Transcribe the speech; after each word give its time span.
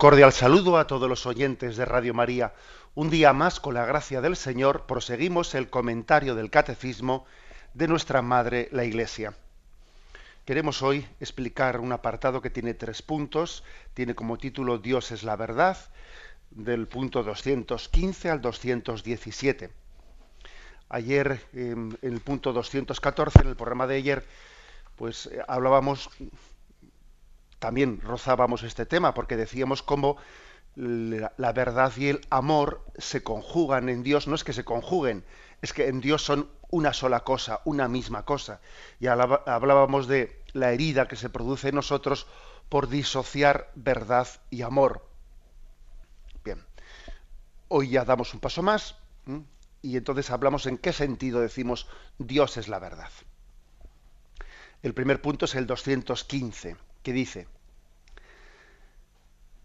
Cordial 0.00 0.32
saludo 0.32 0.78
a 0.78 0.86
todos 0.86 1.10
los 1.10 1.26
oyentes 1.26 1.76
de 1.76 1.84
Radio 1.84 2.14
María. 2.14 2.54
Un 2.94 3.10
día 3.10 3.34
más, 3.34 3.60
con 3.60 3.74
la 3.74 3.84
gracia 3.84 4.22
del 4.22 4.34
Señor, 4.34 4.86
proseguimos 4.86 5.54
el 5.54 5.68
comentario 5.68 6.34
del 6.34 6.48
Catecismo 6.48 7.26
de 7.74 7.86
nuestra 7.86 8.22
Madre, 8.22 8.70
la 8.72 8.86
Iglesia. 8.86 9.34
Queremos 10.46 10.80
hoy 10.80 11.06
explicar 11.20 11.80
un 11.80 11.92
apartado 11.92 12.40
que 12.40 12.48
tiene 12.48 12.72
tres 12.72 13.02
puntos. 13.02 13.62
Tiene 13.92 14.14
como 14.14 14.38
título 14.38 14.78
Dios 14.78 15.12
es 15.12 15.22
la 15.22 15.36
verdad, 15.36 15.76
del 16.50 16.88
punto 16.88 17.22
215 17.22 18.30
al 18.30 18.40
217. 18.40 19.68
Ayer, 20.88 21.44
en 21.52 21.98
el 22.00 22.20
punto 22.20 22.54
214, 22.54 23.42
en 23.42 23.48
el 23.48 23.56
programa 23.56 23.86
de 23.86 23.96
ayer, 23.96 24.24
pues 24.96 25.26
eh, 25.26 25.42
hablábamos 25.46 26.08
también 27.60 28.00
rozábamos 28.00 28.64
este 28.64 28.86
tema 28.86 29.14
porque 29.14 29.36
decíamos 29.36 29.82
cómo 29.82 30.16
la, 30.74 31.52
verdad 31.52 31.92
y 31.96 32.08
el 32.08 32.20
amor 32.30 32.84
se 32.96 33.22
conjugan 33.22 33.88
en 33.88 34.02
Dios, 34.02 34.26
no 34.26 34.34
es 34.34 34.44
que 34.44 34.52
se 34.52 34.64
conjuguen, 34.64 35.24
es 35.62 35.72
que 35.72 35.88
en 35.88 36.00
Dios 36.00 36.24
son 36.24 36.48
una 36.70 36.92
sola 36.92 37.20
cosa, 37.20 37.60
una 37.64 37.86
misma 37.86 38.24
cosa. 38.24 38.60
Y 38.98 39.08
hablábamos 39.08 40.08
de 40.08 40.42
la 40.52 40.72
herida 40.72 41.06
que 41.06 41.16
se 41.16 41.28
produce 41.28 41.68
en 41.68 41.74
nosotros 41.74 42.26
por 42.68 42.88
disociar 42.88 43.70
verdad 43.74 44.26
y 44.48 44.62
amor. 44.62 45.06
Bien, 46.44 46.64
hoy 47.68 47.90
ya 47.90 48.04
damos 48.04 48.32
un 48.32 48.40
paso 48.40 48.62
más 48.62 48.96
y 49.82 49.96
entonces 49.96 50.30
hablamos 50.30 50.66
en 50.66 50.78
qué 50.78 50.92
sentido 50.92 51.40
decimos 51.40 51.88
Dios 52.18 52.56
es 52.56 52.68
la 52.68 52.78
verdad. 52.78 53.10
El 54.82 54.94
primer 54.94 55.20
punto 55.20 55.44
es 55.44 55.54
el 55.56 55.66
215 55.66 56.76
que 57.02 57.12
dice, 57.12 57.48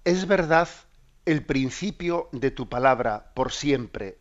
es 0.03 0.27
verdad 0.27 0.69
el 1.25 1.43
principio 1.43 2.29
de 2.31 2.51
tu 2.51 2.69
palabra 2.69 3.31
por 3.33 3.51
siempre, 3.51 4.17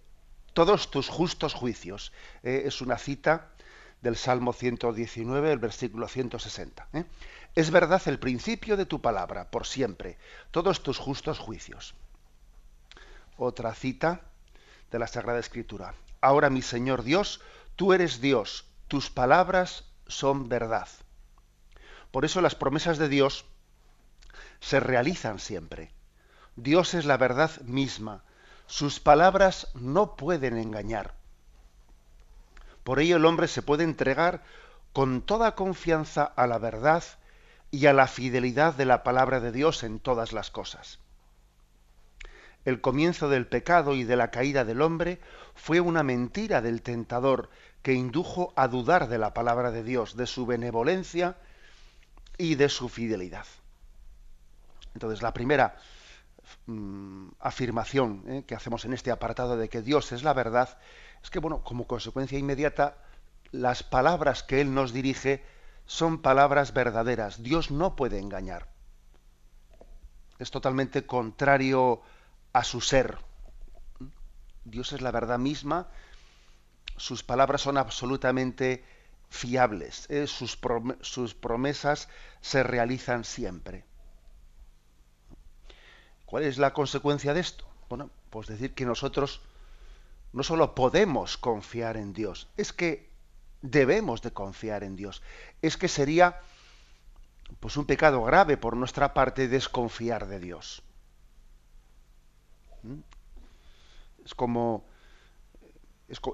todos 0.55 0.91
tus 0.91 1.09
justos 1.09 1.53
juicios. 1.53 2.13
Eh, 2.43 2.63
es 2.67 2.81
una 2.81 2.97
cita 2.97 3.51
del 4.01 4.17
Salmo 4.17 4.53
119, 4.53 5.53
el 5.53 5.59
versículo 5.59 6.09
160. 6.09 6.89
¿eh? 6.95 7.05
Es 7.55 7.71
verdad 7.71 8.01
el 8.07 8.19
principio 8.19 8.77
de 8.77 8.87
tu 8.87 9.01
palabra 9.01 9.51
por 9.51 9.67
siempre, 9.67 10.17
todos 10.51 10.83
tus 10.83 10.99
justos 10.99 11.39
juicios. 11.39 11.95
Otra 13.37 13.75
cita 13.75 14.23
de 14.91 14.99
la 14.99 15.07
Sagrada 15.07 15.41
Escritura. 15.41 15.95
Ahora 16.21 16.51
mi 16.51 16.63
Señor 16.63 17.03
Dios, 17.03 17.41
tú 17.77 17.93
eres 17.93 18.21
Dios, 18.21 18.67
tus 18.89 19.11
palabras 19.11 19.85
son 20.07 20.49
verdad. 20.49 20.89
Por 22.15 22.25
eso 22.25 22.41
las 22.41 22.55
promesas 22.55 22.97
de 22.99 23.09
Dios 23.09 23.45
se 24.61 24.79
realizan 24.79 25.41
siempre. 25.41 25.91
Dios 26.55 26.95
es 26.95 27.07
la 27.07 27.17
verdad 27.17 27.51
misma. 27.63 28.23
Sus 28.69 29.01
palabras 29.01 29.67
no 29.75 30.15
pueden 30.15 30.57
engañar. 30.57 31.15
Por 32.85 33.01
ello 33.01 33.17
el 33.17 33.25
hombre 33.25 33.49
se 33.49 33.63
puede 33.63 33.83
entregar 33.83 34.45
con 34.93 35.23
toda 35.23 35.57
confianza 35.57 36.23
a 36.23 36.47
la 36.47 36.59
verdad 36.59 37.03
y 37.73 37.87
a 37.87 37.93
la 37.93 38.07
fidelidad 38.07 38.75
de 38.75 38.85
la 38.85 39.03
palabra 39.03 39.41
de 39.41 39.51
Dios 39.51 39.83
en 39.83 39.99
todas 39.99 40.33
las 40.33 40.53
cosas. 40.53 41.01
El 42.65 42.81
comienzo 42.81 43.29
del 43.29 43.49
pecado 43.49 43.97
y 43.97 44.05
de 44.05 44.15
la 44.15 44.31
caída 44.31 44.65
del 44.65 44.83
hombre 44.83 45.19
fue 45.57 45.81
una 45.81 46.05
mentira 46.05 46.63
del 46.63 46.81
tentador 46.81 47.51
que 47.83 47.93
indujo 47.93 48.53
a 48.55 48.69
dudar 48.69 49.09
de 49.09 49.19
la 49.19 49.35
palabra 49.35 49.73
de 49.73 49.83
Dios, 49.83 50.17
de 50.17 50.29
su 50.29 50.47
benevolencia 50.47 51.39
y 52.39 52.55
de 52.55 52.69
su 52.69 52.89
fidelidad. 52.89 53.47
Entonces, 54.95 55.23
la 55.23 55.35
primera 55.35 55.77
mm, 56.67 57.29
afirmación 57.41 58.25
eh, 58.29 58.45
que 58.47 58.55
hacemos 58.55 58.85
en 58.85 58.95
este 58.95 59.11
apartado 59.11 59.57
de 59.57 59.69
que 59.69 59.83
Dios 59.83 60.13
es 60.13 60.23
la 60.23 60.33
verdad 60.33 60.79
es 61.23 61.31
que, 61.31 61.39
bueno, 61.39 61.63
como 61.63 61.87
consecuencia 61.87 62.39
inmediata, 62.39 62.97
las 63.51 63.83
palabras 63.83 64.43
que 64.43 64.61
Él 64.61 64.75
nos 64.75 64.93
dirige 64.93 65.45
son 65.87 66.21
palabras 66.21 66.73
verdaderas. 66.75 67.43
Dios 67.43 67.71
no 67.71 67.97
puede 67.97 68.19
engañar. 68.19 68.69
Es 70.39 70.51
totalmente 70.51 71.07
contrario 71.07 72.03
a 72.53 72.65
su 72.65 72.81
ser. 72.81 73.19
Dios 74.65 74.93
es 74.93 75.01
la 75.01 75.11
verdad 75.11 75.39
misma. 75.39 75.89
Sus 76.97 77.23
palabras 77.23 77.61
son 77.61 77.77
absolutamente 77.79 78.85
fiables, 79.35 80.07
¿eh? 80.11 80.29
sus, 80.29 81.35
promesas 81.35 82.09
se 82.41 82.63
realizan 82.63 83.25
siempre. 83.25 83.85
¿Cuál 86.25 86.45
es 86.45 86.57
la 86.57 86.73
consecuencia 86.73 87.35
de 87.35 87.41
esto? 87.41 87.67
Bueno, 87.89 88.11
pues 88.31 88.47
decir 88.47 88.75
que 88.75 88.87
nosotros 88.87 89.41
no 90.33 90.45
solo 90.45 90.77
podemos 90.77 91.37
confiar 91.37 91.97
en 91.97 92.13
Dios, 92.13 92.49
es 92.57 92.73
que 92.73 93.11
debemos 93.61 94.23
de 94.23 94.33
confiar 94.33 94.85
en 94.85 94.95
Dios. 94.95 95.21
Es 95.63 95.77
que 95.77 95.89
sería 95.89 96.41
pues 97.59 97.77
un 97.77 97.87
pecado 97.87 98.23
grave 98.23 98.57
por 98.57 98.77
nuestra 98.77 99.15
parte 99.15 99.49
desconfiar 99.49 100.29
de 100.29 100.39
Dios. 100.39 100.83
¿Mm? 102.85 103.01
Es 104.25 104.35
como 104.35 104.85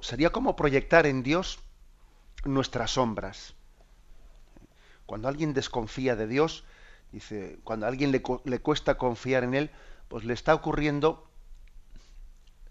sería 0.03 0.31
como 0.31 0.55
proyectar 0.55 1.07
en 1.07 1.23
Dios 1.23 1.61
nuestras 2.45 2.93
sombras. 2.93 3.55
Cuando 5.07 5.29
alguien 5.29 5.55
desconfía 5.55 6.17
de 6.17 6.27
Dios, 6.27 6.65
dice, 7.13 7.59
cuando 7.65 7.87
a 7.87 7.89
alguien 7.89 8.13
le, 8.13 8.23
cuesta 8.61 8.97
confiar 8.97 9.45
en 9.45 9.55
Él, 9.55 9.71
pues 10.09 10.25
le 10.25 10.35
está 10.35 10.55
ocurriendo, 10.55 11.29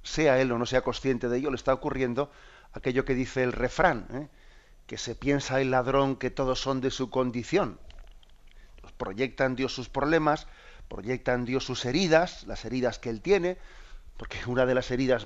sea 0.03 0.40
él 0.41 0.52
o 0.52 0.57
no 0.57 0.66
sea 0.66 0.81
consciente 0.81 1.30
de 1.30 1.38
ello, 1.38 1.50
le 1.52 1.56
está 1.56 1.74
ocurriendo 1.74 2.31
aquello 2.74 3.06
que 3.06 3.16
dice 3.16 3.44
el 3.44 3.53
refrán, 3.53 4.07
¿eh? 4.13 4.28
que 4.88 4.97
se 4.97 5.16
piensa 5.16 5.62
el 5.62 5.72
ladrón 5.72 6.16
que 6.16 6.31
todos 6.31 6.59
son 6.59 6.81
de 6.81 6.91
su 6.91 7.09
condición. 7.09 7.80
Pues 8.81 8.94
proyecta 8.94 9.46
en 9.46 9.56
Dios 9.56 9.74
sus 9.74 9.88
problemas, 9.88 10.47
proyecta 10.88 11.34
en 11.34 11.46
Dios 11.46 11.63
sus 11.63 11.86
heridas, 11.86 12.46
las 12.47 12.66
heridas 12.66 13.00
que 13.00 13.09
él 13.09 13.22
tiene, 13.22 13.57
porque 14.18 14.40
una 14.47 14.66
de 14.66 14.75
las 14.75 14.91
heridas 14.91 15.25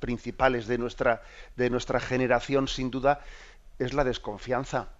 principales 0.00 0.66
de 0.66 0.78
nuestra, 0.78 1.22
de 1.56 1.68
nuestra 1.68 2.00
generación, 2.00 2.68
sin 2.68 2.90
duda, 2.90 3.20
es 3.80 3.94
la 3.94 4.04
desconfianza. 4.04 4.90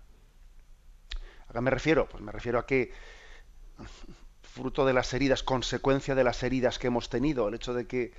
¿A 1.49 1.53
qué 1.53 1.61
me 1.61 1.71
refiero? 1.71 2.09
Pues 2.09 2.23
me 2.23 2.33
refiero 2.33 2.59
a 2.59 2.67
que 2.67 2.93
fruto 4.43 4.85
de 4.85 4.93
las 4.93 5.13
heridas, 5.15 5.43
consecuencia 5.43 6.15
de 6.15 6.25
las 6.25 6.43
heridas 6.43 6.79
que 6.79 6.89
hemos 6.89 7.09
tenido, 7.09 7.49
el 7.49 7.55
hecho 7.55 7.75
de 7.75 7.87
que 7.87 8.13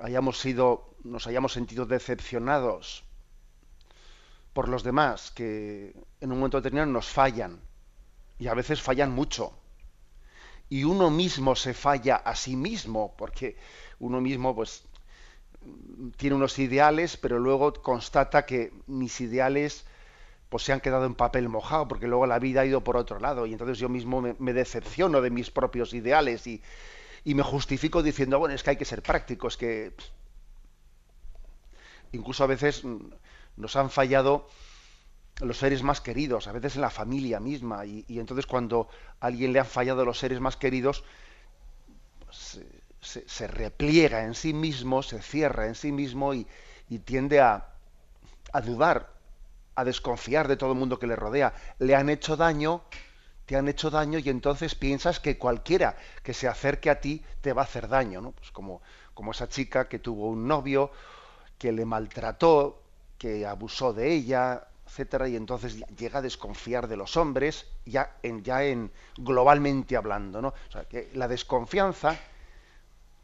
hayamos 0.00 0.38
sido, 0.38 0.94
nos 1.04 1.26
hayamos 1.26 1.52
sentido 1.52 1.86
decepcionados 1.86 3.04
por 4.52 4.68
los 4.68 4.82
demás, 4.82 5.30
que 5.30 5.94
en 6.20 6.32
un 6.32 6.38
momento 6.38 6.58
determinado 6.58 6.92
nos 6.92 7.08
fallan, 7.08 7.60
y 8.38 8.48
a 8.48 8.54
veces 8.54 8.82
fallan 8.82 9.10
mucho. 9.10 9.52
Y 10.68 10.84
uno 10.84 11.10
mismo 11.10 11.56
se 11.56 11.74
falla 11.74 12.16
a 12.16 12.36
sí 12.36 12.56
mismo, 12.56 13.14
porque 13.16 13.56
uno 13.98 14.20
mismo 14.20 14.54
pues 14.54 14.84
tiene 16.16 16.36
unos 16.36 16.58
ideales, 16.58 17.16
pero 17.16 17.38
luego 17.38 17.72
constata 17.74 18.46
que 18.46 18.72
mis 18.86 19.20
ideales 19.20 19.84
pues 20.52 20.64
se 20.64 20.72
han 20.74 20.80
quedado 20.80 21.06
en 21.06 21.14
papel 21.14 21.48
mojado, 21.48 21.88
porque 21.88 22.06
luego 22.06 22.26
la 22.26 22.38
vida 22.38 22.60
ha 22.60 22.66
ido 22.66 22.84
por 22.84 22.98
otro 22.98 23.18
lado, 23.18 23.46
y 23.46 23.52
entonces 23.52 23.78
yo 23.78 23.88
mismo 23.88 24.20
me, 24.20 24.52
decepciono 24.52 25.22
de 25.22 25.30
mis 25.30 25.50
propios 25.50 25.94
ideales 25.94 26.46
y, 26.46 26.62
me 27.24 27.42
justifico 27.42 28.02
diciendo, 28.02 28.38
bueno, 28.38 28.54
es 28.54 28.62
que 28.62 28.70
hay 28.70 28.76
que 28.76 28.84
ser 28.84 29.02
práctico, 29.02 29.48
es 29.48 29.56
que 29.56 29.94
incluso 32.12 32.44
a 32.44 32.48
veces 32.48 32.82
nos 33.56 33.76
han 33.76 33.88
fallado 33.88 34.46
los 35.40 35.56
seres 35.56 35.82
más 35.82 36.02
queridos, 36.02 36.46
a 36.48 36.52
veces 36.52 36.76
en 36.76 36.82
la 36.82 36.90
familia 36.90 37.40
misma, 37.40 37.86
y, 37.86 38.04
entonces 38.08 38.44
cuando 38.44 38.88
a 39.20 39.28
alguien 39.28 39.54
le 39.54 39.60
han 39.60 39.66
fallado 39.66 40.04
los 40.04 40.18
seres 40.18 40.38
más 40.38 40.58
queridos, 40.58 41.02
se, 43.02 43.46
repliega 43.46 44.24
en 44.24 44.34
sí 44.34 44.54
mismo, 44.54 45.02
se 45.02 45.20
cierra 45.20 45.66
en 45.66 45.74
sí 45.74 45.92
mismo 45.92 46.32
y, 46.34 46.46
tiende 47.04 47.40
a, 47.40 47.68
a 48.52 48.60
dudar 48.60 49.12
a 49.74 49.84
desconfiar 49.84 50.48
de 50.48 50.56
todo 50.56 50.72
el 50.72 50.78
mundo 50.78 50.98
que 50.98 51.06
le 51.06 51.16
rodea. 51.16 51.54
Le 51.78 51.94
han 51.94 52.08
hecho 52.10 52.36
daño, 52.36 52.82
te 53.46 53.56
han 53.56 53.68
hecho 53.68 53.90
daño 53.90 54.18
y 54.18 54.28
entonces 54.28 54.74
piensas 54.74 55.20
que 55.20 55.38
cualquiera 55.38 55.96
que 56.22 56.34
se 56.34 56.48
acerque 56.48 56.90
a 56.90 57.00
ti 57.00 57.22
te 57.40 57.52
va 57.52 57.62
a 57.62 57.64
hacer 57.64 57.88
daño, 57.88 58.20
¿no? 58.20 58.32
Pues 58.32 58.50
como, 58.50 58.82
como 59.14 59.32
esa 59.32 59.48
chica 59.48 59.88
que 59.88 59.98
tuvo 59.98 60.28
un 60.28 60.46
novio 60.46 60.90
que 61.58 61.72
le 61.72 61.84
maltrató, 61.84 62.82
que 63.18 63.46
abusó 63.46 63.92
de 63.92 64.12
ella, 64.12 64.66
etcétera, 64.86 65.28
y 65.28 65.36
entonces 65.36 65.82
llega 65.96 66.18
a 66.18 66.22
desconfiar 66.22 66.86
de 66.86 66.96
los 66.96 67.16
hombres, 67.16 67.66
ya 67.86 68.16
en, 68.22 68.42
ya 68.42 68.64
en 68.64 68.90
globalmente 69.16 69.96
hablando, 69.96 70.42
¿no? 70.42 70.48
O 70.48 70.70
sea, 70.70 70.84
que 70.84 71.10
la 71.14 71.28
desconfianza, 71.28 72.18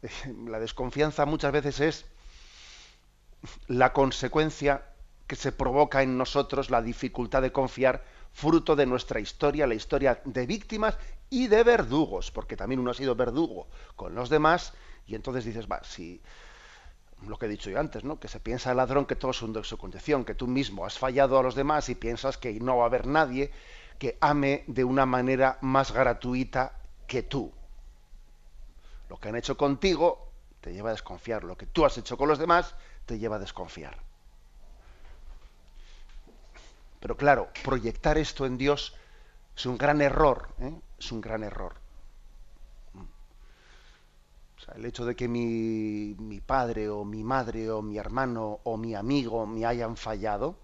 la 0.47 0.59
desconfianza 0.59 1.25
muchas 1.25 1.51
veces 1.51 1.79
es 1.79 2.05
la 3.67 3.93
consecuencia 3.93 4.85
que 5.27 5.35
se 5.35 5.51
provoca 5.51 6.01
en 6.01 6.17
nosotros 6.17 6.69
la 6.69 6.81
dificultad 6.81 7.41
de 7.41 7.51
confiar, 7.51 8.03
fruto 8.33 8.75
de 8.75 8.85
nuestra 8.85 9.19
historia, 9.19 9.67
la 9.67 9.75
historia 9.75 10.21
de 10.25 10.45
víctimas 10.45 10.97
y 11.29 11.47
de 11.47 11.63
verdugos, 11.63 12.31
porque 12.31 12.57
también 12.57 12.79
uno 12.79 12.91
ha 12.91 12.95
sido 12.95 13.15
verdugo 13.15 13.67
con 13.95 14.15
los 14.15 14.29
demás, 14.29 14.73
y 15.05 15.15
entonces 15.15 15.45
dices, 15.45 15.67
va, 15.67 15.83
si 15.83 16.21
lo 17.27 17.37
que 17.37 17.45
he 17.45 17.49
dicho 17.49 17.69
yo 17.69 17.79
antes, 17.79 18.03
¿no? 18.03 18.19
Que 18.19 18.27
se 18.27 18.39
piensa 18.39 18.71
el 18.71 18.77
ladrón 18.77 19.05
que 19.05 19.15
todo 19.15 19.31
es 19.31 19.41
un 19.41 19.53
de 19.53 19.63
su 19.63 19.77
condición, 19.77 20.25
que 20.25 20.35
tú 20.35 20.47
mismo 20.47 20.85
has 20.85 20.97
fallado 20.97 21.37
a 21.37 21.43
los 21.43 21.55
demás 21.55 21.89
y 21.89 21.95
piensas 21.95 22.37
que 22.37 22.53
no 22.59 22.77
va 22.77 22.83
a 22.83 22.87
haber 22.87 23.05
nadie 23.05 23.51
que 23.97 24.17
ame 24.21 24.63
de 24.67 24.83
una 24.83 25.05
manera 25.05 25.57
más 25.61 25.91
gratuita 25.91 26.79
que 27.05 27.21
tú. 27.21 27.51
Lo 29.09 29.17
que 29.17 29.29
han 29.29 29.35
hecho 29.35 29.57
contigo 29.57 30.31
te 30.61 30.71
lleva 30.71 30.89
a 30.89 30.93
desconfiar. 30.93 31.43
Lo 31.43 31.57
que 31.57 31.65
tú 31.65 31.85
has 31.85 31.97
hecho 31.97 32.17
con 32.17 32.29
los 32.29 32.39
demás 32.39 32.75
te 33.05 33.19
lleva 33.19 33.35
a 33.35 33.39
desconfiar. 33.39 33.97
Pero 36.99 37.17
claro, 37.17 37.49
proyectar 37.63 38.17
esto 38.17 38.45
en 38.45 38.57
Dios 38.57 38.95
es 39.55 39.65
un 39.65 39.77
gran 39.77 40.01
error, 40.01 40.49
¿eh? 40.59 40.73
es 40.97 41.11
un 41.11 41.21
gran 41.21 41.43
error 41.43 41.75
el 44.75 44.85
hecho 44.85 45.05
de 45.05 45.15
que 45.15 45.27
mi, 45.27 46.15
mi, 46.19 46.41
padre 46.41 46.89
o 46.89 47.03
mi 47.03 47.23
madre 47.23 47.71
o 47.71 47.81
mi 47.81 47.97
hermano 47.97 48.59
o 48.63 48.77
mi 48.77 48.95
amigo 48.95 49.45
me 49.45 49.65
hayan 49.65 49.97
fallado, 49.97 50.55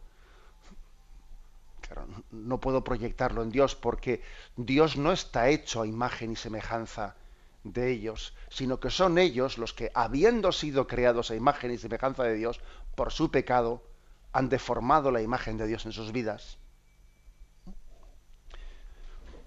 claro, 1.81 2.07
no 2.31 2.59
puedo 2.59 2.83
proyectarlo 2.83 3.41
en 3.43 3.51
Dios 3.51 3.75
porque 3.75 4.21
Dios 4.55 4.97
no 4.97 5.11
está 5.11 5.49
hecho 5.49 5.81
a 5.81 5.87
imagen 5.87 6.31
y 6.31 6.35
semejanza 6.35 7.15
de 7.65 7.91
ellos, 7.91 8.33
sino 8.49 8.79
que 8.79 8.89
son 8.89 9.17
ellos 9.17 9.57
los 9.57 9.73
que, 9.73 9.91
habiendo 9.93 10.51
sido 10.51 10.87
creados 10.87 11.31
a 11.31 11.35
imagen 11.35 11.71
y 11.71 11.77
semejanza 11.77 12.23
de 12.23 12.35
Dios, 12.35 12.61
por 12.95 13.11
su 13.11 13.31
pecado, 13.31 13.83
han 14.31 14.49
deformado 14.49 15.11
la 15.11 15.21
imagen 15.21 15.57
de 15.57 15.67
Dios 15.67 15.85
en 15.85 15.91
sus 15.91 16.11
vidas. 16.11 16.57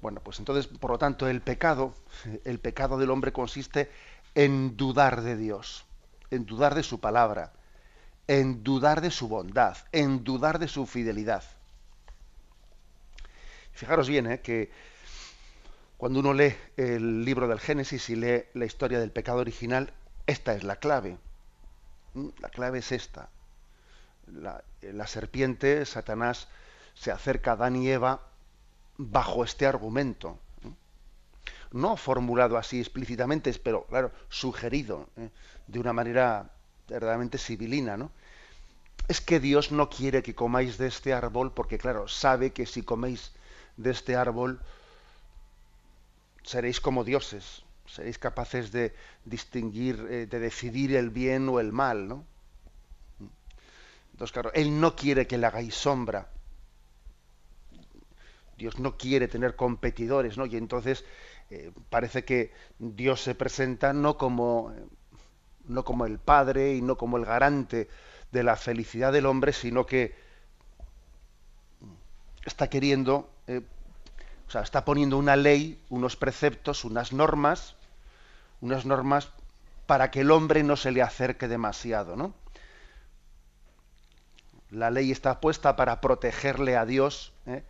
Bueno, 0.03 0.21
pues 0.23 0.39
entonces, 0.39 0.67
por 0.67 0.91
lo 0.91 0.99
tanto, 0.99 1.29
el 1.29 1.41
pecado, 1.41 1.95
el 2.45 2.59
pecado 2.59 2.99
del 2.99 3.11
hombre 3.11 3.33
consiste 3.33 3.91
en 4.35 4.77
dudar 4.77 5.23
de 5.23 5.37
Dios, 5.37 5.85
en 6.31 6.45
dudar 6.45 6.75
de 6.75 6.83
su 6.83 7.01
palabra, 7.01 7.53
en 8.27 8.63
dudar 8.63 9.01
de 9.01 9.11
su 9.11 9.29
bondad, 9.29 9.77
en 9.93 10.25
dudar 10.25 10.59
de 10.59 10.69
su 10.69 10.87
fidelidad. 10.87 11.43
Fijaros 13.73 14.09
bien 14.09 14.31
¿eh? 14.31 14.41
que 14.41 14.71
cuando 15.99 16.21
uno 16.21 16.33
lee 16.33 16.55
el 16.77 17.25
libro 17.25 17.49
del 17.49 17.59
Génesis 17.59 18.09
y 18.09 18.15
lee 18.15 18.45
la 18.55 18.65
historia 18.65 19.01
del 19.01 19.11
pecado 19.11 19.41
original, 19.41 19.93
esta 20.27 20.55
es 20.55 20.63
la 20.63 20.77
clave. 20.77 21.19
¿Mm? 22.15 22.29
La 22.41 22.49
clave 22.51 22.79
es 22.79 22.93
esta. 22.93 23.29
La, 24.29 24.63
serpiente, 25.07 25.85
Satanás, 25.85 26.49
se 26.95 27.11
acerca 27.11 27.51
a 27.51 27.55
Adán 27.55 27.75
y 27.75 27.89
Eva 27.91 28.23
bajo 28.97 29.45
este 29.45 29.67
argumento 29.67 30.39
no 31.71 31.97
formulado 31.99 32.57
así 32.57 32.81
explícitamente, 32.81 33.53
pero 33.63 33.85
claro, 33.85 34.11
sugerido 34.31 35.07
¿eh? 35.17 35.29
de 35.67 35.79
una 35.79 35.93
manera 35.93 36.51
verdaderamente 36.89 37.37
civilina, 37.37 37.99
¿no? 37.99 38.11
Es 39.07 39.21
que 39.21 39.39
Dios 39.39 39.71
no 39.71 39.91
quiere 39.91 40.23
que 40.23 40.35
comáis 40.35 40.79
de 40.79 40.87
este 40.87 41.13
árbol 41.13 41.53
porque, 41.53 41.77
claro, 41.77 42.09
sabe 42.09 42.53
que 42.53 42.65
si 42.65 42.83
coméis 42.83 43.33
de 43.77 43.91
este 43.91 44.17
árbol 44.17 44.61
seréis 46.43 46.81
como 46.81 47.05
dioses, 47.05 47.65
seréis 47.87 48.19
capaces 48.19 48.73
de 48.73 48.95
distinguir, 49.25 50.07
eh, 50.11 50.27
de 50.27 50.39
decidir 50.39 50.95
el 50.97 51.11
bien 51.11 51.49
o 51.49 51.61
el 51.61 51.73
mal, 51.73 52.09
¿no? 52.09 52.25
Entonces, 54.13 54.33
claro, 54.33 54.53
Él 54.55 54.81
no 54.81 54.97
quiere 54.97 55.27
que 55.27 55.39
le 55.39 55.47
hagáis 55.47 55.75
sombra. 55.75 56.29
Dios 58.57 58.81
no 58.81 58.97
quiere 58.97 59.29
tener 59.29 59.55
competidores, 59.55 60.37
¿no? 60.37 60.47
Y 60.47 60.57
entonces 60.57 61.05
eh, 61.51 61.73
parece 61.89 62.25
que 62.25 62.53
Dios 62.79 63.23
se 63.23 63.35
presenta 63.35 63.93
no 63.93 64.19
como, 64.19 64.73
no 65.67 65.85
como 65.85 66.05
el 66.05 66.19
Padre 66.19 66.75
y 66.75 66.83
no 66.83 66.97
como 66.97 67.17
el 67.17 67.25
garante 67.25 67.89
de 68.33 68.43
la 68.43 68.57
felicidad 68.57 69.13
del 69.13 69.27
hombre, 69.27 69.53
sino 69.53 69.87
que 69.87 70.15
está 72.45 72.69
queriendo, 72.69 73.31
eh, 73.47 73.63
o 74.49 74.51
sea, 74.51 74.63
está 74.63 74.87
poniendo 74.87 75.19
una 75.19 75.37
ley, 75.37 75.79
unos 75.91 76.17
preceptos, 76.17 76.87
unas 76.87 77.13
normas, 77.13 77.75
unas 78.63 78.87
normas 78.87 79.31
para 79.87 80.11
que 80.11 80.21
el 80.21 80.31
hombre 80.31 80.63
no 80.63 80.77
se 80.77 80.91
le 80.91 81.03
acerque 81.03 81.49
demasiado, 81.49 82.17
¿no? 82.17 82.33
La 84.71 84.91
ley 84.91 85.11
está 85.13 85.41
puesta 85.41 85.77
para 85.77 86.01
protegerle 86.01 86.77
a 86.77 86.87
Dios, 86.87 87.33
¿eh? 87.47 87.63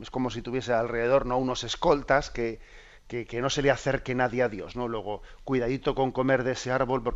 es 0.00 0.10
como 0.10 0.30
si 0.30 0.40
tuviese 0.40 0.72
alrededor 0.72 1.26
no 1.26 1.36
unos 1.36 1.64
escoltas 1.64 2.30
que, 2.30 2.60
que, 3.06 3.40
no 3.42 3.50
se 3.50 3.60
le 3.60 3.70
acerque 3.70 4.14
nadie 4.14 4.42
a 4.42 4.48
Dios, 4.48 4.76
¿no? 4.76 4.88
Luego, 4.88 5.20
cuidadito 5.44 5.94
con 5.94 6.12
comer 6.12 6.44
de 6.44 6.52
ese 6.52 6.72
árbol, 6.72 7.14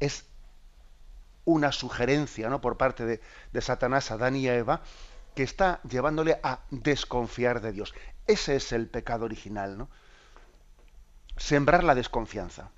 es 0.00 0.24
una 1.44 1.70
sugerencia, 1.70 2.48
¿no? 2.48 2.62
Por 2.62 2.78
parte 2.78 3.04
de, 3.04 3.20
de 3.52 3.60
Satanás 3.60 4.10
a 4.10 4.14
Adán 4.14 4.36
y 4.36 4.48
Eva, 4.48 4.80
que 5.36 5.42
está 5.42 5.80
llevándole 5.82 6.40
a 6.42 6.60
desconfiar 6.70 7.60
de 7.60 7.70
Dios. 7.70 7.94
Ese 8.26 8.56
es 8.56 8.72
el 8.72 8.88
pecado 8.88 9.26
original, 9.26 9.76
¿no? 9.76 9.90
Sembrar 11.36 11.84
la 11.84 11.94
desconfianza. 11.94 12.70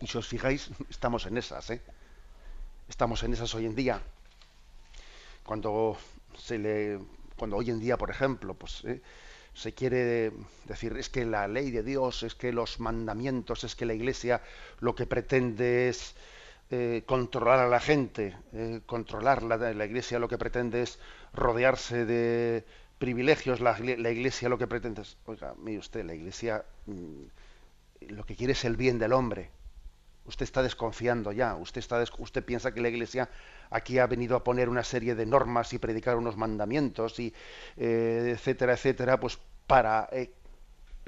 Y 0.00 0.08
si 0.08 0.18
os 0.18 0.26
fijáis, 0.26 0.70
estamos 0.90 1.26
en 1.26 1.38
esas, 1.38 1.70
¿eh? 1.70 1.80
Estamos 2.88 3.22
en 3.22 3.34
esas 3.34 3.54
hoy 3.54 3.66
en 3.66 3.76
día. 3.76 4.02
Cuando 5.44 5.96
se 6.36 6.58
le 6.58 6.98
cuando 7.36 7.56
hoy 7.56 7.70
en 7.70 7.78
día, 7.78 7.96
por 7.96 8.10
ejemplo, 8.10 8.54
pues 8.54 8.82
eh, 8.84 9.00
se 9.54 9.72
quiere 9.72 10.32
decir 10.64 10.96
es 10.98 11.08
que 11.08 11.24
la 11.24 11.46
ley 11.46 11.70
de 11.70 11.84
Dios, 11.84 12.24
es 12.24 12.34
que 12.34 12.52
los 12.52 12.80
mandamientos, 12.80 13.62
es 13.62 13.76
que 13.76 13.86
la 13.86 13.94
Iglesia 13.94 14.42
lo 14.80 14.96
que 14.96 15.06
pretende 15.06 15.88
es 15.88 16.16
eh, 16.70 17.02
controlar 17.06 17.60
a 17.60 17.66
la 17.66 17.80
gente, 17.80 18.36
eh, 18.52 18.82
controlar 18.84 19.42
la, 19.42 19.56
la, 19.56 19.84
Iglesia 19.86 20.18
lo 20.18 20.28
que 20.28 20.36
pretende 20.36 20.82
es 20.82 20.98
rodearse 21.32 22.04
de 22.04 22.62
privilegios, 22.98 23.60
la, 23.60 23.78
Iglesia 23.78 24.50
lo 24.50 24.58
que 24.58 24.66
pretende 24.66 25.00
es, 25.00 25.16
oiga, 25.24 25.54
mire 25.56 25.78
usted, 25.78 26.04
la 26.04 26.14
Iglesia 26.14 26.64
mm, 26.84 27.22
lo 28.10 28.24
que 28.26 28.36
quiere 28.36 28.52
es 28.52 28.66
el 28.66 28.76
bien 28.76 28.98
del 28.98 29.14
hombre. 29.14 29.50
Usted 30.26 30.44
está 30.44 30.62
desconfiando 30.62 31.32
ya, 31.32 31.54
usted, 31.56 31.78
está 31.78 32.04
usted 32.18 32.44
piensa 32.44 32.74
que 32.74 32.82
la 32.82 32.90
Iglesia 32.90 33.30
aquí 33.70 33.98
ha 33.98 34.06
venido 34.06 34.36
a 34.36 34.44
poner 34.44 34.68
una 34.68 34.84
serie 34.84 35.14
de 35.14 35.24
normas 35.24 35.72
y 35.72 35.78
predicar 35.78 36.16
unos 36.16 36.36
mandamientos 36.36 37.18
y 37.18 37.32
eh, 37.78 38.32
etcétera, 38.34 38.74
etcétera, 38.74 39.18
pues 39.18 39.38
para 39.66 40.10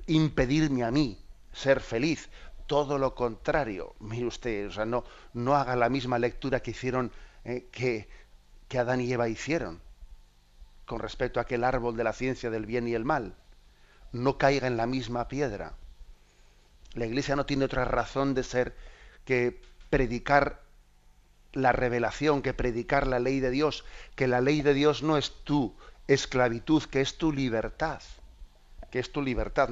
impedirme 0.07 0.85
a 0.85 0.91
mí 0.91 1.19
ser 1.53 1.81
feliz. 1.81 2.31
Todo 2.71 2.99
lo 2.99 3.17
contrario, 3.17 3.97
mire 3.99 4.27
usted, 4.27 4.69
o 4.69 4.71
sea, 4.71 4.85
no, 4.85 5.03
no 5.33 5.57
haga 5.57 5.75
la 5.75 5.89
misma 5.89 6.21
lectura 6.21 6.61
que 6.61 6.71
hicieron, 6.71 7.11
eh, 7.45 7.67
que, 7.73 8.09
que 8.69 8.79
Adán 8.79 9.01
y 9.01 9.13
Eva 9.13 9.29
hicieron 9.29 9.81
con 10.87 11.01
respecto 11.01 11.41
a 11.41 11.43
aquel 11.43 11.65
árbol 11.65 11.97
de 11.97 12.05
la 12.05 12.13
ciencia 12.13 12.49
del 12.49 12.67
bien 12.67 12.87
y 12.87 12.95
el 12.95 13.05
mal. 13.05 13.35
No 14.13 14.39
caiga 14.39 14.69
en 14.69 14.77
la 14.77 14.87
misma 14.87 15.27
piedra. 15.27 15.73
La 16.95 17.07
Iglesia 17.07 17.35
no 17.35 17.45
tiene 17.45 17.65
otra 17.65 17.85
razón 17.85 18.35
de 18.35 18.45
ser 18.45 18.77
que 19.25 19.61
predicar 19.91 20.63
la 21.53 21.73
revelación, 21.73 22.41
que 22.41 22.55
predicar 22.55 23.09
la 23.09 23.19
ley 23.19 23.41
de 23.41 23.51
Dios, 23.51 23.85
que 24.15 24.29
la 24.29 24.41
ley 24.41 24.63
de 24.63 24.75
Dios 24.75 25.03
no 25.03 25.19
es 25.19 25.33
tu 25.43 25.75
esclavitud, 26.07 26.85
que 26.85 27.01
es 27.01 27.19
tu 27.19 27.33
libertad, 27.33 28.01
que 28.93 29.01
es 29.01 29.11
tu 29.11 29.23
libertad. 29.23 29.71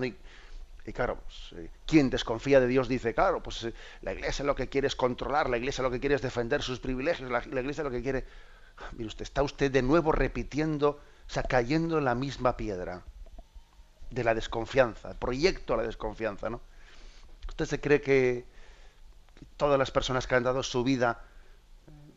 Claro, 0.93 1.21
pues, 1.25 1.61
eh, 1.61 1.71
quien 1.87 2.11
desconfía 2.11 2.61
de 2.61 2.67
Dios 2.67 2.89
dice, 2.89 3.15
claro, 3.15 3.43
pues 3.43 3.65
eh, 3.65 3.75
la 4.03 4.13
iglesia 4.13 4.45
lo 4.45 4.55
que 4.55 4.69
quiere 4.69 4.87
es 4.87 4.97
controlar, 4.97 5.49
la 5.51 5.57
iglesia 5.57 5.83
lo 5.83 5.91
que 5.91 6.01
quiere 6.01 6.15
es 6.15 6.23
defender 6.23 6.63
sus 6.63 6.81
privilegios, 6.81 7.31
la, 7.31 7.43
iglesia 7.61 7.85
lo 7.85 7.91
que 7.91 8.03
quiere... 8.03 8.25
Mire 8.93 9.09
usted, 9.09 9.23
está 9.23 9.43
usted 9.43 9.73
de 9.73 9.83
nuevo 9.83 10.13
repitiendo, 10.13 10.91
o 10.91 11.31
sea, 11.31 11.43
cayendo 11.43 11.99
en 11.99 12.05
la 12.05 12.15
misma 12.15 12.57
piedra 12.57 13.03
de 14.11 14.25
la 14.25 14.35
desconfianza, 14.35 15.19
proyecto 15.19 15.75
a 15.75 15.79
la 15.79 15.83
desconfianza, 15.83 16.49
¿no? 16.49 16.61
¿Usted 17.49 17.67
se 17.67 17.81
cree 17.81 18.01
que 18.01 18.45
todas 19.57 19.79
las 19.79 19.91
personas 19.91 20.27
que 20.27 20.35
han 20.37 20.45
dado 20.45 20.63
su 20.63 20.85
vida 20.85 21.25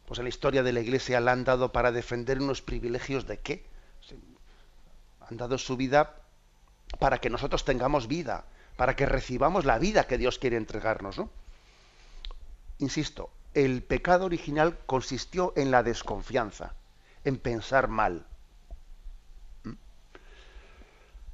pues 0.05 0.19
en 0.19 0.25
la 0.25 0.29
historia 0.29 0.61
de 0.61 0.73
la 0.73 0.81
Iglesia 0.81 1.21
la 1.21 1.31
han 1.31 1.45
dado 1.45 1.71
para 1.71 1.93
defender 1.93 2.39
unos 2.41 2.61
privilegios 2.61 3.27
de 3.27 3.39
qué? 3.39 3.65
Han 5.29 5.37
dado 5.37 5.57
su 5.57 5.77
vida 5.77 6.17
para 6.99 7.19
que 7.19 7.29
nosotros 7.29 7.63
tengamos 7.63 8.09
vida, 8.09 8.43
para 8.75 8.95
que 8.95 9.05
recibamos 9.05 9.65
la 9.65 9.79
vida 9.79 10.07
que 10.07 10.17
Dios 10.17 10.39
quiere 10.39 10.57
entregarnos. 10.57 11.17
¿no? 11.17 11.29
Insisto, 12.79 13.29
el 13.53 13.83
pecado 13.83 14.25
original 14.25 14.77
consistió 14.85 15.53
en 15.55 15.71
la 15.71 15.83
desconfianza, 15.83 16.73
en 17.23 17.37
pensar 17.37 17.87
mal. 17.87 18.25
¿Mm? 19.63 19.73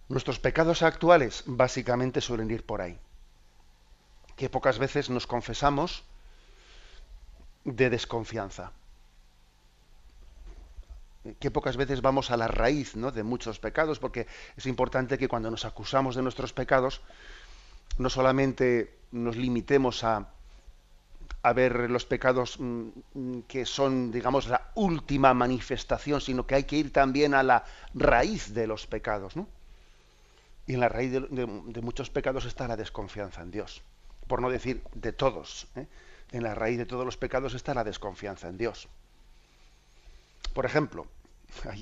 Nuestros 0.10 0.40
pecados 0.40 0.82
actuales 0.82 1.44
básicamente 1.46 2.22
suelen 2.22 2.52
ir 2.52 2.66
por 2.66 2.82
ahí, 2.82 3.00
que 4.36 4.50
pocas 4.50 4.80
veces 4.80 5.10
nos 5.10 5.28
confesamos 5.28 6.04
de 7.64 7.90
desconfianza 7.90 8.72
que 11.40 11.52
pocas 11.52 11.78
veces 11.78 12.02
vamos 12.02 12.32
a 12.32 12.38
la 12.38 12.48
raíz 12.48 12.96
¿no? 12.96 13.12
de 13.12 13.24
muchos 13.24 13.60
pecados, 13.60 14.00
porque 14.00 14.28
es 14.56 14.66
importante 14.66 15.18
que 15.18 15.28
cuando 15.28 15.52
nos 15.52 15.66
acusamos 15.66 16.16
de 16.16 16.22
nuestros 16.22 16.54
pecados, 16.54 17.02
no 17.98 18.10
solamente 18.10 18.94
nos 19.12 19.36
limitemos 19.36 20.04
a, 20.04 20.28
a 21.44 21.54
ver 21.54 21.90
los 21.90 22.06
pecados 22.06 22.60
mm, 22.60 22.88
mm, 23.14 23.42
que 23.48 23.66
son, 23.66 24.12
digamos, 24.12 24.48
la 24.48 24.72
última 24.76 25.34
manifestación, 25.34 26.22
sino 26.22 26.46
que 26.46 26.56
hay 26.56 26.64
que 26.64 26.78
ir 26.78 26.92
también 26.92 27.34
a 27.34 27.44
la 27.44 27.64
raíz 27.94 28.54
de 28.54 28.68
los 28.68 28.88
pecados. 28.88 29.36
¿no? 29.36 29.48
Y 30.66 30.74
en 30.74 30.82
la 30.82 30.90
raíz 30.90 31.12
de, 31.12 31.82
muchos 31.82 32.10
pecados 32.10 32.46
está 32.46 32.68
la 32.68 32.76
desconfianza 32.76 33.42
en 33.42 33.52
Dios, 33.52 33.82
por 34.28 34.42
no 34.42 34.50
decir 34.50 34.84
de 34.94 35.14
todos. 35.14 35.68
¿eh? 35.76 35.88
En 36.32 36.44
la 36.44 36.54
raíz 36.54 36.78
de 36.78 36.86
todos 36.86 37.06
los 37.06 37.16
pecados 37.16 37.54
está 37.54 37.74
la 37.74 37.86
desconfianza 37.86 38.50
en 38.50 38.58
Dios. 38.58 38.90
Por 40.54 40.66
ejemplo, 40.66 41.08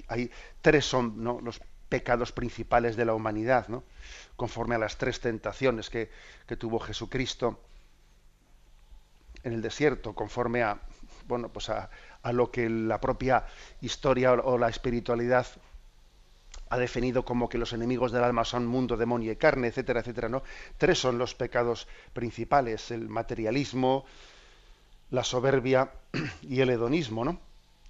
hay, 0.08 0.32
tres 0.62 0.86
son 0.86 1.24
los 1.44 1.62
pecados 1.90 2.32
principales 2.32 2.96
de 2.96 3.06
la 3.06 3.14
humanidad, 3.14 3.68
¿no? 3.68 3.84
conforme 4.36 4.76
a 4.76 4.78
las 4.78 4.98
tres 4.98 5.20
tentaciones 5.20 5.90
que, 5.90 6.10
tuvo 6.58 6.80
Jesucristo 6.80 7.60
en 9.44 9.54
el 9.54 9.62
desierto, 9.62 10.14
conforme 10.14 10.64
a, 10.64 10.80
bueno, 11.28 11.50
pues 11.50 11.70
a, 11.70 11.90
lo 12.32 12.52
que 12.52 12.68
la 12.70 13.00
propia 13.00 13.46
historia 13.82 14.34
o, 14.34 14.58
la 14.58 14.70
espiritualidad 14.70 15.46
ha 16.70 16.78
definido 16.78 17.24
como 17.24 17.48
que 17.48 17.60
los 17.60 17.74
enemigos 17.74 18.12
del 18.12 18.24
alma 18.24 18.44
son 18.44 18.66
mundo, 18.66 18.98
demonio 18.98 19.32
y 19.32 19.36
carne, 19.36 19.68
etcétera, 19.68 20.00
etcétera, 20.00 20.30
¿no? 20.30 20.42
Tres 20.78 20.98
son 20.98 21.20
los 21.20 21.36
pecados 21.36 21.88
principales, 22.14 22.90
el 22.90 23.08
materialismo, 23.08 24.06
la 25.12 25.24
soberbia 25.24 25.92
y 26.42 26.62
el 26.62 26.72
hedonismo, 26.72 27.24
¿no? 27.24 27.40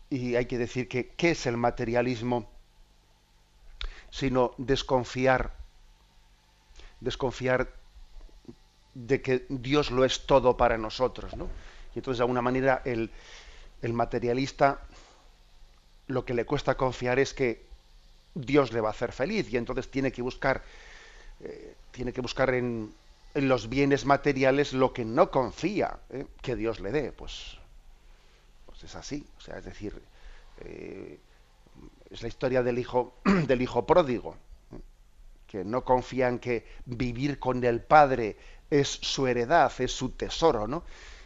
Y 0.09 0.35
hay 0.35 0.45
que 0.45 0.57
decir 0.57 0.87
que 0.87 1.07
qué 1.09 1.31
es 1.31 1.45
el 1.45 1.57
materialismo 1.57 2.49
sino 4.11 4.53
desconfiar 4.57 5.53
desconfiar 7.01 7.73
de 8.93 9.21
que 9.21 9.45
Dios 9.49 9.91
lo 9.91 10.05
es 10.05 10.25
todo 10.25 10.55
para 10.57 10.77
nosotros 10.77 11.35
¿no? 11.35 11.49
y 11.93 11.99
entonces 11.99 12.19
de 12.19 12.23
alguna 12.23 12.41
manera 12.41 12.81
el, 12.85 13.11
el 13.81 13.93
materialista 13.93 14.81
lo 16.07 16.23
que 16.23 16.33
le 16.33 16.45
cuesta 16.45 16.75
confiar 16.75 17.19
es 17.19 17.33
que 17.33 17.65
Dios 18.35 18.71
le 18.73 18.81
va 18.81 18.89
a 18.89 18.91
hacer 18.91 19.11
feliz 19.11 19.51
y 19.51 19.57
entonces 19.57 19.89
tiene 19.89 20.11
que 20.11 20.21
buscar 20.21 20.63
eh, 21.41 21.75
tiene 21.91 22.13
que 22.13 22.21
buscar 22.21 22.53
en, 22.53 22.93
en, 23.33 23.49
los 23.49 23.69
bienes 23.69 24.05
materiales 24.05 24.73
lo 24.73 24.93
que 24.93 25.03
no 25.03 25.31
confía 25.31 25.99
¿eh? 26.11 26.25
que 26.41 26.55
Dios 26.55 26.79
le 26.79 26.91
dé 26.91 27.11
pues 27.11 27.57
es 28.85 28.95
así. 28.95 29.25
O 29.37 29.41
sea, 29.41 29.57
es 29.57 29.65
decir, 29.65 30.01
eh, 30.61 31.19
es 32.09 32.21
la 32.21 32.27
historia 32.27 32.63
del 32.63 32.79
hijo, 32.79 33.15
del 33.47 33.61
hijo 33.61 33.85
pródigo, 33.85 34.35
que 35.47 35.63
no 35.63 35.83
confía 35.83 36.27
en 36.27 36.39
que 36.39 36.65
vivir 36.85 37.39
con 37.39 37.63
el 37.63 37.81
padre 37.81 38.37
es 38.69 38.87
su 38.87 39.27
heredad, 39.27 39.71
es 39.79 39.91
su 39.91 40.09
tesoro, 40.09 40.67
¿no? 40.67 40.83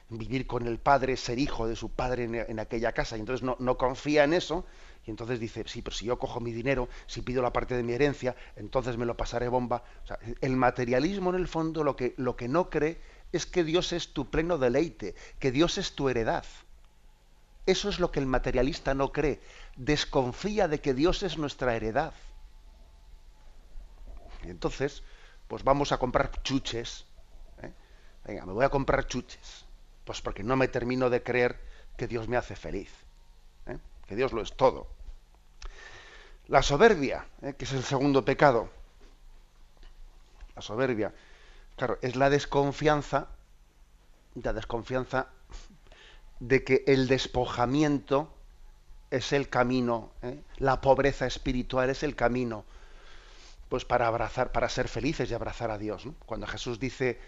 Vivir 0.09 0.47
con 0.47 0.65
el 0.67 0.79
padre, 0.79 1.17
ser 1.17 1.37
hijo 1.37 1.67
de 1.67 1.75
su 1.75 1.89
padre 1.89 2.23
en, 2.23 2.59
aquella 2.59 2.91
casa. 2.93 3.15
Y 3.15 3.19
entonces 3.19 3.43
no, 3.43 3.55
no, 3.59 3.77
confía 3.77 4.23
en 4.23 4.33
eso. 4.33 4.65
Y 5.05 5.11
entonces 5.11 5.39
dice, 5.39 5.63
sí, 5.67 5.81
pero 5.81 5.95
si 5.95 6.05
yo 6.05 6.17
cojo 6.17 6.39
mi 6.39 6.51
dinero, 6.51 6.89
si 7.05 7.21
pido 7.21 7.43
la 7.43 7.53
parte 7.53 7.75
de 7.75 7.83
mi 7.83 7.93
herencia, 7.93 8.35
entonces 8.55 8.97
me 8.97 9.05
lo 9.05 9.15
pasaré 9.15 9.47
bomba. 9.47 9.83
El 10.41 10.55
materialismo 10.55 11.29
en 11.29 11.35
el 11.35 11.47
fondo 11.47 11.83
lo 11.83 11.95
que, 11.95 12.15
lo 12.17 12.35
que 12.35 12.47
no 12.47 12.69
cree 12.71 12.99
es 13.31 13.45
que 13.45 13.63
Dios 13.63 13.93
es 13.93 14.13
tu 14.13 14.29
pleno 14.29 14.57
deleite, 14.57 15.13
que 15.37 15.51
Dios 15.51 15.77
es 15.77 15.93
tu 15.93 16.09
heredad. 16.09 16.43
Eso 17.69 17.87
es 17.87 17.99
lo 17.99 18.11
que 18.11 18.19
el 18.19 18.25
materialista 18.25 18.95
no 18.95 19.11
cree. 19.11 19.39
Desconfía 19.75 20.67
de 20.67 20.81
que 20.81 20.95
Dios 20.95 21.21
es 21.21 21.37
nuestra 21.37 21.75
heredad. 21.75 22.13
Y 24.43 24.49
entonces, 24.49 25.03
pues 25.47 25.63
vamos 25.63 25.91
a 25.91 25.99
comprar 25.99 26.41
chuches. 26.41 27.05
¿eh? 27.61 27.71
Venga, 28.25 28.47
me 28.47 28.53
voy 28.53 28.65
a 28.65 28.69
comprar 28.69 29.05
chuches. 29.05 29.65
Pues 30.03 30.19
porque 30.19 30.41
no 30.41 30.55
me 30.55 30.67
termino 30.67 31.11
de 31.11 31.21
creer 31.21 31.59
que 31.95 32.07
Dios 32.07 32.27
me 32.27 32.37
hace 32.37 32.55
feliz. 32.55 32.91
¿eh? 33.67 33.77
Que 34.07 34.15
Dios 34.15 34.33
lo 34.33 34.41
es 34.41 34.57
todo. 34.57 34.87
La 36.47 36.63
soberbia, 36.63 37.27
¿eh? 37.43 37.53
que 37.53 37.65
es 37.65 37.73
el 37.73 37.83
segundo 37.83 38.25
pecado. 38.25 38.71
La 40.55 40.63
soberbia, 40.63 41.13
claro, 41.75 41.99
es 42.01 42.15
la 42.15 42.31
desconfianza, 42.31 43.27
la 44.33 44.53
desconfianza 44.53 45.27
de 46.39 46.63
que 46.63 46.83
el 46.87 47.07
despojamiento 47.07 48.33
es 49.11 49.33
el 49.33 49.49
camino, 49.49 50.11
¿eh? 50.21 50.39
la 50.57 50.81
pobreza 50.81 51.25
espiritual 51.25 51.89
es 51.89 52.03
el 52.03 52.15
camino, 52.15 52.65
pues 53.67 53.85
para 53.85 54.07
abrazar, 54.07 54.51
para 54.51 54.69
ser 54.69 54.87
felices 54.87 55.29
y 55.29 55.33
abrazar 55.33 55.71
a 55.71 55.77
Dios. 55.77 56.07
Cuando 56.25 56.47
Jesús 56.47 56.79
dice 56.79 57.19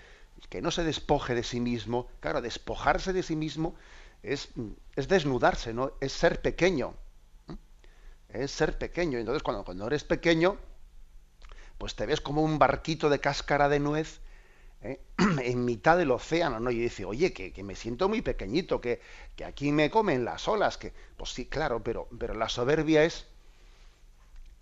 que 0.50 0.62
no 0.62 0.72
se 0.72 0.84
despoje 0.84 1.36
de 1.36 1.44
sí 1.44 1.60
mismo, 1.60 2.08
claro, 2.20 2.41
despojarse 2.41 3.13
de 3.13 3.24
sí 3.24 3.36
mismo 3.36 3.75
es, 4.24 4.50
es 4.96 5.08
desnudarse, 5.08 5.74
¿no? 5.74 5.91
Es 6.00 6.13
ser 6.13 6.41
pequeño. 6.41 6.96
Es 8.30 8.51
ser 8.51 8.77
pequeño. 8.77 9.20
Entonces, 9.20 9.44
cuando, 9.44 9.65
cuando 9.65 9.88
eres 9.88 10.03
pequeño, 10.03 10.58
pues 11.77 11.96
te 11.96 12.06
ves 12.06 12.22
como 12.22 12.44
un 12.44 12.60
barquito 12.60 13.10
de 13.10 13.20
cáscara 13.20 13.68
de 13.68 13.80
nuez 13.80 14.22
¿eh? 14.81 15.00
en 15.43 15.65
mitad 15.65 15.97
del 15.97 16.11
océano, 16.11 16.59
¿no? 16.59 16.71
Y 16.71 16.79
dice, 16.79 17.05
oye, 17.05 17.33
que, 17.33 17.63
me 17.63 17.75
siento 17.75 18.09
muy 18.09 18.21
pequeñito, 18.21 18.81
que, 18.81 19.01
que, 19.35 19.45
aquí 19.45 19.71
me 19.71 19.89
comen 19.89 20.25
las 20.25 20.47
olas, 20.47 20.77
que, 20.77 20.93
pues 21.17 21.31
sí, 21.31 21.45
claro, 21.45 21.83
pero, 21.83 22.07
pero 22.17 22.33
la 22.33 22.50
soberbia 22.50 23.03
es 23.03 23.25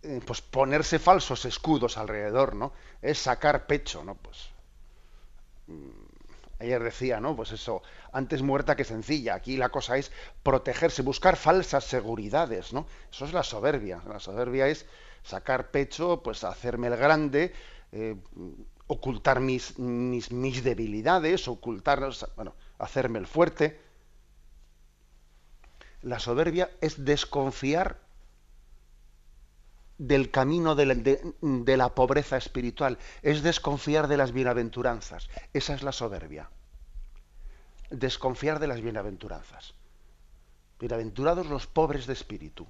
eh, 0.01 0.21
pues 0.25 0.41
ponerse 0.41 0.97
falsos 0.97 1.43
escudos 1.43 1.97
alrededor, 1.97 2.55
¿no? 2.55 2.71
Es 3.01 3.19
sacar 3.19 3.67
pecho, 3.67 4.03
¿no? 4.03 4.15
Pues 4.15 4.49
mm, 5.67 5.89
ayer 6.59 6.81
decía, 6.81 7.19
¿no? 7.19 7.35
Pues 7.35 7.51
eso, 7.51 7.83
antes 8.13 8.41
muerta 8.41 8.77
que 8.77 8.85
sencilla. 8.85 9.35
Aquí 9.35 9.57
la 9.57 9.69
cosa 9.69 9.97
es 9.97 10.11
protegerse, 10.41 11.01
buscar 11.01 11.35
falsas 11.35 11.83
seguridades, 11.83 12.71
¿no? 12.71 12.88
Eso 13.11 13.25
es 13.25 13.33
la 13.33 13.43
soberbia. 13.43 14.01
La 14.07 14.21
soberbia 14.21 14.67
es 14.67 14.85
sacar 15.23 15.69
pecho, 15.69 16.23
pues 16.23 16.45
hacerme 16.45 16.88
el 16.88 16.95
grande, 16.95 17.53
eh, 17.91 18.15
ocultar 18.89 19.39
mis, 19.39 19.77
mis, 19.77 20.63
debilidades, 20.63 21.48
ocultar, 21.48 22.01
bueno, 22.36 22.55
hacerme 22.79 23.19
el 23.19 23.27
fuerte. 23.27 23.79
La 26.01 26.17
soberbia 26.17 26.72
es 26.81 27.05
desconfiar 27.05 28.00
del 30.00 30.31
camino 30.31 30.74
de 30.74 31.77
la, 31.77 31.89
pobreza 31.93 32.38
espiritual, 32.38 32.98
es 33.22 33.43
desconfiar 33.43 34.08
de 34.08 34.17
las 34.17 34.31
bienaventuranzas. 34.31 35.29
Esa 35.53 35.75
es 35.75 35.84
la 35.84 35.91
soberbia. 35.91 36.50
Desconfiar 37.91 38.58
de 38.58 38.67
las 38.67 38.81
bienaventuranzas. 38.81 39.75
Bienaventurados 40.79 41.46
los 41.46 41.67
pobres 41.67 42.08
de 42.08 42.13
espíritu. 42.13 42.65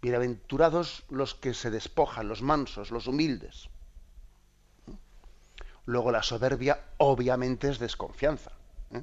Bienaventurados 0.00 1.04
los 1.10 1.34
que 1.34 1.52
se 1.52 1.70
despojan, 1.70 2.28
los 2.28 2.40
mansos, 2.40 2.90
los 2.90 3.08
humildes. 3.08 3.68
Luego 5.88 6.12
la 6.12 6.22
soberbia 6.22 6.78
obviamente 6.98 7.70
es 7.70 7.78
desconfianza. 7.78 8.52
¿eh? 8.92 9.02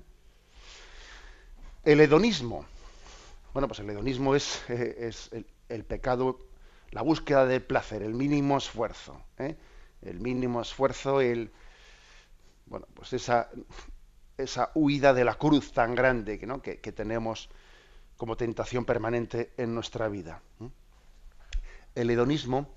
El 1.83 1.99
hedonismo. 1.99 2.63
Bueno, 3.53 3.67
pues 3.67 3.79
el 3.79 3.89
hedonismo 3.89 4.35
es, 4.35 4.63
eh, 4.69 4.95
es 4.99 5.31
el, 5.67 5.83
pecado, 5.83 6.37
la 6.91 7.01
búsqueda 7.01 7.47
del 7.47 7.63
placer, 7.63 8.03
el 8.03 8.13
mínimo 8.13 8.55
esfuerzo. 8.55 9.19
¿eh? 9.39 9.55
El 10.03 10.19
mínimo 10.19 10.61
esfuerzo, 10.61 11.21
el. 11.21 11.51
Bueno, 12.67 12.85
pues 12.93 13.13
esa, 13.13 13.49
esa 14.37 14.69
huida 14.75 15.15
de 15.15 15.25
la 15.25 15.33
cruz 15.39 15.73
tan 15.73 15.95
grande 15.95 16.37
¿no? 16.45 16.61
que, 16.61 16.81
que, 16.81 16.91
tenemos 16.91 17.49
como 18.15 18.37
tentación 18.37 18.85
permanente 18.85 19.53
en 19.57 19.73
nuestra 19.73 20.07
vida. 20.07 20.43
El 21.95 22.11
hedonismo, 22.11 22.69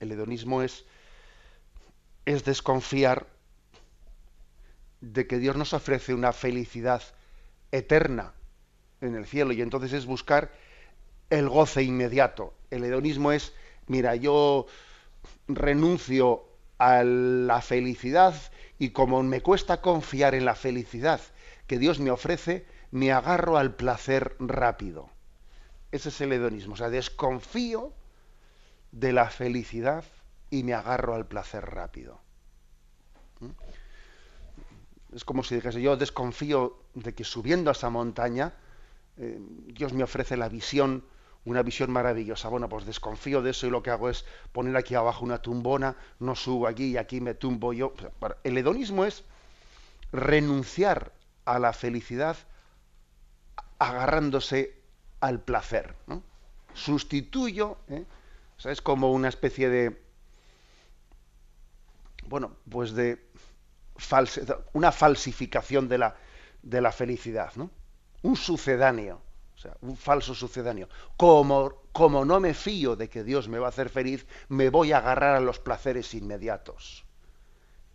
el 0.00 0.10
hedonismo 0.10 0.62
es 0.62 0.84
es 2.26 2.44
desconfiar 2.44 3.26
de 5.00 5.26
que 5.26 5.38
Dios 5.38 5.56
nos 5.56 5.74
ofrece 5.74 6.14
una 6.14 6.32
felicidad 6.32 7.02
eterna 7.72 8.32
en 9.00 9.14
el 9.14 9.26
cielo 9.26 9.52
y 9.52 9.60
entonces 9.60 9.92
es 9.92 10.06
buscar 10.06 10.50
el 11.30 11.48
goce 11.48 11.82
inmediato. 11.82 12.54
El 12.70 12.84
hedonismo 12.84 13.32
es, 13.32 13.52
mira, 13.86 14.14
yo 14.14 14.66
renuncio 15.48 16.44
a 16.78 17.02
la 17.04 17.60
felicidad 17.60 18.34
y 18.78 18.90
como 18.90 19.22
me 19.22 19.42
cuesta 19.42 19.80
confiar 19.80 20.34
en 20.34 20.44
la 20.44 20.54
felicidad 20.54 21.20
que 21.66 21.78
Dios 21.78 22.00
me 22.00 22.10
ofrece, 22.10 22.66
me 22.90 23.12
agarro 23.12 23.56
al 23.56 23.74
placer 23.74 24.36
rápido. 24.38 25.10
Ese 25.92 26.08
es 26.08 26.20
el 26.20 26.32
hedonismo. 26.32 26.74
O 26.74 26.76
sea, 26.76 26.90
desconfío 26.90 27.92
de 28.92 29.12
la 29.12 29.30
felicidad 29.30 30.04
y 30.54 30.62
me 30.62 30.72
agarro 30.72 31.16
al 31.16 31.26
placer 31.26 31.64
rápido. 31.64 32.20
¿Mm? 33.40 33.50
Es 35.16 35.24
como 35.24 35.42
si 35.42 35.56
dijese, 35.56 35.82
yo 35.82 35.96
desconfío 35.96 36.78
de 36.94 37.12
que 37.12 37.24
subiendo 37.24 37.70
a 37.70 37.72
esa 37.72 37.90
montaña, 37.90 38.54
eh, 39.16 39.36
Dios 39.66 39.92
me 39.92 40.04
ofrece 40.04 40.36
la 40.36 40.48
visión, 40.48 41.04
una 41.44 41.62
visión 41.62 41.90
maravillosa. 41.90 42.48
Bueno, 42.48 42.68
pues 42.68 42.86
desconfío 42.86 43.42
de 43.42 43.50
eso 43.50 43.66
y 43.66 43.70
lo 43.70 43.82
que 43.82 43.90
hago 43.90 44.08
es 44.08 44.24
poner 44.52 44.76
aquí 44.76 44.94
abajo 44.94 45.24
una 45.24 45.42
tumbona, 45.42 45.96
no 46.20 46.36
subo 46.36 46.68
aquí 46.68 46.92
y 46.92 46.96
aquí 46.98 47.20
me 47.20 47.34
tumbo 47.34 47.72
yo. 47.72 47.94
El 48.44 48.56
hedonismo 48.56 49.04
es 49.04 49.24
renunciar 50.12 51.12
a 51.44 51.58
la 51.58 51.72
felicidad 51.72 52.36
agarrándose 53.80 54.80
al 55.18 55.40
placer. 55.40 55.96
Sustituyo, 56.74 57.76
¿eh? 57.88 58.04
es 58.64 58.80
como 58.80 59.12
una 59.12 59.28
especie 59.28 59.68
de, 59.68 60.03
bueno, 62.28 62.56
pues 62.68 62.94
de 62.94 63.30
una 64.72 64.92
falsificación 64.92 65.88
de 65.88 65.98
la, 65.98 66.16
de 66.62 66.80
la 66.80 66.92
felicidad, 66.92 67.52
¿no? 67.56 67.70
Un 68.22 68.36
sucedáneo, 68.36 69.20
o 69.54 69.58
sea, 69.58 69.76
un 69.82 69.96
falso 69.96 70.34
sucedáneo. 70.34 70.88
Como, 71.16 71.72
como 71.92 72.24
no 72.24 72.40
me 72.40 72.54
fío 72.54 72.96
de 72.96 73.08
que 73.08 73.22
Dios 73.22 73.48
me 73.48 73.58
va 73.58 73.66
a 73.66 73.68
hacer 73.68 73.88
feliz, 73.88 74.26
me 74.48 74.70
voy 74.70 74.92
a 74.92 74.98
agarrar 74.98 75.36
a 75.36 75.40
los 75.40 75.58
placeres 75.58 76.14
inmediatos. 76.14 77.04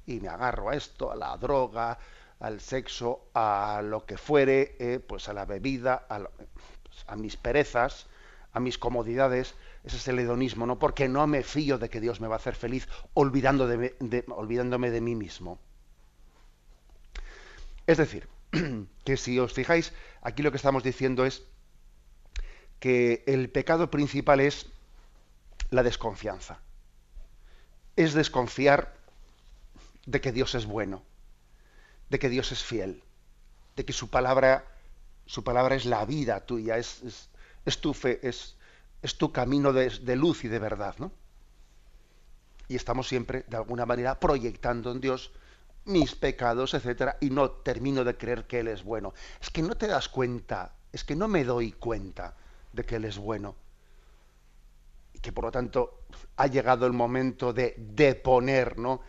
Y 0.06 0.20
me 0.20 0.30
agarro 0.30 0.70
a 0.70 0.76
esto, 0.76 1.12
a 1.12 1.16
la 1.16 1.36
droga, 1.38 2.00
al 2.40 2.62
sexo, 2.62 3.28
a 3.34 3.82
lo 3.84 4.06
que 4.06 4.18
fuere, 4.18 4.76
eh, 4.80 5.00
pues 5.00 5.28
a 5.28 5.34
la 5.34 5.46
bebida, 5.46 6.06
a, 6.10 6.22
a, 7.08 7.16
mis 7.16 7.36
perezas, 7.36 8.08
a 8.54 8.60
mis 8.60 8.78
comodidades. 8.78 9.56
Ese 9.90 9.98
es 9.98 10.08
el 10.08 10.20
hedonismo, 10.20 10.66
¿no? 10.66 10.80
Porque 10.80 11.10
no 11.10 11.28
me 11.28 11.44
fío 11.44 11.78
de 11.78 11.90
que 11.90 12.00
Dios 12.00 12.22
me 12.22 12.28
va 12.28 12.36
a 12.36 12.38
hacer 12.38 12.56
feliz 12.56 12.88
olvidando 13.14 13.68
de, 13.68 14.24
olvidándome 14.30 14.92
de 14.92 15.02
mí 15.02 15.16
mismo. 15.16 15.60
Es 17.86 17.98
decir, 17.98 18.30
que 19.04 19.18
si 19.18 19.40
os 19.40 19.54
fijáis, 19.54 19.94
aquí 20.22 20.44
lo 20.44 20.52
que 20.52 20.58
estamos 20.58 20.84
diciendo 20.84 21.26
es 21.26 21.44
que 22.80 23.24
el 23.28 23.50
pecado 23.50 23.90
principal 23.90 24.40
es 24.40 24.68
la 25.72 25.84
desconfianza. 25.84 26.62
Es 27.96 28.14
desconfiar 28.14 28.94
de 30.06 30.22
que 30.22 30.32
Dios 30.32 30.56
es 30.56 30.66
bueno 30.66 31.04
de 32.10 32.20
que 32.20 32.30
Dios 32.30 32.52
es 32.52 32.64
fiel, 32.64 33.04
de 33.76 33.86
que 33.86 33.94
su 33.94 34.10
palabra, 34.10 34.66
su 35.26 35.44
palabra 35.44 35.76
es 35.76 35.86
la 35.86 36.06
vida 36.06 36.46
tuya, 36.46 36.78
es, 36.78 37.30
es, 37.66 37.78
tu 37.80 37.94
fe, 37.94 38.20
es, 38.28 38.56
es 39.02 39.18
tu 39.18 39.32
camino 39.32 39.74
de, 39.74 40.16
luz 40.16 40.44
y 40.44 40.48
de 40.48 40.60
verdad, 40.60 40.96
¿no? 40.98 41.12
Y 42.68 42.76
estamos 42.76 43.08
siempre, 43.08 43.46
de 43.48 43.58
alguna 43.58 43.86
manera, 43.86 44.20
proyectando 44.20 44.92
en 44.92 45.02
Dios 45.02 45.32
mis 45.86 46.14
pecados, 46.14 46.74
etcétera, 46.74 47.18
y 47.20 47.30
no 47.30 47.50
termino 47.50 48.04
de 48.04 48.16
creer 48.16 48.46
que 48.46 48.60
Él 48.60 48.68
es 48.68 48.84
bueno. 48.84 49.14
Es 49.42 49.50
que 49.50 49.62
no 49.62 49.76
te 49.76 49.88
das 49.88 50.10
cuenta, 50.10 50.74
es 50.92 51.04
que 51.04 51.16
no 51.16 51.28
me 51.28 51.44
doy 51.44 51.72
cuenta 51.72 52.36
de 52.74 52.84
que 52.84 52.98
Él 52.98 53.06
es 53.06 53.18
bueno. 53.18 53.56
Y 55.14 55.20
que 55.20 55.32
por 55.32 55.46
lo 55.46 55.52
tanto 55.52 56.02
ha 56.36 56.48
llegado 56.48 56.86
el 56.86 56.94
momento 56.94 57.54
de 57.54 57.74
deponer, 57.78 58.78
¿no? 58.78 59.02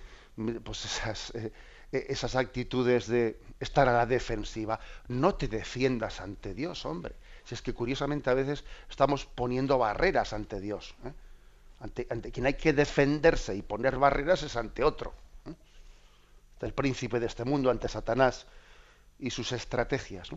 Pues 0.64 0.85
esas. 0.87 1.35
Eh, 1.35 1.53
esas 1.92 2.37
actitudes 2.37 3.09
de 3.09 3.40
estar 3.59 3.88
a 3.88 3.92
la 3.92 4.07
defensiva. 4.07 4.79
No 5.09 5.35
te 5.35 5.48
defiendas 5.48 6.20
ante 6.20 6.55
Dios, 6.55 6.87
hombre. 6.87 7.16
Si 7.50 7.54
es 7.56 7.62
que 7.62 7.74
curiosamente 7.74 8.30
a 8.30 8.34
veces 8.34 8.62
estamos 8.88 9.26
poniendo 9.26 9.76
barreras 9.76 10.32
ante 10.32 10.60
Dios. 10.60 10.94
¿eh? 11.04 11.12
Ante, 11.80 12.30
quien 12.30 12.46
hay 12.46 12.54
que 12.54 12.72
defenderse 12.72 13.56
y 13.56 13.62
poner 13.62 13.96
barreras 13.96 14.44
es 14.44 14.54
ante 14.54 14.84
otro. 14.84 15.12
¿eh? 15.46 15.54
El 16.60 16.72
príncipe 16.72 17.18
de 17.18 17.26
este 17.26 17.44
mundo, 17.44 17.68
ante 17.68 17.88
Satanás 17.88 18.46
y 19.18 19.30
sus 19.30 19.50
estrategias. 19.50 20.28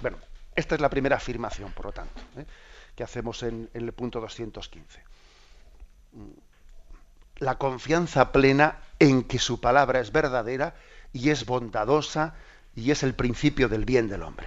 Bueno, 0.00 0.18
esta 0.54 0.76
es 0.76 0.80
la 0.80 0.88
primera 0.88 1.16
afirmación, 1.16 1.72
por 1.72 1.86
lo 1.86 1.92
tanto, 1.92 2.20
¿eh? 2.36 2.46
que 2.94 3.02
hacemos 3.02 3.42
en, 3.42 3.68
en 3.74 3.82
el 3.82 3.92
punto 3.92 4.20
215 4.20 5.02
la 7.38 7.58
confianza 7.58 8.30
plena 8.30 8.78
en 9.00 9.24
que 9.24 9.40
su 9.40 9.60
palabra 9.60 9.98
es 9.98 10.12
verdadera 10.12 10.74
y 11.12 11.30
es 11.30 11.44
bondadosa 11.46 12.34
y 12.76 12.90
es 12.90 13.02
el 13.02 13.14
principio 13.14 13.68
del 13.68 13.84
bien 13.84 14.08
del 14.08 14.22
hombre. 14.22 14.46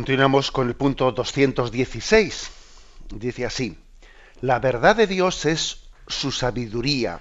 Continuamos 0.00 0.50
con 0.50 0.66
el 0.66 0.76
punto 0.76 1.12
216. 1.12 2.50
Dice 3.16 3.44
así, 3.44 3.76
la 4.40 4.58
verdad 4.58 4.96
de 4.96 5.06
Dios 5.06 5.44
es 5.44 5.90
su 6.06 6.32
sabiduría, 6.32 7.20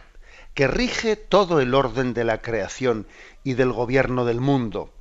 que 0.54 0.66
rige 0.66 1.18
todo 1.18 1.60
el 1.60 1.76
orden 1.76 2.14
de 2.14 2.24
la 2.24 2.42
creación 2.42 3.06
y 3.44 3.56
del 3.56 3.74
gobierno 3.74 4.24
del 4.24 4.40
mundo. 4.40 4.94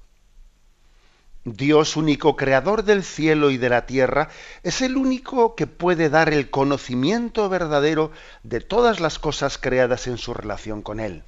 Dios, 1.44 1.96
único 1.96 2.34
creador 2.34 2.82
del 2.82 3.04
cielo 3.04 3.48
y 3.52 3.58
de 3.58 3.68
la 3.68 3.86
tierra, 3.86 4.28
es 4.64 4.82
el 4.82 4.96
único 4.96 5.54
que 5.54 5.68
puede 5.68 6.10
dar 6.10 6.32
el 6.32 6.50
conocimiento 6.50 7.48
verdadero 7.48 8.10
de 8.42 8.60
todas 8.60 8.98
las 8.98 9.20
cosas 9.20 9.56
creadas 9.56 10.08
en 10.08 10.18
su 10.18 10.34
relación 10.34 10.82
con 10.82 10.98
Él. 10.98 11.22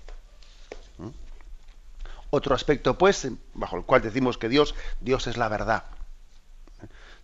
¿Mm? 0.99 1.11
Otro 2.31 2.57
aspecto, 2.57 2.99
pues, 2.99 3.29
bajo 3.55 3.77
el 3.77 3.85
cual 3.85 4.03
decimos 4.03 4.37
que 4.37 4.49
Dios, 4.49 4.75
Dios 5.01 5.29
es 5.29 5.37
la 5.37 5.47
verdad 5.47 5.85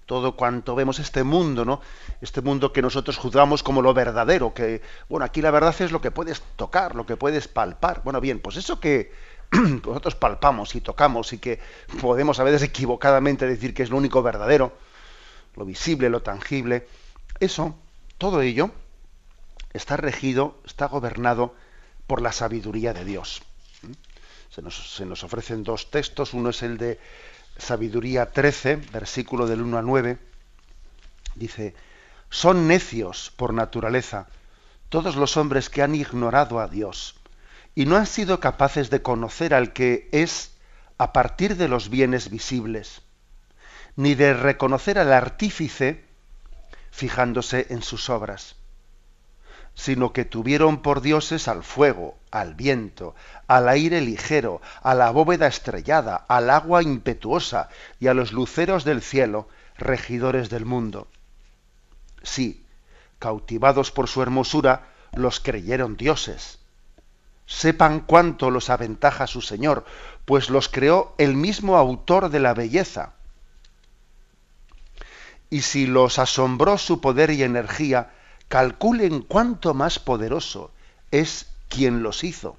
todo 0.06 0.36
cuanto 0.36 0.76
vemos 0.76 1.00
este 1.00 1.24
mundo, 1.24 1.64
¿no? 1.64 1.80
Este 2.20 2.40
mundo 2.40 2.72
que 2.72 2.80
nosotros 2.80 3.18
juzgamos 3.18 3.62
como 3.62 3.82
lo 3.82 3.92
verdadero, 3.92 4.54
que, 4.54 4.80
bueno, 5.08 5.26
aquí 5.26 5.42
la 5.42 5.50
verdad 5.50 5.74
es 5.80 5.90
lo 5.90 6.00
que 6.00 6.12
puedes 6.12 6.40
tocar, 6.54 6.94
lo 6.94 7.04
que 7.04 7.16
puedes 7.16 7.48
palpar. 7.48 8.02
Bueno, 8.04 8.20
bien, 8.20 8.38
pues 8.38 8.56
eso 8.56 8.78
que 8.78 9.12
nosotros 9.52 10.14
palpamos 10.14 10.74
y 10.76 10.80
tocamos 10.80 11.32
y 11.32 11.38
que 11.38 11.58
podemos 12.00 12.38
a 12.38 12.44
veces 12.44 12.62
equivocadamente 12.62 13.46
decir 13.46 13.74
que 13.74 13.82
es 13.82 13.90
lo 13.90 13.96
único 13.96 14.22
verdadero, 14.22 14.72
lo 15.56 15.64
visible, 15.64 16.08
lo 16.08 16.22
tangible, 16.22 16.86
eso, 17.40 17.76
todo 18.16 18.42
ello, 18.42 18.70
está 19.72 19.96
regido, 19.96 20.60
está 20.64 20.86
gobernado 20.86 21.54
por 22.06 22.22
la 22.22 22.30
sabiduría 22.30 22.94
de 22.94 23.04
Dios. 23.04 23.42
¿Mm? 23.82 23.92
Se 24.50 24.62
nos, 24.62 24.94
se 24.94 25.04
nos 25.04 25.24
ofrecen 25.24 25.64
dos 25.64 25.90
textos, 25.90 26.32
uno 26.32 26.50
es 26.50 26.62
el 26.62 26.78
de 26.78 27.00
Sabiduría 27.58 28.32
13, 28.32 28.76
versículo 28.92 29.46
del 29.46 29.62
1 29.62 29.78
a 29.78 29.82
9, 29.82 30.18
dice, 31.34 31.74
son 32.30 32.68
necios 32.68 33.32
por 33.36 33.54
naturaleza 33.54 34.28
todos 34.88 35.16
los 35.16 35.36
hombres 35.36 35.70
que 35.70 35.82
han 35.82 35.94
ignorado 35.94 36.60
a 36.60 36.68
Dios 36.68 37.16
y 37.74 37.86
no 37.86 37.96
han 37.96 38.06
sido 38.06 38.40
capaces 38.40 38.90
de 38.90 39.02
conocer 39.02 39.54
al 39.54 39.72
que 39.72 40.08
es 40.12 40.56
a 40.98 41.12
partir 41.12 41.56
de 41.56 41.68
los 41.68 41.90
bienes 41.90 42.30
visibles, 42.30 43.02
ni 43.96 44.14
de 44.14 44.32
reconocer 44.34 44.98
al 44.98 45.12
artífice 45.12 46.04
fijándose 46.90 47.66
en 47.70 47.82
sus 47.82 48.08
obras, 48.08 48.56
sino 49.76 50.14
que 50.14 50.24
tuvieron 50.24 50.78
por 50.78 51.02
dioses 51.02 51.48
al 51.48 51.62
fuego, 51.62 52.16
al 52.30 52.54
viento, 52.54 53.14
al 53.46 53.68
aire 53.68 54.00
ligero, 54.00 54.62
a 54.82 54.94
la 54.94 55.10
bóveda 55.10 55.46
estrellada, 55.46 56.24
al 56.28 56.48
agua 56.48 56.82
impetuosa 56.82 57.68
y 58.00 58.08
a 58.08 58.14
los 58.14 58.32
luceros 58.32 58.84
del 58.84 59.02
cielo, 59.02 59.48
regidores 59.76 60.48
del 60.48 60.64
mundo. 60.64 61.08
Sí, 62.22 62.64
cautivados 63.18 63.92
por 63.92 64.08
su 64.08 64.22
hermosura, 64.22 64.88
los 65.12 65.40
creyeron 65.40 65.98
dioses. 65.98 66.58
Sepan 67.44 68.00
cuánto 68.00 68.50
los 68.50 68.70
aventaja 68.70 69.26
su 69.26 69.42
Señor, 69.42 69.84
pues 70.24 70.48
los 70.48 70.70
creó 70.70 71.14
el 71.18 71.36
mismo 71.36 71.76
autor 71.76 72.30
de 72.30 72.40
la 72.40 72.54
belleza. 72.54 73.12
Y 75.50 75.60
si 75.60 75.86
los 75.86 76.18
asombró 76.18 76.78
su 76.78 77.02
poder 77.02 77.30
y 77.30 77.42
energía, 77.42 78.10
calculen 78.48 79.22
cuánto 79.22 79.74
más 79.74 79.98
poderoso 79.98 80.70
es 81.10 81.46
quien 81.68 82.02
los 82.02 82.24
hizo. 82.24 82.56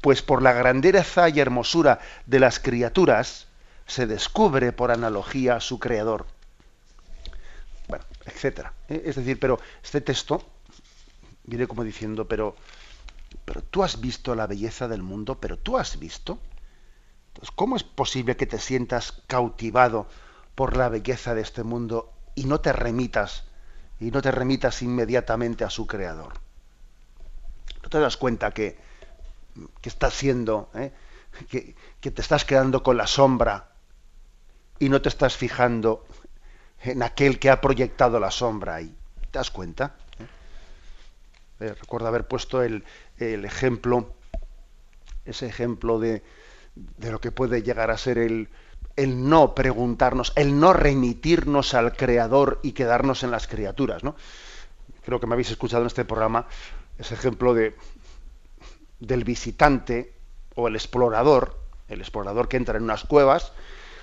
Pues 0.00 0.22
por 0.22 0.42
la 0.42 0.52
grandeza 0.52 1.28
y 1.28 1.40
hermosura 1.40 2.00
de 2.26 2.40
las 2.40 2.60
criaturas 2.60 3.46
se 3.86 4.06
descubre 4.06 4.72
por 4.72 4.90
analogía 4.90 5.60
su 5.60 5.78
creador. 5.78 6.26
Bueno, 7.88 8.04
etcétera. 8.24 8.72
¿eh? 8.88 9.02
Es 9.04 9.16
decir, 9.16 9.38
pero 9.38 9.60
este 9.82 10.00
texto 10.00 10.44
viene 11.44 11.66
como 11.66 11.84
diciendo, 11.84 12.26
pero, 12.26 12.56
pero 13.44 13.62
tú 13.62 13.82
has 13.82 14.00
visto 14.00 14.34
la 14.34 14.46
belleza 14.46 14.88
del 14.88 15.02
mundo, 15.02 15.38
pero 15.40 15.56
tú 15.56 15.78
has 15.78 15.98
visto. 15.98 16.38
Entonces, 17.28 17.54
¿cómo 17.54 17.76
es 17.76 17.84
posible 17.84 18.36
que 18.36 18.46
te 18.46 18.58
sientas 18.58 19.12
cautivado 19.26 20.08
por 20.54 20.76
la 20.76 20.88
belleza 20.88 21.34
de 21.34 21.42
este 21.42 21.62
mundo 21.62 22.12
y 22.34 22.44
no 22.44 22.60
te 22.60 22.72
remitas 22.72 23.44
y 24.00 24.10
no 24.10 24.22
te 24.22 24.30
remitas 24.30 24.82
inmediatamente 24.82 25.64
a 25.64 25.70
su 25.70 25.86
creador? 25.86 26.34
¿No 27.82 27.88
te 27.88 28.00
das 28.00 28.16
cuenta 28.16 28.52
que, 28.52 28.78
que 29.80 29.88
estás 29.88 30.14
siendo, 30.14 30.70
eh? 30.74 30.92
que, 31.48 31.74
que 32.00 32.10
te 32.10 32.22
estás 32.22 32.44
quedando 32.44 32.82
con 32.82 32.96
la 32.96 33.06
sombra 33.06 33.68
y 34.78 34.88
no 34.88 35.00
te 35.00 35.08
estás 35.08 35.36
fijando 35.36 36.04
en 36.82 37.02
aquel 37.02 37.38
que 37.38 37.50
ha 37.50 37.60
proyectado 37.60 38.20
la 38.20 38.30
sombra 38.30 38.76
ahí? 38.76 38.94
¿Te 39.30 39.38
das 39.38 39.50
cuenta? 39.50 39.96
Eh, 41.58 41.74
recuerdo 41.80 42.08
haber 42.08 42.26
puesto 42.26 42.62
el, 42.62 42.84
ejemplo, 43.18 44.14
ese 45.24 45.46
ejemplo 45.46 45.98
de, 45.98 46.22
de, 46.74 47.10
lo 47.10 47.20
que 47.20 47.32
puede 47.32 47.62
llegar 47.62 47.90
a 47.90 47.96
ser 47.96 48.18
el, 48.18 48.50
el, 48.96 49.28
no 49.28 49.54
preguntarnos, 49.54 50.32
el 50.36 50.58
no 50.58 50.72
remitirnos 50.72 51.74
al 51.74 51.96
Creador 51.96 52.60
y 52.62 52.72
quedarnos 52.72 53.22
en 53.22 53.30
las 53.30 53.46
criaturas. 53.46 54.02
¿no? 54.04 54.16
Creo 55.04 55.20
que 55.20 55.26
me 55.26 55.34
habéis 55.34 55.50
escuchado 55.50 55.82
en 55.82 55.88
este 55.88 56.04
programa 56.04 56.46
ese 56.98 57.14
ejemplo 57.14 57.54
de, 57.54 57.76
del 59.00 59.24
visitante 59.24 60.14
o 60.54 60.68
el 60.68 60.74
explorador, 60.74 61.58
el 61.88 62.00
explorador 62.00 62.48
que 62.48 62.56
entra 62.56 62.78
en 62.78 62.84
unas 62.84 63.04
cuevas, 63.04 63.52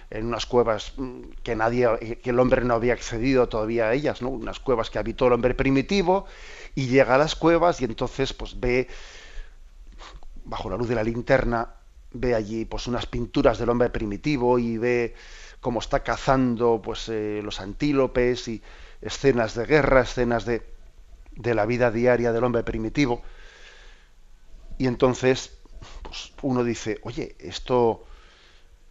en 0.09 0.27
unas 0.27 0.45
cuevas 0.45 0.93
mm, 0.97 1.21
que 1.43 1.55
nadie, 1.55 2.19
que 2.21 2.29
el 2.29 2.39
hombre 2.39 2.63
no 2.63 2.75
había 2.75 2.93
accedido 2.93 3.49
todavía 3.49 3.87
a 3.87 3.93
ellas, 3.93 4.21
¿no? 4.21 4.29
unas 4.29 4.59
cuevas 4.59 4.89
que 4.89 4.99
habitó 4.99 5.27
el 5.27 5.33
hombre 5.33 5.55
primitivo, 5.55 6.25
y 6.75 6.87
llega 6.87 7.15
a 7.15 7.17
las 7.17 7.35
cuevas 7.35 7.81
y 7.81 7.85
entonces 7.85 8.33
pues 8.33 8.59
ve 8.59 8.87
bajo 10.45 10.69
la 10.69 10.77
luz 10.77 10.87
de 10.87 10.95
la 10.95 11.03
linterna 11.03 11.69
ve 12.13 12.35
allí 12.35 12.65
pues 12.65 12.87
unas 12.87 13.05
pinturas 13.05 13.57
del 13.57 13.69
hombre 13.69 13.89
primitivo 13.89 14.59
y 14.59 14.77
ve 14.77 15.15
cómo 15.59 15.79
está 15.79 16.03
cazando 16.03 16.81
pues 16.81 17.09
eh, 17.09 17.41
los 17.43 17.59
antílopes 17.59 18.47
y 18.47 18.61
escenas 19.01 19.55
de 19.55 19.65
guerra, 19.65 20.01
escenas 20.01 20.45
de, 20.45 20.65
de 21.35 21.55
la 21.55 21.65
vida 21.65 21.91
diaria 21.91 22.31
del 22.31 22.43
hombre 22.43 22.63
primitivo. 22.63 23.21
Y 24.77 24.87
entonces 24.87 25.57
pues, 26.01 26.33
uno 26.41 26.63
dice, 26.63 26.99
oye, 27.03 27.35
esto 27.39 28.05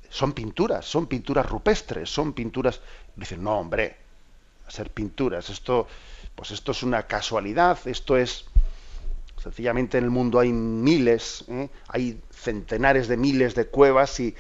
son 0.09 0.33
pinturas, 0.33 0.85
son 0.85 1.07
pinturas 1.07 1.49
rupestres, 1.49 2.11
son 2.11 2.33
pinturas. 2.33 2.81
Y 3.17 3.21
dicen, 3.21 3.43
no, 3.43 3.59
hombre, 3.59 3.97
a 4.67 4.71
ser 4.71 4.91
pinturas, 4.91 5.49
esto 5.51 5.87
pues 6.35 6.51
esto 6.51 6.73
es 6.73 6.83
una 6.83 7.07
casualidad, 7.07 7.79
esto 7.87 8.17
es 8.17 8.47
sencillamente 9.43 9.99
en 9.99 10.05
el 10.05 10.11
mundo 10.11 10.39
hay 10.39 10.53
miles, 10.53 11.45
¿eh? 11.49 11.69
hay 11.89 12.21
centenares 12.31 13.09
de 13.09 13.17
miles 13.17 13.55
de 13.55 13.67
cuevas 13.67 14.21
y, 14.21 14.35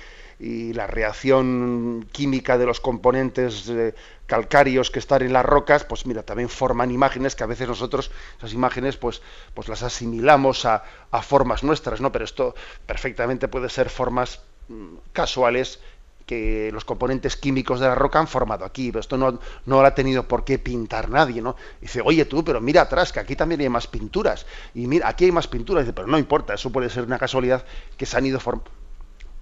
la 0.44 0.88
reacción 0.88 2.04
química 2.10 2.58
de 2.58 2.66
los 2.66 2.80
componentes 2.80 3.68
eh, 3.68 3.94
calcáreos 4.26 4.90
que 4.90 4.98
están 4.98 5.22
en 5.22 5.32
las 5.32 5.46
rocas, 5.46 5.84
pues 5.84 6.04
mira, 6.04 6.24
también 6.24 6.48
forman 6.48 6.90
imágenes 6.90 7.36
que 7.36 7.44
a 7.44 7.46
veces 7.46 7.68
nosotros 7.68 8.10
esas 8.38 8.52
imágenes 8.52 8.96
pues, 8.96 9.22
pues 9.54 9.68
las 9.68 9.84
asimilamos 9.84 10.64
a, 10.64 10.82
a 11.12 11.22
formas 11.22 11.62
nuestras, 11.62 12.00
¿no? 12.00 12.10
Pero 12.10 12.24
esto 12.24 12.56
perfectamente 12.86 13.46
puede 13.46 13.68
ser 13.68 13.88
formas 13.88 14.40
mm, 14.66 14.96
casuales 15.12 15.78
que 16.26 16.70
los 16.72 16.85
componentes 16.85 17.37
químicos 17.37 17.80
de 17.80 17.87
la 17.87 17.94
roca 17.94 18.18
han 18.18 18.28
formado 18.28 18.64
aquí, 18.64 18.90
pero 18.90 19.00
esto 19.00 19.16
no, 19.16 19.38
no 19.66 19.80
ha 19.80 19.94
tenido 19.94 20.26
por 20.26 20.44
qué 20.44 20.58
pintar 20.58 21.11
nadie, 21.11 21.42
¿no? 21.42 21.56
dice, 21.80 22.00
oye 22.04 22.24
tú, 22.24 22.44
pero 22.44 22.61
mira 22.61 22.82
atrás, 22.82 23.12
que 23.12 23.20
aquí 23.20 23.37
también 23.37 23.61
hay 23.61 23.68
más 23.68 23.87
pinturas, 23.87 24.46
y 24.74 24.87
mira, 24.87 25.08
aquí 25.08 25.24
hay 25.24 25.32
más 25.32 25.48
pinturas, 25.48 25.85
dice, 25.85 25.92
pero 25.92 26.08
no 26.08 26.18
importa, 26.18 26.54
eso 26.54 26.70
puede 26.70 26.90
ser 26.90 27.04
una 27.04 27.18
casualidad 27.18 27.64
que 27.96 28.06
se 28.06 28.16
han 28.16 28.26
ido 28.26 28.40
formando. 28.40 28.70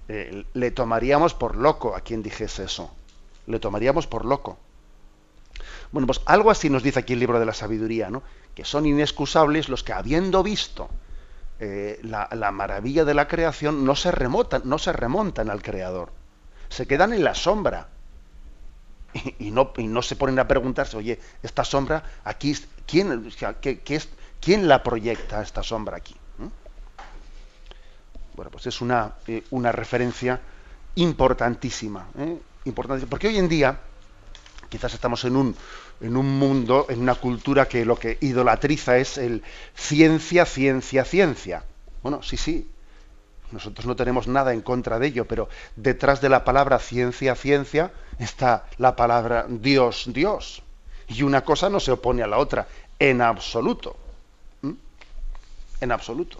Eh, 0.09 0.45
le 0.55 0.71
tomaríamos 0.73 1.35
por 1.35 1.57
loco 1.57 1.95
a 1.95 2.01
quien 2.01 2.23
dijese 2.23 2.65
eso, 2.65 2.91
le 3.47 3.61
tomaríamos 3.61 4.07
por 4.07 4.25
loco. 4.25 4.59
Bueno, 5.93 6.07
pues 6.07 6.21
algo 6.27 6.51
así 6.51 6.71
nos 6.71 6.83
dice 6.83 7.01
aquí 7.01 7.13
el 7.13 7.21
libro 7.21 7.39
de 7.39 7.47
la 7.47 7.55
sabiduría, 7.55 8.11
¿no? 8.11 8.23
Que 8.55 8.65
son 8.65 8.87
inexcusables 8.87 9.69
los 9.69 9.83
que 9.83 9.93
habiendo 9.93 10.43
visto 10.43 10.89
eh, 11.59 12.01
la, 12.03 12.29
la, 12.33 12.51
maravilla 12.53 13.05
de 13.05 13.15
la 13.15 13.29
creación 13.29 13.85
no 13.85 13.95
se 13.95 14.11
remontan, 14.11 14.63
no 14.65 14.79
se 14.79 14.93
remontan 14.93 15.51
al 15.51 15.63
creador 15.63 16.11
se 16.71 16.87
quedan 16.87 17.13
en 17.13 17.23
la 17.23 17.35
sombra. 17.35 17.89
Y, 19.39 19.51
no, 19.51 19.73
no, 19.77 20.03
se 20.03 20.17
ponen 20.17 20.39
a 20.39 20.47
preguntarse, 20.47 20.97
oye, 20.97 21.19
esta 21.43 21.65
sombra 21.65 22.03
aquí, 22.25 22.57
¿quién, 22.87 23.33
es, 23.87 24.09
¿quién 24.41 24.69
la 24.69 24.83
proyecta 24.83 25.43
esta 25.43 25.63
sombra 25.63 25.97
aquí? 25.97 26.15
Bueno, 28.35 28.53
pues 28.53 28.69
es 28.69 28.81
una, 28.81 29.17
eh, 29.27 29.43
una 29.51 29.73
referencia 29.73 30.41
importantísima, 30.95 32.09
¿eh? 32.17 32.39
importantísima, 32.65 33.11
porque 33.11 33.29
hoy 33.29 33.37
en 33.37 33.49
día 33.49 33.81
quizás 34.69 34.95
estamos 34.95 35.25
en 35.25 35.37
un, 35.37 35.57
en 36.01 36.17
un 36.17 36.39
mundo, 36.39 36.87
en 36.89 37.01
una 37.01 37.17
cultura 37.17 37.67
que 37.67 37.85
lo 37.85 37.97
que 37.97 38.17
idolatriza 38.21 38.97
es 38.97 39.19
el 39.19 39.43
ciencia, 39.75 40.47
ciencia, 40.47 41.05
ciencia. 41.05 41.65
Bueno, 42.03 42.23
sí, 42.23 42.37
sí, 42.37 42.71
nosotros 43.53 43.87
no 43.87 43.97
tenemos 43.97 44.29
nada 44.29 44.53
en 44.53 44.61
contra 44.61 44.99
de 44.99 45.09
ello, 45.09 45.27
pero 45.27 45.49
detrás 45.77 46.21
de 46.21 46.29
la 46.29 46.45
palabra 46.45 46.79
ciencia, 46.79 47.35
ciencia, 47.35 47.93
está 48.19 48.67
la 48.79 48.97
palabra 48.97 49.47
Dios, 49.49 50.05
Dios. 50.09 50.63
Y 51.09 51.23
una 51.23 51.43
cosa 51.43 51.69
no 51.69 51.81
se 51.81 51.93
opone 51.93 52.23
a 52.23 52.27
la 52.27 52.39
otra, 52.39 52.69
en 52.99 53.21
absoluto. 53.21 53.97
¿Mm? 54.63 54.73
En 55.81 55.93
absoluto. 55.93 56.39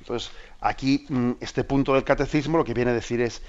Entonces, 0.00 0.30
aquí, 0.60 1.06
mm, 1.08 1.32
este 1.40 1.64
punto 1.64 1.94
del 1.94 2.04
catecismo 2.04 2.58
lo 2.58 2.64
que 2.64 2.74
viene 2.74 2.92
a 2.92 2.94
decir 2.94 3.20
es, 3.20 3.42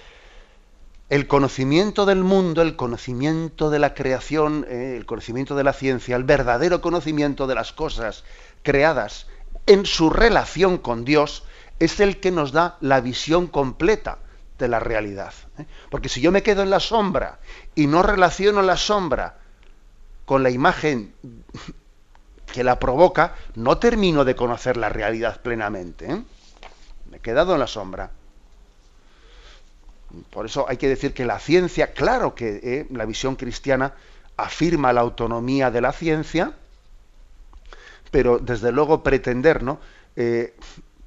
el 1.10 1.25
conocimiento 1.28 2.06
del 2.06 2.23
mundo, 2.23 2.62
el 2.62 2.75
conocimiento 2.75 3.71
de 3.71 3.80
la 3.80 3.95
creación, 3.95 4.65
eh, 4.69 4.95
el 4.95 5.08
conocimiento 5.08 5.56
de 5.56 5.63
la 5.63 5.73
ciencia, 5.73 6.15
el 6.15 6.23
verdadero 6.23 6.82
conocimiento 6.82 7.47
de 7.47 7.56
las 7.56 7.73
cosas 7.73 8.23
creadas 8.62 9.25
en 9.65 9.86
su 9.86 10.12
relación 10.12 10.78
con 10.78 11.06
Dios, 11.06 11.43
es 11.79 11.99
el 11.99 12.19
que 12.19 12.31
nos 12.31 12.51
da 12.51 12.77
la 12.81 13.01
visión 13.01 13.47
completa 13.47 14.19
de 14.57 14.67
la 14.67 14.79
realidad. 14.79 15.33
¿eh? 15.57 15.65
Porque 15.89 16.09
si 16.09 16.21
yo 16.21 16.31
me 16.31 16.43
quedo 16.43 16.61
en 16.61 16.69
la 16.69 16.79
sombra 16.79 17.39
y 17.73 17.87
no 17.87 18.03
relaciono 18.03 18.61
la 18.61 18.77
sombra 18.77 19.37
con 20.25 20.43
la 20.43 20.49
imagen 20.49 21.13
que 22.53 22.63
la 22.63 22.77
provoca, 22.77 23.35
no 23.55 23.77
termino 23.77 24.25
de 24.25 24.35
conocer 24.35 24.77
la 24.77 24.89
realidad 24.89 25.41
plenamente. 25.41 26.11
¿eh? 26.11 26.21
Me 27.09 27.17
he 27.17 27.19
quedado 27.19 27.53
en 27.53 27.59
la 27.59 27.67
sombra. 27.67 28.11
Por 30.31 30.45
eso 30.45 30.65
hay 30.67 30.77
que 30.77 30.89
decir 30.89 31.13
que 31.13 31.25
la 31.25 31.39
ciencia, 31.39 31.93
claro 31.93 32.35
que 32.35 32.59
¿eh? 32.63 32.87
la 32.91 33.05
visión 33.05 33.35
cristiana 33.35 33.93
afirma 34.37 34.91
la 34.91 35.01
autonomía 35.01 35.71
de 35.71 35.81
la 35.81 35.91
ciencia, 35.93 36.53
pero 38.11 38.39
desde 38.39 38.71
luego 38.71 39.03
pretender 39.03 39.61
¿no? 39.63 39.79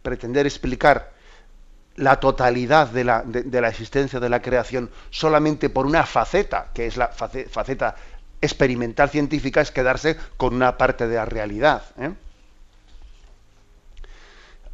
Pretender 0.03 0.47
explicar 0.47 1.13
la 1.97 2.21
totalidad 2.21 2.89
de 2.89 3.05
la, 3.05 3.23
de, 3.23 3.61
la, 3.61 3.69
existencia 3.69 4.19
de 4.19 4.29
la 4.29 4.41
creación 4.41 4.91
solamente 5.11 5.69
por 5.69 5.87
una 5.87 6.05
faceta, 6.07 6.71
que 6.73 6.87
es 6.87 6.97
la 6.97 7.09
faceta 7.09 7.97
experimental 8.41 9.11
científica, 9.11 9.61
es 9.61 9.71
quedarse 9.71 10.17
con 10.37 10.55
una 10.55 10.79
parte 10.79 11.07
de 11.07 11.17
la 11.17 11.25
realidad. 11.27 11.85
¿eh? 11.99 12.13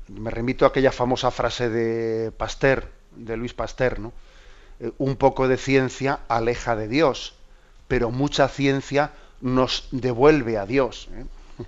Me 0.08 0.30
remito 0.30 0.64
a 0.64 0.68
aquella 0.68 0.92
famosa 0.92 1.30
frase 1.30 1.68
de 1.68 2.30
Pasteur, 2.30 2.88
de 3.16 3.36
Luis 3.36 3.52
Pasteur, 3.52 3.98
¿no? 3.98 4.12
Eh, 4.80 4.92
un 4.98 5.16
poco 5.16 5.48
de 5.48 5.56
ciencia 5.56 6.20
aleja 6.28 6.76
de 6.76 6.88
Dios, 6.88 7.34
pero 7.88 8.10
mucha 8.10 8.48
ciencia 8.48 9.12
nos 9.40 9.88
devuelve 9.90 10.56
a 10.56 10.66
Dios. 10.66 11.08
¿eh? 11.12 11.24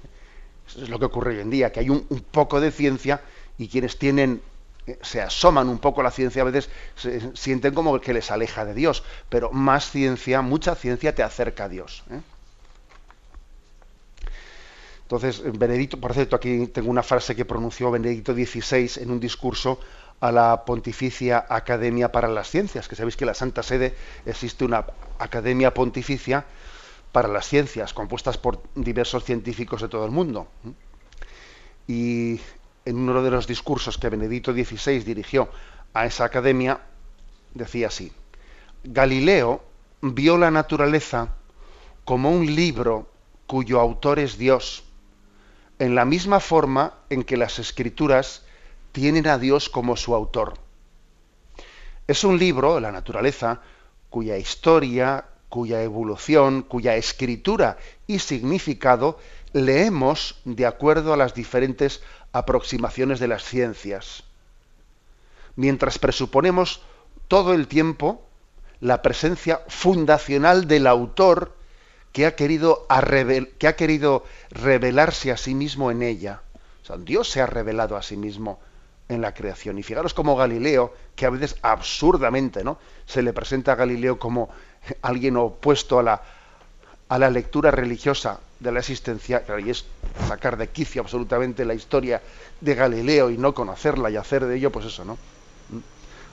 Eso 0.68 0.82
es 0.82 0.88
lo 0.88 0.98
que 0.98 1.06
ocurre 1.06 1.34
hoy 1.34 1.40
en 1.40 1.50
día, 1.50 1.72
que 1.72 1.80
hay 1.80 1.90
un, 1.90 2.04
poco 2.30 2.60
de 2.60 2.70
ciencia 2.70 3.20
y 3.60 3.68
quienes 3.68 3.98
tienen 3.98 4.40
eh, 4.86 4.98
se 5.02 5.20
asoman 5.20 5.68
un 5.68 5.78
poco 5.78 6.00
a 6.00 6.04
la 6.04 6.10
ciencia 6.10 6.40
a 6.40 6.46
veces 6.46 6.70
se, 6.96 7.36
sienten 7.36 7.74
como 7.74 8.00
que 8.00 8.14
les 8.14 8.30
aleja 8.30 8.64
de 8.64 8.72
Dios, 8.72 9.02
pero 9.28 9.52
más 9.52 9.90
ciencia, 9.90 10.40
mucha 10.40 10.74
ciencia 10.74 11.14
te 11.14 11.22
acerca 11.22 11.64
a 11.64 11.68
Dios. 11.68 12.02
¿eh? 12.10 12.20
Entonces, 15.02 15.42
Benedicto, 15.58 16.00
por 16.00 16.14
cierto, 16.14 16.36
aquí 16.36 16.68
tengo 16.68 16.88
una 16.88 17.02
frase 17.02 17.36
que 17.36 17.44
pronunció 17.44 17.90
Benedicto 17.90 18.32
XVI 18.32 19.02
en 19.02 19.10
un 19.10 19.20
discurso 19.20 19.78
a 20.20 20.32
la 20.32 20.64
Pontificia 20.64 21.44
Academia 21.46 22.10
para 22.12 22.28
las 22.28 22.48
Ciencias, 22.48 22.88
que 22.88 22.96
sabéis 22.96 23.16
que 23.16 23.24
en 23.24 23.28
la 23.28 23.34
Santa 23.34 23.62
Sede 23.62 23.94
existe 24.24 24.64
una 24.64 24.86
Academia 25.18 25.74
Pontificia 25.74 26.46
para 27.12 27.28
las 27.28 27.46
Ciencias, 27.46 27.92
compuestas 27.92 28.38
por 28.38 28.62
diversos 28.74 29.24
científicos 29.24 29.82
de 29.82 29.88
todo 29.88 30.06
el 30.06 30.12
mundo. 30.12 30.48
Y 31.86 32.40
en 32.90 32.98
uno 32.98 33.22
de 33.22 33.30
los 33.30 33.46
discursos 33.46 33.98
que 33.98 34.08
Benedicto 34.08 34.52
XVI 34.52 35.00
dirigió 35.00 35.48
a 35.94 36.06
esa 36.06 36.24
academia, 36.24 36.80
decía 37.54 37.86
así, 37.86 38.12
Galileo 38.84 39.62
vio 40.02 40.36
la 40.36 40.50
naturaleza 40.50 41.28
como 42.04 42.30
un 42.30 42.54
libro 42.54 43.08
cuyo 43.46 43.80
autor 43.80 44.18
es 44.18 44.38
Dios 44.38 44.84
en 45.78 45.94
la 45.94 46.04
misma 46.04 46.40
forma 46.40 46.94
en 47.08 47.24
que 47.24 47.36
las 47.36 47.58
escrituras 47.58 48.44
tienen 48.92 49.26
a 49.26 49.38
Dios 49.38 49.68
como 49.68 49.96
su 49.96 50.14
autor. 50.14 50.54
Es 52.06 52.24
un 52.24 52.38
libro, 52.38 52.80
la 52.80 52.92
naturaleza, 52.92 53.60
cuya 54.10 54.36
historia, 54.36 55.24
cuya 55.48 55.82
evolución, 55.82 56.62
cuya 56.62 56.96
escritura 56.96 57.78
y 58.06 58.18
significado 58.18 59.18
leemos 59.52 60.40
de 60.44 60.66
acuerdo 60.66 61.12
a 61.12 61.16
las 61.16 61.34
diferentes 61.34 62.02
aproximaciones 62.32 63.20
de 63.20 63.28
las 63.28 63.44
ciencias. 63.44 64.24
Mientras 65.56 65.98
presuponemos 65.98 66.82
todo 67.28 67.54
el 67.54 67.68
tiempo 67.68 68.22
la 68.80 69.02
presencia 69.02 69.60
fundacional 69.68 70.66
del 70.66 70.86
autor 70.86 71.54
que 72.12 72.26
ha 72.26 72.34
querido, 72.34 72.86
que 73.58 73.68
ha 73.68 73.76
querido 73.76 74.24
revelarse 74.50 75.30
a 75.30 75.36
sí 75.36 75.54
mismo 75.54 75.90
en 75.90 76.02
ella. 76.02 76.42
O 76.82 76.86
sea, 76.86 76.96
Dios 76.96 77.28
se 77.28 77.40
ha 77.40 77.46
revelado 77.46 77.96
a 77.96 78.02
sí 78.02 78.16
mismo 78.16 78.58
en 79.08 79.20
la 79.20 79.34
creación. 79.34 79.78
Y 79.78 79.82
fijaros 79.82 80.14
como 80.14 80.36
Galileo, 80.36 80.94
que 81.14 81.26
a 81.26 81.30
veces 81.30 81.56
absurdamente 81.62 82.64
¿no? 82.64 82.78
se 83.06 83.22
le 83.22 83.32
presenta 83.32 83.72
a 83.72 83.76
Galileo 83.76 84.18
como 84.18 84.48
alguien 85.02 85.36
opuesto 85.36 85.98
a 85.98 86.02
la, 86.02 86.22
a 87.08 87.18
la 87.18 87.30
lectura 87.30 87.70
religiosa 87.70 88.40
de 88.60 88.72
la 88.72 88.80
existencia, 88.80 89.42
y 89.64 89.70
es 89.70 89.86
sacar 90.28 90.56
de 90.56 90.68
quicio 90.68 91.02
absolutamente 91.02 91.64
la 91.64 91.74
historia 91.74 92.22
de 92.60 92.74
Galileo 92.74 93.30
y 93.30 93.38
no 93.38 93.54
conocerla 93.54 94.10
y 94.10 94.16
hacer 94.16 94.44
de 94.44 94.56
ello, 94.56 94.70
pues 94.70 94.86
eso, 94.86 95.04
¿no? 95.04 95.18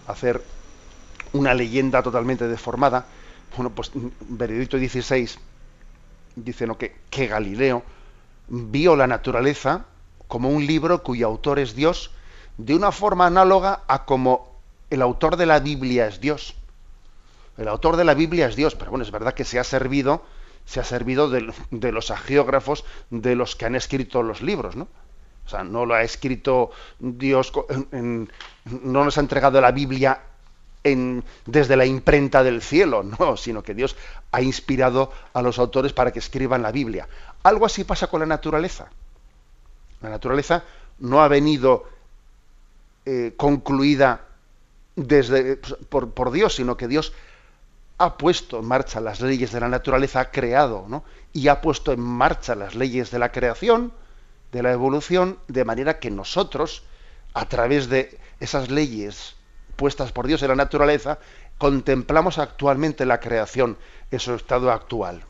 Hacer 0.08 0.42
una 1.34 1.54
leyenda 1.54 2.04
totalmente 2.04 2.48
deformada. 2.48 3.06
Bueno, 3.56 3.72
pues 3.72 3.92
Benedicto 3.94 4.78
XVI 4.78 5.30
dice 6.36 6.68
que, 6.78 6.96
que 7.10 7.28
Galileo 7.28 7.84
vio 8.50 8.96
la 8.96 9.08
naturaleza 9.08 9.86
como 10.28 10.50
un 10.50 10.66
libro 10.66 11.04
cuyo 11.04 11.28
autor 11.28 11.60
es 11.60 11.76
Dios, 11.76 12.12
de 12.58 12.76
una 12.76 12.92
forma 12.92 13.28
análoga 13.28 13.84
a 13.88 14.06
como 14.06 14.58
el 14.90 15.02
autor 15.02 15.38
de 15.38 15.46
la 15.46 15.60
Biblia 15.60 16.08
es 16.08 16.20
Dios. 16.20 16.56
El 17.58 17.68
autor 17.68 17.96
de 17.96 18.04
la 18.04 18.13
Biblia 18.13 18.48
es 18.48 18.56
Dios, 18.56 18.76
pero 18.76 18.92
bueno, 18.92 19.04
es 19.04 19.12
verdad 19.12 19.34
que 19.34 19.46
se 19.46 19.60
ha 19.60 19.63
servido, 19.63 20.24
se 20.67 20.82
ha 20.82 20.84
servido 20.84 21.30
de, 21.30 21.91
los 21.91 22.12
agiógrafos 22.12 22.84
de 23.10 23.36
los 23.36 23.56
que 23.56 23.65
han 23.65 23.75
escrito 23.75 24.21
los 24.21 24.41
libros, 24.41 24.75
¿no? 24.75 24.89
O 25.45 25.49
sea, 25.49 25.63
no 25.63 25.86
lo 25.86 25.93
ha 25.93 26.03
escrito 26.03 26.71
Dios, 26.99 27.53
no 27.91 29.06
nos 29.06 29.17
ha 29.17 29.21
entregado 29.21 29.62
la 29.62 29.71
Biblia 29.71 30.19
desde 31.45 31.77
la 31.77 31.86
imprenta 31.86 32.43
del 32.43 32.62
cielo, 32.62 33.01
no, 33.19 33.38
sino 33.38 33.63
que 33.63 33.73
Dios 33.73 33.95
ha 34.32 34.41
inspirado 34.41 35.12
a 35.34 35.41
los 35.41 35.58
autores 35.58 35.93
para 35.93 36.12
que 36.12 36.19
escriban 36.19 36.62
la 36.62 36.73
Biblia. 36.73 37.08
Algo 37.43 37.65
así 37.65 37.86
pasa 37.86 38.08
con 38.08 38.19
la 38.19 38.25
naturaleza. 38.25 38.89
La 40.01 40.10
naturaleza 40.10 40.65
no 40.99 41.21
ha 41.21 41.30
venido 41.30 41.86
eh, 43.06 43.34
concluida 43.38 44.25
desde, 44.97 45.56
por, 45.88 46.12
por, 46.12 46.32
Dios, 46.32 46.56
sino 46.56 46.75
que 46.75 46.89
Dios 46.89 47.13
ha 47.97 48.17
puesto 48.17 48.60
en 48.60 48.65
marcha 48.65 48.99
las 48.99 49.21
leyes 49.21 49.51
de 49.51 49.60
la 49.60 49.69
naturaleza, 49.69 50.19
ha 50.19 50.31
creado, 50.31 50.86
¿no? 50.88 51.03
y 51.33 51.47
ha 51.47 51.62
puesto 51.62 51.91
en 51.91 51.99
marcha 51.99 52.55
las 52.55 52.75
leyes 52.75 53.12
de 53.12 53.19
la 53.19 53.31
creación, 53.31 53.91
de 54.51 54.63
la 54.63 54.71
evolución, 54.71 55.39
de 55.47 55.65
manera 55.65 55.99
que 55.99 56.12
nosotros, 56.12 56.83
a 57.33 57.47
través 57.47 57.89
de 57.89 58.19
esas 58.39 58.69
leyes 58.69 59.36
puestas 59.75 60.12
por 60.12 60.27
Dios 60.27 60.41
en 60.41 60.49
la 60.49 60.55
naturaleza, 60.55 61.19
contemplamos 61.57 62.38
actualmente 62.38 63.05
la 63.05 63.19
creación 63.19 63.77
en 64.12 64.19
su 64.19 64.33
estado 64.36 64.71
actual. 64.71 65.23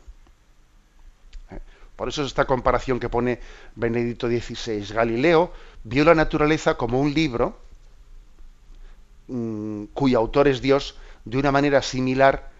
¿Eh? 1.50 1.58
Por 1.96 2.08
eso 2.08 2.22
es 2.22 2.28
esta 2.28 2.44
comparación 2.44 3.00
que 3.00 3.08
pone 3.08 3.40
Benedicto 3.74 4.28
XVI. 4.28 4.94
Galileo 4.94 5.52
vio 5.84 6.04
la 6.04 6.14
naturaleza 6.14 6.76
como 6.76 7.00
un 7.00 7.12
libro 7.14 7.58
mm, 9.28 9.84
cuyo 9.94 10.18
autor 10.18 10.48
es 10.48 10.60
Dios 10.60 10.96
de 11.24 11.38
una 11.38 11.52
manera 11.52 11.82
similar 11.82 12.50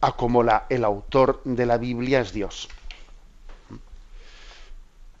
a 0.00 0.12
como 0.12 0.42
la, 0.42 0.66
el 0.68 0.84
autor 0.84 1.40
de 1.44 1.66
la 1.66 1.78
Biblia 1.78 2.20
es 2.20 2.32
Dios. 2.32 2.68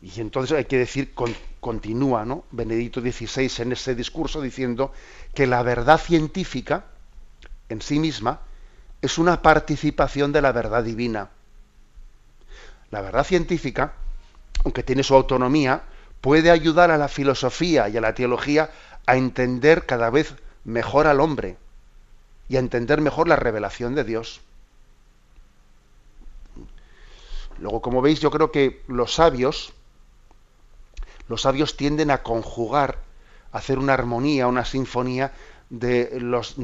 Y 0.00 0.20
entonces 0.20 0.56
hay 0.56 0.66
que 0.66 0.78
decir, 0.78 1.12
continúa 1.60 2.24
¿no? 2.24 2.44
Benedicto 2.52 3.00
XVI 3.00 3.62
en 3.62 3.72
ese 3.72 3.94
discurso 3.94 4.40
diciendo 4.40 4.92
que 5.34 5.46
la 5.46 5.62
verdad 5.62 5.98
científica 5.98 6.84
en 7.68 7.82
sí 7.82 7.98
misma 7.98 8.40
es 9.02 9.18
una 9.18 9.42
participación 9.42 10.32
de 10.32 10.42
la 10.42 10.52
verdad 10.52 10.84
divina. 10.84 11.30
La 12.90 13.00
verdad 13.00 13.24
científica, 13.24 13.92
aunque 14.64 14.82
tiene 14.82 15.02
su 15.02 15.14
autonomía, 15.14 15.82
puede 16.20 16.50
ayudar 16.50 16.90
a 16.90 16.98
la 16.98 17.08
filosofía 17.08 17.88
y 17.88 17.96
a 17.96 18.00
la 18.00 18.14
teología 18.14 18.70
a 19.06 19.16
entender 19.16 19.86
cada 19.86 20.10
vez 20.10 20.34
mejor 20.64 21.06
al 21.06 21.20
hombre 21.20 21.56
y 22.48 22.56
a 22.56 22.60
entender 22.60 23.00
mejor 23.00 23.28
la 23.28 23.36
revelación 23.36 23.94
de 23.94 24.04
Dios. 24.04 24.40
Luego, 27.60 27.82
como 27.82 28.02
veis, 28.02 28.20
yo 28.20 28.30
creo 28.30 28.50
que 28.52 28.82
los 28.86 29.14
sabios, 29.14 29.72
los 31.28 31.42
sabios 31.42 31.76
tienden 31.76 32.10
a 32.10 32.22
conjugar, 32.22 32.98
a 33.52 33.58
hacer 33.58 33.78
una 33.78 33.94
armonía, 33.94 34.46
una 34.46 34.64
sinfonía 34.64 35.32
de 35.70 36.18
los, 36.20 36.56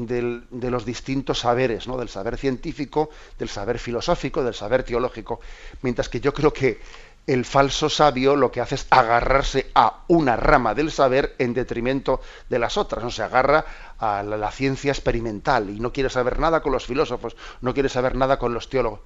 distintos 0.85 1.39
saberes, 1.39 1.87
¿no? 1.87 1.97
del 1.97 2.09
saber 2.09 2.37
científico, 2.37 3.09
del 3.37 3.49
saber 3.49 3.77
filosófico, 3.77 4.43
del 4.43 4.53
saber 4.53 4.83
teológico, 4.83 5.39
mientras 5.81 6.09
que 6.09 6.19
yo 6.19 6.33
creo 6.33 6.51
que 6.51 6.79
el 7.27 7.43
falso 7.43 7.89
sabio 7.89 8.35
lo 8.35 8.51
que 8.51 8.61
hace 8.61 8.75
es 8.75 8.87
agarrarse 8.91 9.71
a 9.73 10.03
una 10.07 10.35
rama 10.35 10.75
del 10.75 10.91
saber 10.91 11.35
en 11.39 11.53
detrimento 11.53 12.21
de 12.49 12.59
las 12.59 12.77
otras, 12.77 13.03
no 13.03 13.11
se 13.11 13.23
agarra 13.23 13.65
a 13.97 14.23
la 14.23 14.51
ciencia 14.51 14.91
experimental 14.91 15.69
y 15.69 15.79
no 15.79 15.91
quiere 15.91 16.09
saber 16.09 16.39
nada 16.39 16.61
con 16.61 16.71
los 16.71 16.85
filósofos, 16.85 17.35
no 17.61 17.73
quiere 17.73 17.89
saber 17.89 18.15
nada 18.15 18.37
con 18.37 18.53
los 18.53 18.69
teólogos. 18.69 19.01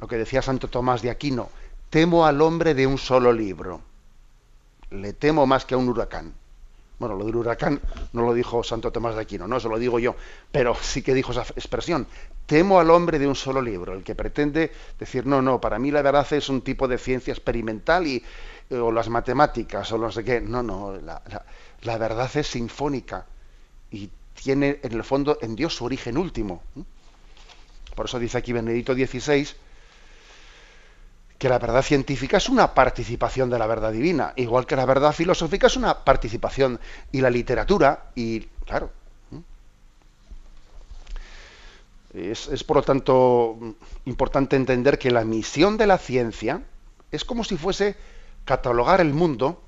Lo 0.00 0.08
que 0.08 0.16
decía 0.16 0.42
Santo 0.42 0.68
Tomás 0.68 1.02
de 1.02 1.10
Aquino, 1.10 1.50
temo 1.90 2.26
al 2.26 2.40
hombre 2.40 2.74
de 2.74 2.86
un 2.86 2.98
solo 2.98 3.32
libro, 3.32 3.80
le 4.90 5.12
temo 5.12 5.46
más 5.46 5.64
que 5.64 5.74
a 5.74 5.78
un 5.78 5.88
huracán. 5.88 6.34
Bueno, 6.98 7.14
lo 7.14 7.26
del 7.26 7.36
huracán 7.36 7.80
no 8.14 8.22
lo 8.22 8.32
dijo 8.32 8.64
Santo 8.64 8.90
Tomás 8.90 9.14
de 9.14 9.20
Aquino, 9.20 9.46
no, 9.46 9.58
eso 9.58 9.68
lo 9.68 9.78
digo 9.78 9.98
yo, 9.98 10.16
pero 10.50 10.74
sí 10.74 11.02
que 11.02 11.14
dijo 11.14 11.32
esa 11.32 11.42
expresión. 11.42 12.06
Temo 12.46 12.80
al 12.80 12.90
hombre 12.90 13.18
de 13.18 13.26
un 13.26 13.34
solo 13.34 13.60
libro, 13.60 13.92
el 13.92 14.02
que 14.02 14.14
pretende 14.14 14.72
decir, 14.98 15.26
no, 15.26 15.42
no, 15.42 15.60
para 15.60 15.78
mí 15.78 15.90
la 15.90 16.02
verdad 16.02 16.26
es 16.32 16.48
un 16.48 16.62
tipo 16.62 16.88
de 16.88 16.96
ciencia 16.96 17.32
experimental 17.32 18.06
y, 18.06 18.24
o 18.70 18.90
las 18.90 19.08
matemáticas 19.08 19.90
o 19.92 19.98
no 19.98 20.10
sé 20.10 20.24
qué. 20.24 20.40
No, 20.40 20.62
no, 20.62 20.96
la, 20.96 21.22
la, 21.82 21.98
verdad 21.98 22.30
es 22.34 22.46
sinfónica 22.46 23.26
y 23.90 24.10
tiene 24.34 24.80
en 24.82 24.92
el 24.92 25.04
fondo 25.04 25.38
en 25.42 25.54
Dios 25.54 25.74
su 25.76 25.84
origen 25.84 26.16
último. 26.16 26.62
Por 27.94 28.06
eso 28.06 28.18
dice 28.18 28.38
aquí 28.38 28.52
Benedicto 28.52 28.94
XVI 28.94 29.48
que 31.38 31.48
la 31.48 31.58
verdad 31.58 31.82
científica 31.82 32.38
es 32.38 32.48
una 32.48 32.74
participación 32.74 33.50
de 33.50 33.58
la 33.58 33.66
verdad 33.66 33.92
divina, 33.92 34.32
igual 34.36 34.66
que 34.66 34.76
la 34.76 34.86
verdad 34.86 35.12
filosófica 35.12 35.66
es 35.66 35.76
una 35.76 36.04
participación 36.04 36.80
y 37.12 37.20
la 37.20 37.30
literatura, 37.30 38.10
y 38.14 38.40
claro. 38.64 38.90
Es, 42.14 42.64
por 42.64 42.78
lo 42.78 42.82
tanto 42.82 43.58
importante 44.06 44.56
entender 44.56 44.98
que 44.98 45.10
la 45.10 45.24
misión 45.24 45.76
de 45.76 45.86
la 45.86 45.98
ciencia 45.98 46.62
es 47.12 47.26
como 47.26 47.44
si 47.44 47.58
fuese 47.58 47.96
catalogar 48.46 49.02
el 49.02 49.12
mundo 49.12 49.62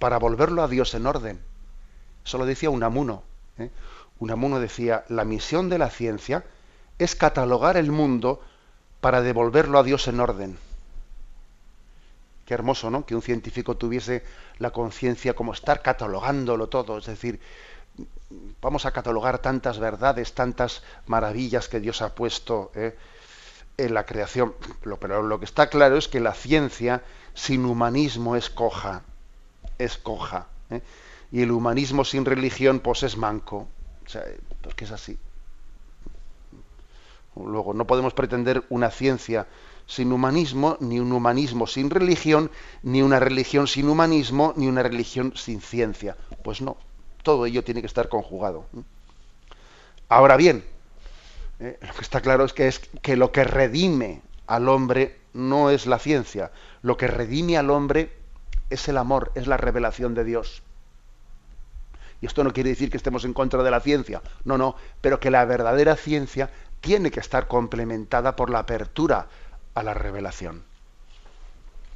para 0.00 0.18
volverlo 0.18 0.64
a 0.64 0.68
Dios 0.68 0.94
en 0.94 1.06
orden. 1.06 1.40
Eso 2.24 2.38
lo 2.38 2.46
decía 2.46 2.70
Unamuno. 2.70 3.22
¿eh? 3.58 3.70
Unamuno 4.18 4.58
decía, 4.58 5.04
la 5.08 5.24
misión 5.24 5.68
de 5.68 5.78
la 5.78 5.90
ciencia 5.90 6.44
es 6.98 7.14
catalogar 7.14 7.76
el 7.76 7.92
mundo 7.92 8.40
para 9.00 9.22
devolverlo 9.22 9.78
a 9.78 9.82
Dios 9.82 10.08
en 10.08 10.20
orden. 10.20 10.58
Qué 12.44 12.54
hermoso, 12.54 12.90
¿no? 12.90 13.04
Que 13.04 13.14
un 13.14 13.22
científico 13.22 13.76
tuviese 13.76 14.24
la 14.58 14.70
conciencia 14.70 15.34
como 15.34 15.52
estar 15.52 15.82
catalogándolo 15.82 16.68
todo, 16.68 16.98
es 16.98 17.06
decir, 17.06 17.40
vamos 18.60 18.86
a 18.86 18.92
catalogar 18.92 19.38
tantas 19.38 19.78
verdades, 19.78 20.34
tantas 20.34 20.82
maravillas 21.06 21.68
que 21.68 21.80
Dios 21.80 22.02
ha 22.02 22.14
puesto 22.14 22.70
¿eh? 22.74 22.96
en 23.76 23.94
la 23.94 24.04
creación. 24.06 24.54
pero 25.00 25.22
lo 25.22 25.38
que 25.38 25.44
está 25.44 25.68
claro 25.68 25.96
es 25.96 26.08
que 26.08 26.20
la 26.20 26.34
ciencia 26.34 27.02
sin 27.34 27.64
humanismo 27.64 28.36
es 28.36 28.50
coja, 28.50 29.02
es 29.78 29.98
coja. 29.98 30.46
¿eh? 30.70 30.82
Y 31.30 31.42
el 31.42 31.50
humanismo 31.50 32.04
sin 32.04 32.24
religión, 32.24 32.80
pues 32.80 33.02
es 33.02 33.16
manco. 33.16 33.68
O 34.06 34.08
sea, 34.08 34.24
pues 34.62 34.74
que 34.74 34.84
es 34.84 34.90
así. 34.90 35.18
Luego, 37.46 37.74
no 37.74 37.86
podemos 37.86 38.14
pretender 38.14 38.64
una 38.68 38.90
ciencia 38.90 39.46
sin 39.86 40.12
humanismo, 40.12 40.76
ni 40.80 41.00
un 41.00 41.12
humanismo 41.12 41.66
sin 41.66 41.90
religión, 41.90 42.50
ni 42.82 43.02
una 43.02 43.20
religión 43.20 43.66
sin 43.66 43.88
humanismo, 43.88 44.52
ni 44.56 44.68
una 44.68 44.82
religión 44.82 45.32
sin 45.34 45.60
ciencia. 45.60 46.16
Pues 46.42 46.60
no, 46.60 46.76
todo 47.22 47.46
ello 47.46 47.64
tiene 47.64 47.80
que 47.80 47.86
estar 47.86 48.08
conjugado. 48.08 48.66
Ahora 50.08 50.36
bien, 50.36 50.64
eh, 51.60 51.78
lo 51.80 51.94
que 51.94 52.02
está 52.02 52.20
claro 52.20 52.44
es 52.44 52.52
que, 52.52 52.68
es 52.68 52.78
que 52.78 53.16
lo 53.16 53.32
que 53.32 53.44
redime 53.44 54.22
al 54.46 54.68
hombre 54.68 55.18
no 55.32 55.70
es 55.70 55.86
la 55.86 55.98
ciencia, 55.98 56.50
lo 56.82 56.96
que 56.96 57.06
redime 57.06 57.56
al 57.56 57.70
hombre 57.70 58.12
es 58.70 58.88
el 58.88 58.98
amor, 58.98 59.32
es 59.34 59.46
la 59.46 59.56
revelación 59.56 60.14
de 60.14 60.24
Dios. 60.24 60.62
Y 62.20 62.26
esto 62.26 62.42
no 62.42 62.52
quiere 62.52 62.70
decir 62.70 62.90
que 62.90 62.96
estemos 62.96 63.24
en 63.24 63.32
contra 63.32 63.62
de 63.62 63.70
la 63.70 63.80
ciencia, 63.80 64.22
no, 64.44 64.58
no, 64.58 64.74
pero 65.00 65.20
que 65.20 65.30
la 65.30 65.44
verdadera 65.44 65.96
ciencia 65.96 66.50
tiene 66.80 67.10
que 67.10 67.20
estar 67.20 67.48
complementada 67.48 68.36
por 68.36 68.50
la 68.50 68.60
apertura 68.60 69.28
a 69.74 69.82
la 69.82 69.94
revelación. 69.94 70.62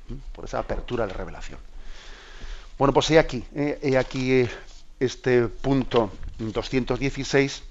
¿Mm? 0.09 0.14
Por 0.33 0.45
esa 0.45 0.59
apertura 0.59 1.05
a 1.05 1.07
la 1.07 1.14
revelación. 1.14 1.59
Bueno, 2.79 2.92
pues 2.92 3.11
he 3.11 3.18
aquí, 3.18 3.45
he 3.55 3.97
aquí 3.97 4.33
eh, 4.33 4.51
este 4.99 5.49
punto 5.49 6.11
216 6.38 7.62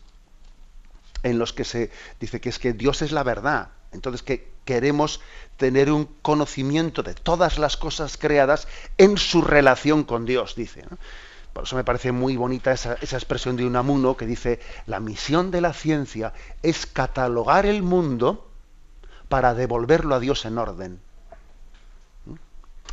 en 1.23 1.39
los 1.39 1.53
que 1.53 1.63
se 1.63 1.91
dice 2.19 2.39
que 2.39 2.49
es 2.49 2.59
que 2.59 2.73
Dios 2.73 3.01
es 3.01 3.11
la 3.11 3.23
verdad. 3.23 3.69
Entonces 3.91 4.23
que 4.23 4.51
queremos 4.65 5.19
tener 5.57 5.91
un 5.91 6.05
conocimiento 6.21 7.03
de 7.03 7.13
todas 7.13 7.57
las 7.57 7.77
cosas 7.77 8.17
creadas 8.17 8.67
en 8.97 9.17
su 9.17 9.41
relación 9.41 10.03
con 10.03 10.25
Dios, 10.25 10.55
dice. 10.55 10.83
Por 11.53 11.63
eso 11.63 11.75
me 11.75 11.83
parece 11.83 12.11
muy 12.11 12.37
bonita 12.37 12.71
esa, 12.71 12.93
expresión 12.93 13.57
de 13.57 13.65
Unamuno 13.65 14.15
que 14.15 14.25
dice, 14.25 14.59
la 14.85 14.99
misión 14.99 15.51
de 15.51 15.61
la 15.61 15.73
ciencia 15.73 16.33
es 16.61 16.85
catalogar 16.85 17.65
el 17.65 17.83
mundo 17.83 18.49
para 19.27 19.53
devolverlo 19.53 20.15
a 20.15 20.19
Dios 20.19 20.45
en 20.45 20.57
orden. 20.57 21.01
¿Mm? 22.25 22.35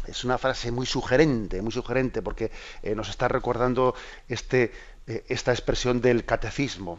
Es 0.09 0.25
una 0.25 0.39
frase 0.39 0.73
muy 0.73 0.87
sugerente, 0.87 1.63
muy 1.63 1.71
sugerente, 1.71 2.21
porque 2.21 2.51
eh, 2.83 2.97
nos 2.97 3.09
está 3.09 3.29
recordando 3.29 3.95
este, 4.29 4.73
eh, 5.07 5.25
esta 5.29 5.53
expresión 5.53 6.01
del 6.01 6.25
catecismo. 6.25 6.99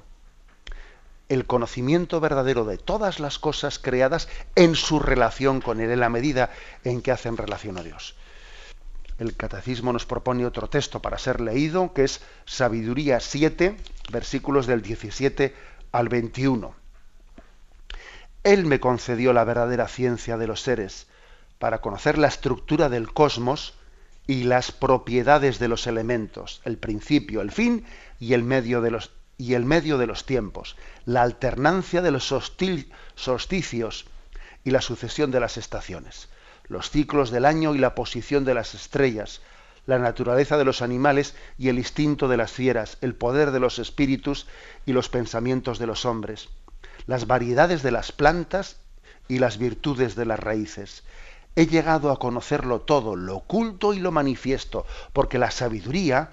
El 1.28 1.46
conocimiento 1.46 2.22
verdadero 2.22 2.64
de 2.64 2.78
todas 2.78 3.20
las 3.20 3.38
cosas 3.38 3.80
creadas 3.80 4.30
en 4.56 4.76
su 4.76 5.00
relación 5.00 5.60
con 5.60 5.82
Él, 5.82 5.92
en 5.92 6.00
la 6.00 6.10
medida 6.10 6.52
en 6.86 7.02
que 7.02 7.12
hacen 7.12 7.36
relación 7.36 7.78
a 7.78 7.84
Dios 7.84 8.16
el 9.20 9.36
catecismo 9.36 9.92
nos 9.92 10.06
propone 10.06 10.46
otro 10.46 10.70
texto 10.70 11.02
para 11.02 11.18
ser 11.18 11.42
leído, 11.42 11.94
que 11.94 12.06
es 12.06 12.22
Sabiduría 12.46 13.20
7, 13.20 13.76
versículos 14.12 14.66
del 14.66 14.82
17 14.82 15.54
al 15.92 16.08
21. 16.08 16.74
Él 18.44 18.66
me 18.66 18.80
concedió 18.80 19.34
la 19.34 19.44
verdadera 19.44 19.90
ciencia 19.90 20.38
de 20.38 20.48
los 20.48 20.62
seres 20.62 21.08
para 21.60 21.82
conocer 21.82 22.18
la 22.18 22.30
estructura 22.30 22.88
del 22.88 23.12
cosmos 23.12 23.74
y 24.26 24.44
las 24.44 24.72
propiedades 24.72 25.60
de 25.60 25.68
los 25.68 25.86
elementos, 25.88 26.62
el 26.64 26.78
principio, 26.78 27.42
el 27.42 27.52
fin 27.52 27.84
y 28.20 28.34
el 28.34 28.44
medio 28.44 28.80
de 28.80 28.92
los, 28.92 29.12
y 29.38 29.56
el 29.56 29.66
medio 29.66 29.98
de 29.98 30.08
los 30.08 30.26
tiempos, 30.26 30.78
la 31.04 31.24
alternancia 31.24 32.02
de 32.02 32.12
los 32.12 32.24
solsticios 33.16 34.06
y 34.64 34.72
la 34.72 34.82
sucesión 34.82 35.32
de 35.32 35.42
las 35.42 35.58
estaciones 35.58 36.30
los 36.70 36.90
ciclos 36.90 37.32
del 37.32 37.46
año 37.46 37.76
y 37.76 37.80
la 37.80 37.96
posición 37.96 38.46
de 38.46 38.54
las 38.54 38.74
estrellas, 38.74 39.42
la 39.86 40.00
naturaleza 40.00 40.58
de 40.58 40.66
los 40.66 40.82
animales 40.82 41.36
y 41.58 41.70
el 41.70 41.80
instinto 41.80 42.28
de 42.28 42.38
las 42.38 42.52
fieras, 42.52 42.98
el 43.02 43.16
poder 43.16 43.52
de 43.52 43.60
los 43.60 43.80
espíritus 43.80 44.48
y 44.86 44.94
los 44.94 45.10
pensamientos 45.10 45.80
de 45.80 45.88
los 45.88 46.06
hombres, 46.06 46.50
las 47.08 47.28
variedades 47.28 47.82
de 47.82 47.92
las 47.92 48.12
plantas 48.12 48.78
y 49.28 49.40
las 49.40 49.58
virtudes 49.58 50.16
de 50.16 50.26
las 50.26 50.40
raíces. 50.40 51.04
He 51.56 51.66
llegado 51.66 52.12
a 52.12 52.20
conocerlo 52.20 52.82
todo, 52.82 53.16
lo 53.16 53.38
oculto 53.38 53.94
y 53.94 54.00
lo 54.00 54.12
manifiesto, 54.12 54.86
porque 55.12 55.40
la 55.40 55.52
sabiduría, 55.52 56.32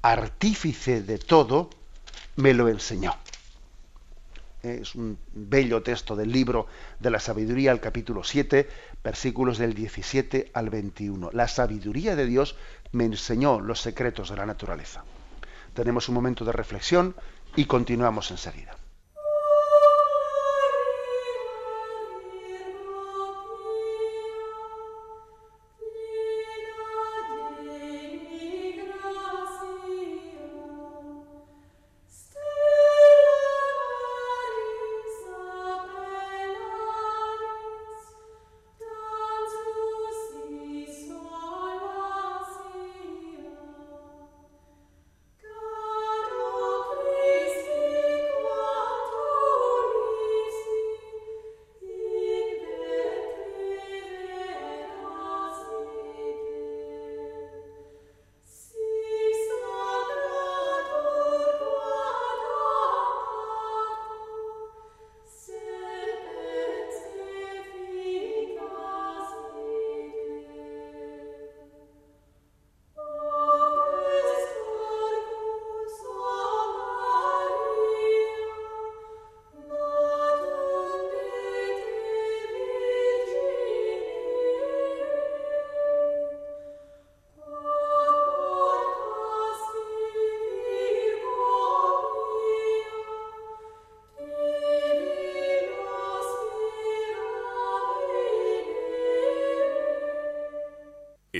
artífice 0.00 1.02
de 1.02 1.18
todo, 1.18 1.70
me 2.36 2.54
lo 2.54 2.68
enseñó. 2.68 3.16
Es 4.62 4.94
un 4.94 5.18
bello 5.32 5.82
texto 5.82 6.14
del 6.14 6.30
libro 6.30 6.68
de 7.00 7.10
la 7.10 7.18
sabiduría, 7.18 7.72
el 7.72 7.80
capítulo 7.80 8.22
7, 8.22 8.68
versículos 9.02 9.58
del 9.58 9.74
17 9.74 10.50
al 10.54 10.70
21. 10.70 11.30
La 11.32 11.48
sabiduría 11.48 12.16
de 12.16 12.26
Dios 12.26 12.56
me 12.92 13.04
enseñó 13.04 13.60
los 13.60 13.80
secretos 13.80 14.30
de 14.30 14.36
la 14.36 14.46
naturaleza. 14.46 15.04
Tenemos 15.74 16.08
un 16.08 16.14
momento 16.14 16.44
de 16.44 16.52
reflexión 16.52 17.14
y 17.56 17.64
continuamos 17.64 18.30
enseguida. 18.30 18.76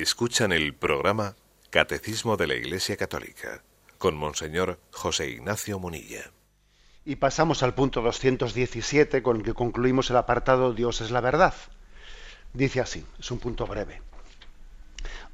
Escuchan 0.03 0.51
el 0.51 0.75
programa 0.75 1.37
Catecismo 1.71 2.37
de 2.37 2.49
la 2.49 2.55
Iglesia 2.55 2.97
Católica 2.97 3.63
con 3.99 4.17
Monseñor 4.17 4.81
José 4.91 5.31
Ignacio 5.31 5.79
Munilla. 5.79 6.33
Y 7.05 7.15
pasamos 7.15 7.63
al 7.63 7.75
punto 7.75 8.03
217 8.03 9.23
con 9.23 9.37
el 9.37 9.43
que 9.45 9.55
concluimos 9.55 10.11
el 10.11 10.17
apartado 10.17 10.75
Dios 10.75 11.03
es 11.03 11.13
la 11.13 11.21
verdad. 11.21 11.55
Dice 12.53 12.81
así, 12.81 13.07
es 13.21 13.31
un 13.31 13.39
punto 13.39 13.65
breve. 13.69 14.03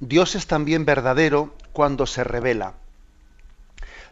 Dios 0.01 0.35
es 0.35 0.47
también 0.47 0.85
verdadero 0.85 1.55
cuando 1.73 2.05
se 2.05 2.23
revela. 2.23 2.75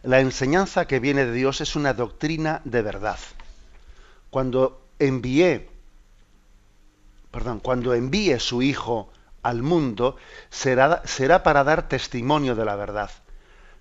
La 0.01 0.21
enseñanza 0.21 0.87
que 0.87 0.99
viene 0.99 1.25
de 1.25 1.33
Dios 1.33 1.61
es 1.61 1.75
una 1.75 1.93
doctrina 1.93 2.61
de 2.63 2.81
verdad. 2.81 3.19
Cuando 4.31 4.81
envié, 4.97 5.69
perdón, 7.29 7.59
cuando 7.59 7.93
envíe 7.93 8.39
su 8.39 8.63
Hijo 8.63 9.11
al 9.47 9.61
mundo 9.63 10.17
será, 10.49 11.01
será 11.05 11.43
para 11.43 11.63
dar 11.63 11.87
testimonio 11.87 12.55
de 12.55 12.65
la 12.65 12.75
verdad. 12.75 13.11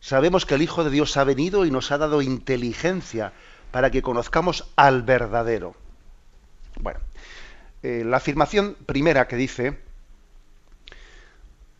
Sabemos 0.00 0.46
que 0.46 0.54
el 0.54 0.62
Hijo 0.62 0.84
de 0.84 0.90
Dios 0.90 1.16
ha 1.16 1.24
venido 1.24 1.64
y 1.64 1.70
nos 1.70 1.90
ha 1.90 1.98
dado 1.98 2.22
inteligencia 2.22 3.32
para 3.72 3.90
que 3.90 4.02
conozcamos 4.02 4.70
al 4.76 5.02
verdadero. 5.02 5.74
Bueno, 6.80 7.00
Eh, 7.82 8.02
la 8.04 8.16
afirmación 8.16 8.74
primera 8.86 9.28
que 9.28 9.36
dice 9.36 9.78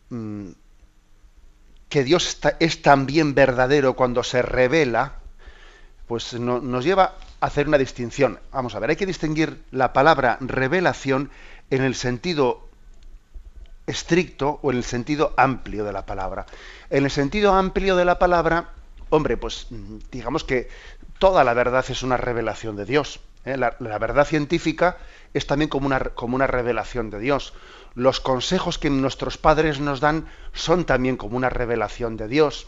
mm, 0.09 0.51
que 1.89 2.03
Dios 2.03 2.39
es 2.59 2.81
también 2.81 3.33
verdadero 3.33 3.95
cuando 3.95 4.23
se 4.23 4.41
revela, 4.41 5.19
pues 6.07 6.33
nos 6.33 6.85
lleva 6.85 7.15
a 7.41 7.45
hacer 7.47 7.67
una 7.67 7.77
distinción. 7.77 8.39
Vamos 8.51 8.75
a 8.75 8.79
ver, 8.79 8.91
hay 8.91 8.95
que 8.95 9.05
distinguir 9.05 9.61
la 9.71 9.91
palabra 9.91 10.37
revelación 10.39 11.29
en 11.69 11.83
el 11.83 11.95
sentido 11.95 12.66
estricto 13.87 14.59
o 14.61 14.71
en 14.71 14.77
el 14.77 14.83
sentido 14.83 15.33
amplio 15.37 15.83
de 15.85 15.93
la 15.93 16.05
palabra. 16.05 16.45
En 16.89 17.05
el 17.05 17.11
sentido 17.11 17.53
amplio 17.53 17.95
de 17.95 18.05
la 18.05 18.19
palabra, 18.19 18.69
hombre, 19.09 19.37
pues 19.37 19.67
digamos 20.11 20.43
que 20.43 20.69
toda 21.19 21.43
la 21.43 21.53
verdad 21.53 21.85
es 21.89 22.03
una 22.03 22.17
revelación 22.17 22.75
de 22.75 22.85
Dios. 22.85 23.21
¿eh? 23.45 23.57
La, 23.57 23.97
verdad 23.97 24.25
científica 24.25 24.97
es 25.33 25.47
también 25.47 25.69
como 25.69 25.87
una, 25.87 25.99
como 25.99 26.35
una 26.35 26.47
revelación 26.47 27.09
de 27.09 27.19
Dios. 27.19 27.53
Los 27.95 28.19
consejos 28.19 28.77
que 28.77 28.89
nuestros 28.89 29.37
padres 29.37 29.79
nos 29.79 30.01
dan 30.01 30.27
son 30.53 30.85
también 30.85 31.17
como 31.17 31.37
una 31.37 31.49
revelación 31.49 32.17
de 32.17 32.27
Dios. 32.27 32.67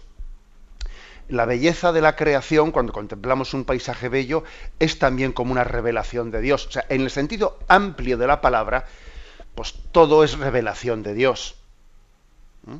La 1.27 1.45
belleza 1.45 1.91
de 1.91 2.01
la 2.01 2.15
creación, 2.15 2.71
cuando 2.71 2.91
contemplamos 2.91 3.53
un 3.53 3.63
paisaje 3.63 4.09
bello, 4.09 4.43
es 4.79 4.97
también 4.97 5.31
como 5.31 5.51
una 5.51 5.63
revelación 5.63 6.31
de 6.31 6.41
Dios. 6.41 6.65
O 6.65 6.71
sea, 6.71 6.85
en 6.89 7.01
el 7.01 7.11
sentido 7.11 7.59
amplio 7.67 8.17
de 8.17 8.25
la 8.25 8.41
palabra, 8.41 8.85
pues 9.59 9.73
todo 9.91 10.23
es 10.23 10.37
revelación 10.37 11.03
de 11.03 11.13
Dios. 11.13 11.57
¿Mm? 12.63 12.77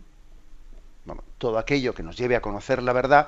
todo 1.37 1.57
aquello 1.57 1.93
que 1.93 2.03
nos 2.03 2.15
lleve 2.15 2.37
a 2.37 2.41
conocer 2.41 2.81
la 2.81 2.93
verdad, 2.93 3.27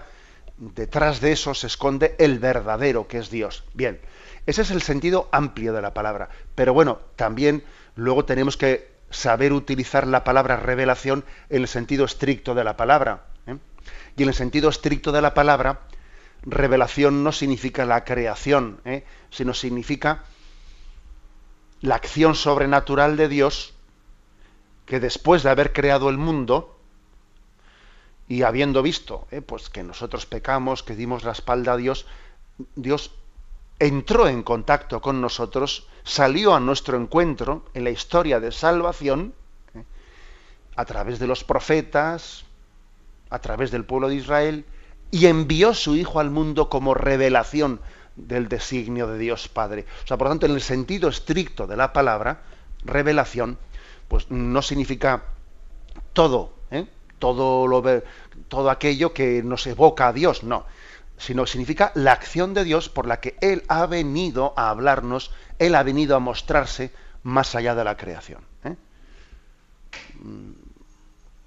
detrás 0.55 1.19
de 1.19 1.33
eso 1.33 1.53
se 1.53 1.67
esconde 1.67 2.15
el 2.17 2.39
verdadero 2.39 3.09
que 3.09 3.17
es 3.17 3.29
Dios. 3.29 3.65
Bien, 3.73 3.99
ese 4.45 4.61
es 4.61 4.71
el 4.71 4.81
sentido 4.81 5.27
amplio 5.33 5.73
de 5.73 5.81
la 5.81 5.93
palabra. 5.93 6.29
Pero 6.55 6.73
bueno, 6.73 6.99
también 7.17 7.65
luego 7.97 8.23
tenemos 8.23 8.55
que 8.55 8.89
saber 9.09 9.51
utilizar 9.51 10.07
la 10.07 10.23
palabra 10.23 10.55
revelación 10.55 11.25
en 11.49 11.63
el 11.63 11.67
sentido 11.67 12.05
estricto 12.05 12.55
de 12.55 12.63
la 12.63 12.77
palabra. 12.77 13.25
¿eh? 13.47 13.57
Y 14.15 14.23
en 14.23 14.29
el 14.29 14.35
sentido 14.35 14.69
estricto 14.69 15.11
de 15.11 15.21
la 15.21 15.33
palabra, 15.33 15.81
revelación 16.43 17.25
no 17.25 17.33
significa 17.33 17.83
la 17.83 18.05
creación, 18.05 18.79
¿eh? 18.85 19.03
sino 19.29 19.53
significa 19.53 20.23
la 21.81 21.95
acción 21.95 22.35
sobrenatural 22.35 23.17
de 23.17 23.27
Dios 23.27 23.73
que 24.85 24.99
después 24.99 25.43
de 25.43 25.49
haber 25.49 25.73
creado 25.73 26.09
el 26.09 26.17
mundo 26.17 26.77
y 28.27 28.43
habiendo 28.43 28.81
visto 28.81 29.27
¿eh? 29.31 29.41
pues 29.41 29.69
que 29.69 29.83
nosotros 29.83 30.25
pecamos, 30.25 30.83
que 30.83 30.95
dimos 30.95 31.23
la 31.23 31.31
espalda 31.31 31.73
a 31.73 31.77
Dios, 31.77 32.05
Dios 32.75 33.11
entró 33.79 34.27
en 34.27 34.43
contacto 34.43 35.01
con 35.01 35.21
nosotros, 35.21 35.87
salió 36.03 36.53
a 36.53 36.59
nuestro 36.59 36.97
encuentro 36.97 37.65
en 37.73 37.83
la 37.83 37.89
historia 37.89 38.39
de 38.39 38.51
salvación, 38.51 39.33
¿eh? 39.73 39.83
a 40.75 40.85
través 40.85 41.19
de 41.19 41.27
los 41.27 41.43
profetas, 41.43 42.45
a 43.29 43.39
través 43.39 43.71
del 43.71 43.85
pueblo 43.85 44.07
de 44.07 44.15
Israel, 44.15 44.65
y 45.09 45.25
envió 45.25 45.73
su 45.73 45.95
Hijo 45.95 46.19
al 46.19 46.29
mundo 46.29 46.69
como 46.69 46.93
revelación 46.93 47.81
del 48.15 48.47
designio 48.47 49.07
de 49.07 49.17
Dios 49.17 49.47
Padre. 49.47 49.85
O 50.03 50.07
sea, 50.07 50.17
por 50.17 50.27
lo 50.27 50.31
tanto, 50.31 50.45
en 50.45 50.53
el 50.53 50.61
sentido 50.61 51.09
estricto 51.09 51.67
de 51.67 51.77
la 51.77 51.93
palabra, 51.93 52.41
revelación, 52.83 53.57
pues 54.07 54.29
no 54.29 54.61
significa 54.61 55.23
todo, 56.13 56.53
¿eh? 56.71 56.87
todo, 57.19 57.67
lo, 57.67 57.83
todo 58.47 58.69
aquello 58.69 59.13
que 59.13 59.41
nos 59.43 59.65
evoca 59.67 60.09
a 60.09 60.13
Dios, 60.13 60.43
no 60.43 60.65
sino 61.21 61.45
significa 61.45 61.91
la 61.93 62.13
acción 62.13 62.55
de 62.55 62.63
Dios 62.63 62.89
por 62.89 63.05
la 63.05 63.19
que 63.19 63.35
Él 63.41 63.63
ha 63.67 63.85
venido 63.85 64.55
a 64.57 64.71
hablarnos, 64.71 65.31
Él 65.59 65.75
ha 65.75 65.83
venido 65.83 66.15
a 66.15 66.19
mostrarse 66.19 66.91
más 67.21 67.53
allá 67.53 67.75
de 67.75 67.83
la 67.83 67.95
creación. 67.95 68.41
¿eh? 68.63 68.75
Mm, 70.19 70.51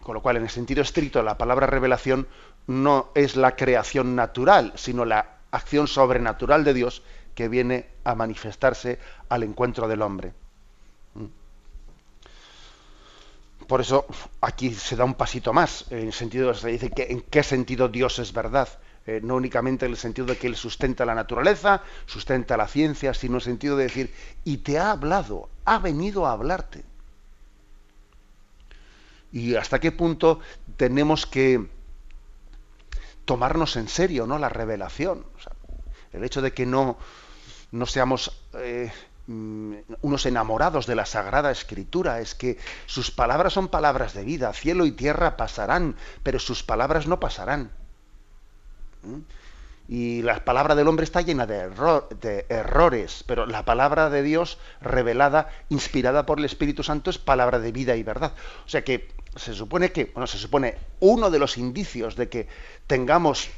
con 0.00 0.14
lo 0.14 0.22
cual, 0.22 0.36
en 0.36 0.44
el 0.44 0.50
sentido 0.50 0.80
estricto, 0.80 1.24
la 1.24 1.36
palabra 1.36 1.66
revelación 1.66 2.28
no 2.68 3.08
es 3.16 3.34
la 3.34 3.56
creación 3.56 4.14
natural, 4.14 4.72
sino 4.76 5.04
la 5.04 5.34
acción 5.55 5.86
sobrenatural 5.86 6.64
de 6.64 6.74
Dios 6.74 7.02
que 7.34 7.48
viene 7.48 7.86
a 8.05 8.14
manifestarse 8.14 8.98
al 9.28 9.42
encuentro 9.42 9.88
del 9.88 10.02
hombre. 10.02 10.32
Mm. 11.14 11.26
Por 13.66 13.80
eso 13.80 14.07
aquí 14.40 14.74
se 14.74 14.96
da 14.96 15.05
un 15.05 15.14
pasito 15.14 15.52
más, 15.52 15.86
en 15.90 16.07
el 16.07 16.12
sentido 16.12 16.52
se 16.55 16.68
dice 16.68 16.90
que 16.90 17.05
en 17.05 17.22
qué 17.22 17.42
sentido 17.42 17.88
Dios 17.88 18.18
es 18.18 18.32
verdad. 18.32 18.68
Eh, 19.07 19.20
no 19.22 19.36
únicamente 19.36 19.84
en 19.84 19.92
el 19.92 19.98
sentido 19.98 20.26
de 20.28 20.38
que 20.38 20.46
Él 20.46 20.57
sustenta 20.57 21.05
la 21.05 21.14
naturaleza, 21.14 21.82
sustenta 22.07 22.57
la 22.57 22.66
ciencia, 22.66 23.12
sino 23.12 23.34
en 23.34 23.36
el 23.36 23.42
sentido 23.42 23.76
de 23.76 23.84
decir, 23.84 24.14
y 24.44 24.59
te 24.59 24.78
ha 24.78 24.92
hablado, 24.92 25.50
ha 25.66 25.78
venido 25.78 26.26
a 26.26 26.32
hablarte. 26.32 26.84
Y 29.30 29.57
hasta 29.57 29.78
qué 29.78 29.92
punto 29.92 30.40
tenemos 30.78 31.26
que 31.26 31.68
tomarnos 33.25 33.77
en 33.77 33.89
serio 33.89 34.27
¿no? 34.27 34.39
la 34.39 34.49
revelación. 34.49 35.27
el 36.12 36.25
hecho 36.25 36.43
de 36.43 36.53
que 36.53 36.66
no, 36.66 36.97
no 37.72 37.87
seamos 37.87 38.33
eh, 38.55 38.93
mm, 39.27 39.75
unos 40.03 40.27
enamorados 40.27 40.87
de 40.87 40.95
la 40.95 41.07
Sagrada 41.07 41.51
Escritura 41.51 42.20
es 42.20 42.35
que 42.35 42.59
sus 42.87 43.11
palabras 43.11 43.53
son 43.53 43.68
palabras 43.68 44.14
de 44.14 44.25
vida, 44.25 44.53
cielo 44.53 44.87
y 44.87 44.93
tierra 44.93 45.37
pasarán, 45.37 45.97
pero 46.22 46.39
sus 46.39 46.62
palabras 46.62 47.07
no 47.07 47.20
pasarán. 47.20 47.70
Y 49.87 50.22
la 50.22 50.45
palabra 50.45 50.74
del 50.74 50.89
hombre 50.89 51.05
está 51.05 51.20
llena 51.20 51.47
de, 51.47 52.47
errores, 52.49 53.22
pero 53.26 53.45
la 53.45 53.64
palabra 53.64 54.09
de 54.09 54.22
Dios 54.22 54.59
revelada, 54.80 55.51
inspirada 55.68 56.24
por 56.24 56.39
el 56.39 56.47
Espíritu 56.47 56.82
Santo, 56.82 57.11
es 57.11 57.18
palabra 57.18 57.59
de 57.59 57.70
vida 57.70 57.95
y 57.97 58.03
verdad. 58.03 58.32
O 58.64 58.68
sea 58.68 58.82
que 58.82 59.09
se 59.37 59.53
supone 59.53 59.93
que, 59.93 60.07
bueno, 60.07 60.26
se 60.26 60.39
supone 60.39 60.76
uno 61.01 61.30
de 61.30 61.39
los 61.39 61.59
indicios 61.59 62.16
de 62.16 62.28
que 62.30 62.49
tengamos 62.87 63.51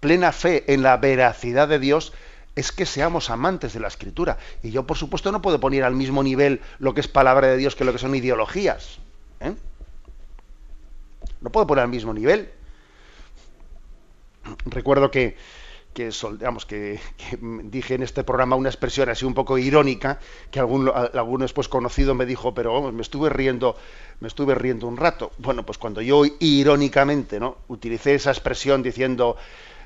plena 0.00 0.32
fe 0.32 0.72
en 0.72 0.82
la 0.82 0.96
veracidad 0.96 1.68
de 1.68 1.78
Dios 1.78 2.12
es 2.54 2.72
que 2.72 2.86
seamos 2.86 3.28
amantes 3.28 3.74
de 3.74 3.80
la 3.80 3.88
escritura. 3.88 4.38
Y 4.62 4.70
yo, 4.70 4.86
por 4.86 4.96
supuesto, 4.96 5.30
no 5.30 5.42
puedo 5.42 5.60
poner 5.60 5.84
al 5.84 5.94
mismo 5.94 6.22
nivel 6.22 6.60
lo 6.78 6.94
que 6.94 7.00
es 7.00 7.08
palabra 7.08 7.48
de 7.48 7.56
Dios 7.58 7.76
que 7.76 7.84
lo 7.84 7.92
que 7.92 7.98
son 7.98 8.14
ideologías. 8.14 8.98
¿eh? 9.40 9.54
No 11.40 11.50
puedo 11.50 11.66
poner 11.66 11.84
al 11.84 11.90
mismo 11.90 12.14
nivel 12.14 12.50
recuerdo 14.66 15.10
que, 15.10 15.36
que, 15.94 16.10
dije 17.64 17.94
en 17.94 18.02
este 18.02 18.24
programa 18.24 18.56
una 18.56 18.68
expresión 18.68 19.08
así 19.08 19.24
un 19.24 19.34
poco 19.34 19.58
irónica, 19.58 20.18
que 20.50 20.60
algún, 20.60 20.88
algún 20.88 21.40
después 21.40 21.68
conocido 21.68 22.14
me 22.14 22.26
dijo, 22.26 22.54
pero 22.54 22.92
me 22.92 23.02
estuve 23.02 23.28
riendo, 23.28 23.76
me 24.20 24.28
estuve 24.28 24.54
riendo 24.54 24.86
un 24.86 24.96
rato. 24.96 25.32
Bueno, 25.38 25.64
pues 25.64 25.78
cuando 25.78 26.00
yo 26.00 26.22
irónicamente 26.40 27.40
¿no? 27.40 27.58
utilicé 27.68 28.14
esa 28.14 28.30
expresión 28.30 28.82
diciendo 28.82 29.36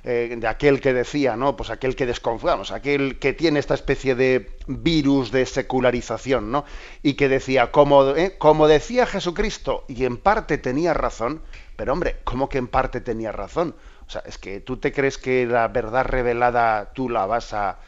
eh, 0.09 0.37
de 0.39 0.47
aquel 0.47 0.81
que 0.81 0.93
decía, 0.93 1.35
¿no? 1.35 1.57
Pues 1.57 1.69
aquel 1.71 1.97
que 1.97 2.07
desconfiamos, 2.07 2.71
aquel 2.71 3.19
que 3.19 3.33
tiene 3.33 3.59
esta 3.59 3.75
especie 3.75 4.15
de 4.15 4.57
virus 4.69 5.33
de 5.33 5.45
secularización, 5.47 6.53
¿no? 6.53 6.65
Y 7.03 7.15
que 7.15 7.29
decía, 7.29 7.73
como, 7.73 8.15
eh, 8.15 8.37
como 8.39 8.69
decía 8.69 9.07
Jesucristo, 9.07 9.85
y 9.89 10.05
en 10.05 10.17
parte 10.17 10.59
tenía 10.59 10.95
razón, 10.95 11.43
pero 11.75 11.93
hombre, 11.93 12.19
¿cómo 12.23 12.49
que 12.49 12.59
en 12.59 12.69
parte 12.69 13.01
tenía 13.01 13.33
razón? 13.33 13.75
O 14.07 14.11
sea, 14.11 14.23
es 14.25 14.39
que 14.39 14.61
tú 14.61 14.77
te 14.77 14.93
crees 14.93 15.19
que 15.19 15.47
la 15.47 15.69
verdad 15.69 16.05
revelada 16.05 16.93
tú 16.93 17.09
la 17.09 17.27
vas 17.27 17.53
a... 17.53 17.79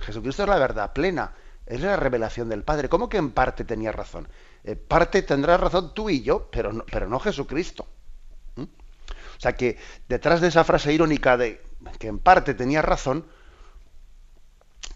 Jesucristo 0.00 0.42
es 0.42 0.48
la 0.48 0.58
verdad 0.58 0.92
plena, 0.92 1.32
es 1.66 1.80
la 1.80 1.96
revelación 1.96 2.48
del 2.48 2.62
Padre. 2.62 2.88
¿Cómo 2.88 3.08
que 3.08 3.16
en 3.16 3.30
parte 3.30 3.64
tenía 3.64 3.90
razón? 3.92 4.28
En 4.62 4.78
parte 4.78 5.22
tendrás 5.22 5.58
razón 5.60 5.94
tú 5.94 6.10
y 6.10 6.22
yo, 6.22 6.48
pero 6.50 6.72
no, 6.72 6.84
pero 6.90 7.08
no 7.08 7.18
Jesucristo. 7.18 7.86
¿Mm? 8.56 8.62
O 8.62 9.40
sea 9.40 9.54
que 9.54 9.78
detrás 10.08 10.40
de 10.40 10.48
esa 10.48 10.64
frase 10.64 10.92
irónica 10.92 11.36
de 11.36 11.62
que 11.98 12.08
en 12.08 12.18
parte 12.18 12.54
tenía 12.54 12.82
razón, 12.82 13.24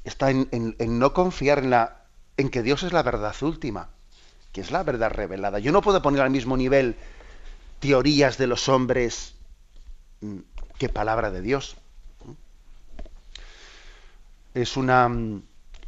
está 0.04 0.30
en, 0.30 0.48
en 0.50 0.98
no 0.98 1.14
confiar 1.14 1.60
en, 1.60 1.70
la, 1.70 2.04
en 2.36 2.50
que 2.50 2.62
Dios 2.62 2.82
es 2.82 2.92
la 2.92 3.02
verdad 3.02 3.34
última, 3.42 3.90
que 4.52 4.60
es 4.60 4.70
la 4.70 4.82
verdad 4.82 5.10
revelada. 5.10 5.58
Yo 5.60 5.72
no 5.72 5.80
puedo 5.80 6.02
poner 6.02 6.20
al 6.20 6.30
mismo 6.30 6.56
nivel 6.56 6.96
teorías 7.80 8.36
de 8.36 8.46
los 8.46 8.68
hombres 8.68 9.34
qué 10.78 10.88
palabra 10.88 11.30
de 11.30 11.40
Dios. 11.40 11.76
Es 14.54 14.76
una 14.76 15.10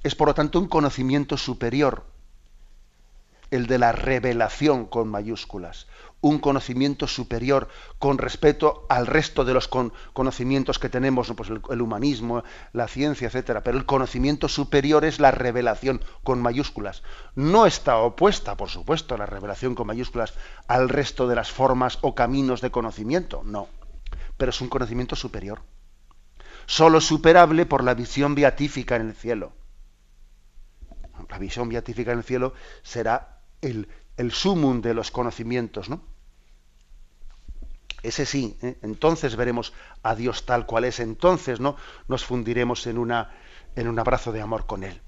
es 0.04 0.14
por 0.14 0.28
lo 0.28 0.34
tanto 0.34 0.58
un 0.58 0.68
conocimiento 0.68 1.36
superior 1.36 2.04
el 3.50 3.66
de 3.66 3.78
la 3.78 3.92
revelación 3.92 4.84
con 4.86 5.08
mayúsculas, 5.08 5.86
un 6.20 6.38
conocimiento 6.38 7.06
superior 7.06 7.68
con 7.98 8.18
respecto 8.18 8.84
al 8.88 9.06
resto 9.06 9.44
de 9.44 9.54
los 9.54 9.68
conocimientos 9.68 10.78
que 10.78 10.88
tenemos, 10.88 11.32
pues 11.36 11.50
el, 11.50 11.60
el, 11.70 11.80
humanismo, 11.80 12.42
la 12.72 12.88
ciencia, 12.88 13.28
etcétera. 13.28 13.62
Pero 13.62 13.78
el 13.78 13.86
conocimiento 13.86 14.48
superior 14.48 15.04
es 15.04 15.20
la 15.20 15.30
revelación 15.30 16.02
con 16.24 16.42
mayúsculas. 16.42 17.02
No 17.34 17.64
está 17.64 17.98
opuesta, 17.98 18.56
por 18.56 18.70
supuesto, 18.70 19.16
la 19.16 19.26
revelación 19.26 19.74
con 19.74 19.86
mayúsculas 19.86 20.34
al 20.66 20.88
resto 20.88 21.28
de 21.28 21.36
las 21.36 21.52
formas 21.52 21.98
o 22.00 22.14
caminos 22.14 22.60
de 22.60 22.70
conocimiento. 22.70 23.42
No 23.44 23.68
pero 24.36 24.50
es 24.50 24.60
un 24.60 24.68
conocimiento 24.68 25.16
superior. 25.16 25.62
Solo 26.66 27.00
superable 27.00 27.66
por 27.66 27.84
la 27.84 27.94
visión 27.94 28.34
beatífica 28.34 28.96
en 28.96 29.08
el 29.08 29.14
cielo. 29.14 29.52
La 31.28 31.38
visión 31.38 31.68
beatífica 31.68 32.12
en 32.12 32.18
el 32.18 32.24
cielo 32.24 32.54
será 32.82 33.40
el, 33.60 33.88
el 34.16 34.32
sumum 34.32 34.80
de 34.80 34.94
los 34.94 35.10
conocimientos, 35.10 35.88
¿no? 35.88 36.02
Ese 38.04 38.26
sí, 38.26 38.58
¿eh? 38.60 38.76
entonces 38.82 39.34
veremos 39.34 39.72
a 40.02 40.14
Dios 40.14 40.44
tal 40.44 40.66
cual 40.66 40.84
es, 40.84 41.00
entonces 41.00 41.58
¿no? 41.58 41.76
nos 42.06 42.22
fundiremos 42.22 42.86
en, 42.86 42.98
una, 42.98 43.30
en 43.76 43.88
un 43.88 43.98
abrazo 43.98 44.30
de 44.30 44.42
amor 44.42 44.66
con 44.66 44.84
Él. 44.84 45.00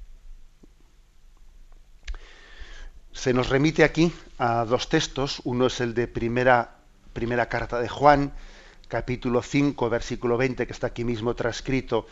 Se 3.12 3.35
nos 3.35 3.51
remite 3.51 3.85
aquí 3.85 4.14
a 4.39 4.64
dos 4.64 4.89
textos, 4.89 5.43
uno 5.45 5.66
es 5.66 5.83
el 5.83 5.93
de 5.93 6.09
primera, 6.09 6.79
primera 7.12 7.51
carta 7.51 7.81
de 7.81 7.89
Juan, 7.89 8.33
capítulo 8.89 9.43
5, 9.43 9.91
versículo 9.91 10.37
20, 10.37 10.66
que 10.66 10.72
está 10.72 10.89
aquí 10.89 11.05
mismo 11.05 11.34
transcrito 11.34 12.07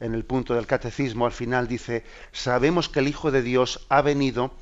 en 0.00 0.14
el 0.14 0.24
punto 0.24 0.54
del 0.54 0.66
catecismo, 0.66 1.26
al 1.26 1.32
final 1.32 1.66
dice, 1.66 2.04
sabemos 2.32 2.88
que 2.88 3.00
el 3.00 3.08
Hijo 3.08 3.30
de 3.30 3.42
Dios 3.42 3.86
ha 3.88 4.02
venido 4.02 4.52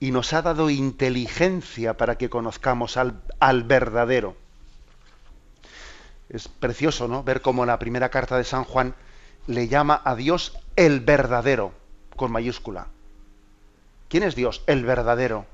y 0.00 0.10
nos 0.10 0.32
ha 0.32 0.42
dado 0.42 0.70
inteligencia 0.70 1.96
para 1.96 2.16
que 2.18 2.28
conozcamos 2.28 2.96
al, 2.96 3.22
verdadero 3.64 4.36
es 6.28 6.48
precioso, 6.48 7.06
¿no? 7.06 7.22
Ver 7.22 7.42
cómo 7.42 7.64
la 7.64 7.78
primera 7.78 8.08
carta 8.08 8.36
de 8.36 8.44
San 8.44 8.64
Juan 8.64 8.94
le 9.46 9.68
llama 9.68 10.00
a 10.04 10.16
Dios 10.16 10.58
el 10.74 11.00
verdadero, 11.00 11.72
con 12.16 12.32
mayúscula. 12.32 12.88
¿Quién 14.08 14.24
es 14.24 14.34
Dios? 14.34 14.64
El 14.66 14.84
verdadero. 14.84 15.46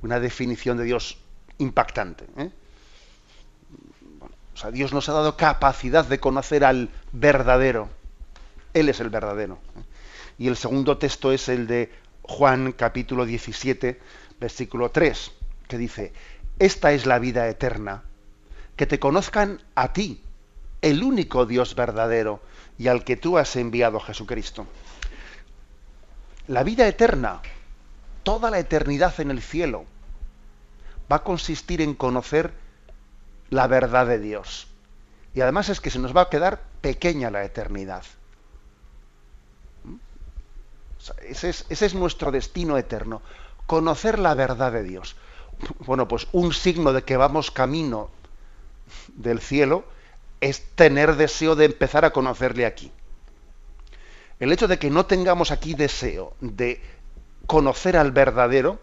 Una 0.00 0.20
definición 0.20 0.78
de 0.78 0.84
Dios 0.84 1.18
impactante. 1.58 2.26
¿eh? 2.36 2.50
Dios 4.72 4.92
nos 4.92 5.08
ha 5.08 5.12
dado 5.12 5.36
capacidad 5.36 6.04
de 6.04 6.20
conocer 6.20 6.64
al 6.64 6.90
verdadero. 7.12 7.88
Él 8.74 8.88
es 8.88 9.00
el 9.00 9.10
verdadero. 9.10 9.58
Y 10.38 10.48
el 10.48 10.56
segundo 10.56 10.98
texto 10.98 11.32
es 11.32 11.48
el 11.48 11.66
de 11.66 11.92
Juan 12.22 12.72
capítulo 12.72 13.24
17, 13.24 14.00
versículo 14.40 14.90
3, 14.90 15.32
que 15.68 15.78
dice, 15.78 16.12
esta 16.58 16.92
es 16.92 17.06
la 17.06 17.18
vida 17.18 17.48
eterna 17.48 18.02
que 18.78 18.86
te 18.86 19.00
conozcan 19.00 19.60
a 19.74 19.92
ti, 19.92 20.22
el 20.82 21.02
único 21.02 21.46
Dios 21.46 21.74
verdadero 21.74 22.40
y 22.78 22.86
al 22.86 23.02
que 23.02 23.16
tú 23.16 23.36
has 23.36 23.56
enviado 23.56 23.98
Jesucristo. 23.98 24.66
La 26.46 26.62
vida 26.62 26.86
eterna, 26.86 27.42
toda 28.22 28.52
la 28.52 28.60
eternidad 28.60 29.18
en 29.20 29.32
el 29.32 29.42
cielo, 29.42 29.84
va 31.10 31.16
a 31.16 31.24
consistir 31.24 31.82
en 31.82 31.94
conocer 31.94 32.52
la 33.50 33.66
verdad 33.66 34.06
de 34.06 34.18
Dios. 34.18 34.68
Y 35.34 35.40
además 35.40 35.68
es 35.68 35.80
que 35.80 35.90
se 35.90 35.98
nos 35.98 36.16
va 36.16 36.22
a 36.22 36.30
quedar 36.30 36.62
pequeña 36.80 37.30
la 37.30 37.44
eternidad. 37.44 38.04
ese, 41.24 41.50
es, 41.50 41.64
ese 41.68 41.86
es 41.86 41.94
nuestro 41.94 42.30
destino 42.30 42.76
eterno, 42.76 43.22
conocer 43.66 44.18
la 44.18 44.34
verdad 44.34 44.72
de 44.72 44.82
Dios. 44.82 45.16
Bueno, 45.80 46.08
pues 46.08 46.28
un 46.32 46.52
signo 46.52 46.92
de 46.92 47.02
que 47.02 47.16
vamos 47.16 47.50
camino 47.50 48.10
del 49.14 49.40
cielo 49.40 49.84
es 50.40 50.64
tener 50.74 51.16
deseo 51.16 51.56
de 51.56 51.64
empezar 51.64 52.04
a 52.04 52.12
conocerle 52.12 52.66
aquí. 52.66 52.92
El 54.38 54.52
hecho 54.52 54.68
de 54.68 54.78
que 54.78 54.90
no 54.90 55.06
tengamos 55.06 55.50
aquí 55.50 55.74
deseo 55.74 56.34
de 56.40 56.80
conocer 57.46 57.96
al 57.96 58.12
verdadero 58.12 58.80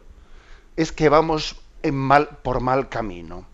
es 0.75 0.91
que 0.91 1.07
vamos 1.07 1.61
en 1.81 1.95
mal, 1.95 2.27
por 2.43 2.59
mal 2.59 2.89
camino. 2.89 3.45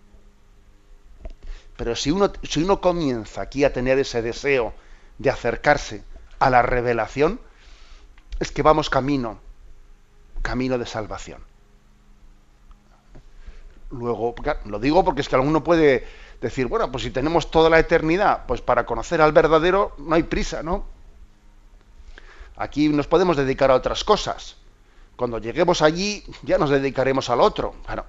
Pero 1.82 1.96
si 1.96 2.12
uno, 2.12 2.32
si 2.44 2.62
uno 2.62 2.80
comienza 2.80 3.42
aquí 3.42 3.64
a 3.64 3.74
tener 3.74 3.98
ese 3.98 4.22
deseo 4.22 4.72
de 5.18 5.32
acercarse 5.32 6.04
a 6.38 6.52
la 6.52 6.62
revelación, 6.62 7.42
es 8.40 8.52
que 8.52 8.62
vamos 8.62 8.92
camino, 8.92 9.40
camino 10.44 10.78
de 10.78 10.86
salvación. 10.86 11.44
Luego, 13.90 14.36
lo 14.66 14.78
digo 14.78 15.04
porque 15.04 15.22
es 15.22 15.28
que 15.28 15.34
alguno 15.34 15.64
puede 15.64 16.06
decir, 16.40 16.68
bueno, 16.68 16.92
pues 16.92 17.04
si 17.04 17.10
tenemos 17.10 17.50
toda 17.50 17.68
la 17.72 17.80
eternidad, 17.80 18.46
pues 18.46 18.62
para 18.62 18.86
conocer 18.86 19.20
al 19.20 19.32
verdadero 19.32 19.96
no 19.98 20.14
hay 20.14 20.22
prisa, 20.22 20.62
¿no? 20.62 20.86
Aquí 22.58 22.90
nos 22.90 23.08
podemos 23.08 23.38
dedicar 23.38 23.72
a 23.72 23.74
otras 23.74 24.04
cosas. 24.04 24.56
Cuando 25.16 25.40
lleguemos 25.40 25.82
allí 25.82 26.24
ya 26.44 26.60
nos 26.60 26.70
dedicaremos 26.70 27.32
al 27.32 27.42
otro. 27.42 27.74
Bueno, 27.88 28.06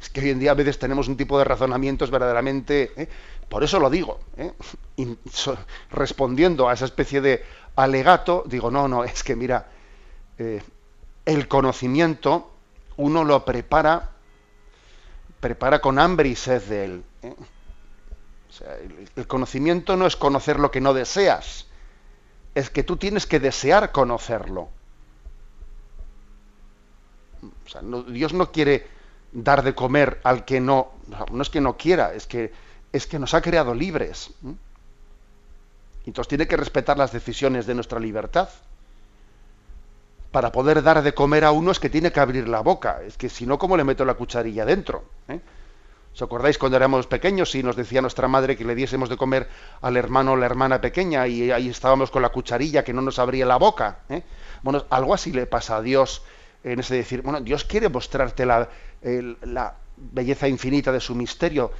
es 0.00 0.10
que 0.10 0.20
hoy 0.20 0.30
en 0.30 0.38
día 0.38 0.52
a 0.52 0.54
veces 0.54 0.78
tenemos 0.78 1.08
un 1.08 1.16
tipo 1.16 1.38
de 1.38 1.44
razonamientos 1.44 2.10
verdaderamente... 2.10 2.92
¿eh? 2.96 3.08
Por 3.48 3.64
eso 3.64 3.80
lo 3.80 3.88
digo. 3.88 4.20
¿eh? 4.36 4.52
respondiendo 5.90 6.68
a 6.68 6.74
esa 6.74 6.84
especie 6.84 7.20
de 7.20 7.44
alegato, 7.76 8.44
digo, 8.46 8.70
no, 8.70 8.88
no, 8.88 9.04
es 9.04 9.22
que 9.22 9.36
mira, 9.36 9.68
eh, 10.38 10.62
el 11.24 11.48
conocimiento 11.48 12.52
uno 12.96 13.24
lo 13.24 13.44
prepara 13.44 14.10
prepara 15.40 15.80
con 15.80 15.98
hambre 15.98 16.28
y 16.28 16.36
sed 16.36 16.62
de 16.62 16.84
él. 16.84 17.04
¿eh? 17.22 17.34
el, 19.16 19.26
conocimiento 19.26 19.96
no 19.96 20.06
es 20.06 20.16
conocer 20.16 20.58
lo 20.58 20.70
que 20.70 20.80
no 20.80 20.94
deseas, 20.94 21.66
es 22.54 22.70
que 22.70 22.82
tú 22.82 22.96
tienes 22.96 23.26
que 23.26 23.40
desear 23.40 23.92
conocerlo. 23.92 24.68
Dios 28.08 28.32
no 28.32 28.50
quiere 28.50 28.86
dar 29.32 29.62
de 29.62 29.74
comer 29.74 30.20
al 30.24 30.44
que 30.44 30.60
no, 30.60 30.92
no 31.30 31.42
es 31.42 31.50
que 31.50 31.60
no 31.60 31.76
quiera, 31.76 32.14
es 32.14 32.26
que, 32.26 32.52
es 32.92 33.06
que 33.06 33.18
nos 33.18 33.34
ha 33.34 33.40
creado 33.40 33.74
libres. 33.74 34.30
Entonces 36.06 36.28
tiene 36.28 36.46
que 36.46 36.56
respetar 36.56 36.96
las 36.96 37.12
decisiones 37.12 37.66
de 37.66 37.74
nuestra 37.74 38.00
libertad 38.00 38.48
para 40.30 40.52
poder 40.52 40.82
dar 40.82 41.02
de 41.02 41.14
comer 41.14 41.44
a 41.44 41.52
uno 41.52 41.70
es 41.70 41.80
que 41.80 41.90
tiene 41.90 42.12
que 42.12 42.20
abrir 42.20 42.48
la 42.48 42.60
boca. 42.60 43.00
Es 43.06 43.16
que 43.16 43.28
si 43.28 43.46
no, 43.46 43.58
¿cómo 43.58 43.76
le 43.76 43.84
meto 43.84 44.04
la 44.04 44.14
cucharilla 44.14 44.64
dentro? 44.64 45.04
¿Eh? 45.28 45.40
¿Os 46.14 46.22
acordáis 46.22 46.58
cuando 46.58 46.76
éramos 46.76 47.06
pequeños 47.06 47.54
y 47.54 47.62
nos 47.62 47.76
decía 47.76 48.00
nuestra 48.00 48.28
madre 48.28 48.56
que 48.56 48.64
le 48.64 48.74
diésemos 48.74 49.08
de 49.08 49.16
comer 49.16 49.48
al 49.80 49.96
hermano 49.96 50.32
o 50.32 50.36
la 50.36 50.46
hermana 50.46 50.80
pequeña 50.80 51.26
y 51.26 51.50
ahí 51.50 51.68
estábamos 51.68 52.10
con 52.10 52.22
la 52.22 52.30
cucharilla 52.30 52.84
que 52.84 52.92
no 52.92 53.02
nos 53.02 53.18
abría 53.18 53.46
la 53.46 53.56
boca? 53.56 54.00
¿eh? 54.08 54.22
Bueno, 54.62 54.84
algo 54.90 55.14
así 55.14 55.32
le 55.32 55.46
pasa 55.46 55.76
a 55.76 55.82
Dios 55.82 56.22
en 56.64 56.80
ese 56.80 56.96
decir, 56.96 57.22
bueno, 57.22 57.40
Dios 57.40 57.64
quiere 57.64 57.88
mostrarte 57.88 58.44
la, 58.44 58.68
belleza 59.96 60.48
infinita 60.48 60.92
de 60.92 61.00
su 61.00 61.14
misterio, 61.14 61.72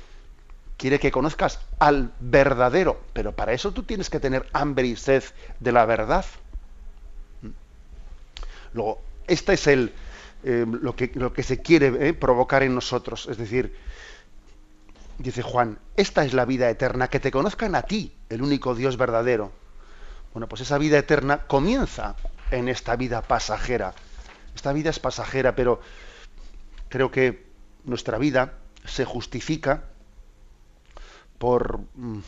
quiere 0.76 0.98
que 0.98 1.10
conozcas 1.10 1.60
al 1.78 2.12
verdadero, 2.20 3.00
pero 3.12 3.32
para 3.32 3.52
eso 3.52 3.72
tú 3.72 3.82
tienes 3.82 4.10
que 4.10 4.20
tener 4.20 4.48
hambre 4.52 4.86
y 4.86 4.96
sed 4.96 5.24
de 5.60 5.72
la 5.72 5.84
verdad. 5.86 6.24
Luego, 8.72 9.00
este 9.26 9.54
es 9.54 9.66
el, 9.66 9.92
eh, 10.44 10.64
lo, 10.68 10.94
que, 10.94 11.10
lo, 11.14 11.32
que, 11.32 11.42
se 11.42 11.60
quiere 11.60 12.08
eh, 12.08 12.14
provocar 12.14 12.62
en 12.62 12.74
nosotros. 12.74 13.26
Es 13.28 13.38
decir, 13.38 13.74
dice 15.18 15.42
Juan, 15.42 15.78
esta 15.96 16.24
es 16.24 16.32
la 16.32 16.44
vida 16.44 16.70
eterna, 16.70 17.08
que 17.08 17.20
te 17.20 17.30
conozcan 17.30 17.74
a 17.74 17.82
ti, 17.82 18.12
el 18.28 18.42
único 18.42 18.74
Dios 18.74 18.96
verdadero. 18.96 19.52
Bueno, 20.32 20.48
pues 20.48 20.60
esa 20.60 20.78
vida 20.78 20.98
eterna 20.98 21.46
comienza 21.46 22.14
en 22.50 22.68
esta 22.68 22.96
vida 22.96 23.22
pasajera. 23.22 23.94
Esta 24.58 24.72
vida 24.72 24.90
es 24.90 24.98
pasajera, 24.98 25.54
pero 25.54 25.80
creo 26.88 27.12
que 27.12 27.46
nuestra 27.84 28.18
vida 28.18 28.54
se 28.84 29.04
justifica 29.04 29.84
por, 31.38 31.78
mm, 31.94 32.18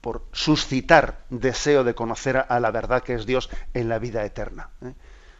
por 0.00 0.24
suscitar 0.30 1.24
deseo 1.28 1.82
de 1.82 1.96
conocer 1.96 2.46
a 2.48 2.60
la 2.60 2.70
verdad 2.70 3.02
que 3.02 3.14
es 3.14 3.26
Dios 3.26 3.50
en 3.74 3.88
la 3.88 3.98
vida 3.98 4.24
eterna. 4.24 4.70
¿eh? 4.80 4.94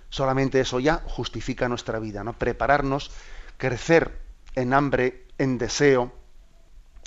Solamente 0.08 0.58
eso 0.58 0.80
ya 0.80 1.00
justifica 1.06 1.68
nuestra 1.68 2.00
vida, 2.00 2.24
¿no? 2.24 2.32
Prepararnos, 2.32 3.12
crecer 3.58 4.18
en 4.56 4.74
hambre, 4.74 5.28
en 5.38 5.58
deseo 5.58 6.12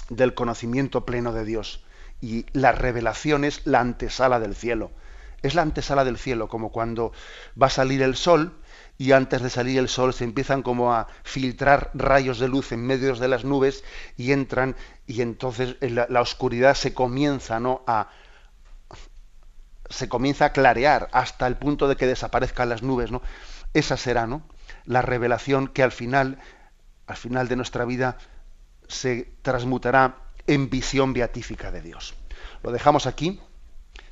del 0.07 0.34
conocimiento 0.34 1.05
pleno 1.05 1.34
de 1.34 1.43
Dios. 1.43 1.84
Y 2.22 2.45
la 2.53 2.72
revelación 2.72 3.43
es 3.43 3.68
la 3.68 3.82
antesala 3.82 4.39
del 4.39 4.55
cielo. 4.55 4.91
Es 5.41 5.55
la 5.55 5.61
antesala 5.61 6.03
del 6.03 6.17
cielo, 6.17 6.47
como 6.47 6.71
cuando 6.71 7.11
va 7.61 7.67
a 7.67 7.71
salir 7.71 8.01
el 8.01 8.15
sol 8.15 8.53
y 8.97 9.13
antes 9.13 9.41
de 9.41 9.49
salir 9.49 9.79
el 9.79 9.87
sol 9.87 10.13
se 10.13 10.25
empiezan 10.25 10.61
como 10.61 10.93
a 10.93 11.07
filtrar 11.23 11.89
rayos 11.93 12.37
de 12.37 12.49
luz 12.49 12.71
en 12.73 12.85
medio 12.85 13.15
de 13.15 13.27
las 13.27 13.45
nubes 13.45 13.83
y 14.17 14.33
entran 14.33 14.75
y 15.07 15.21
entonces 15.21 15.77
la, 15.79 16.21
oscuridad 16.21 16.75
se 16.75 16.93
comienza 16.93 17.61
¿no? 17.61 17.81
a 17.87 18.09
se 19.89 20.09
comienza 20.09 20.45
a 20.45 20.51
clarear 20.51 21.07
hasta 21.13 21.47
el 21.47 21.55
punto 21.55 21.87
de 21.87 21.95
que 21.95 22.07
desaparezcan 22.07 22.67
las 22.67 22.83
nubes 22.83 23.09
no 23.09 23.21
esa 23.73 23.95
será 23.95 24.27
no 24.27 24.43
la 24.85 25.01
revelación 25.01 25.69
que 25.69 25.81
al 25.81 25.93
final 25.93 26.37
al 27.07 27.15
final 27.15 27.47
de 27.47 27.55
nuestra 27.55 27.85
vida 27.85 28.17
se 28.89 29.31
transmutará 29.41 30.17
en 30.45 30.69
visión 30.69 31.13
beatífica 31.13 31.71
de 31.71 31.81
Dios. 31.81 32.15
Lo 32.63 32.71
dejamos 32.71 33.05
aquí 33.05 33.39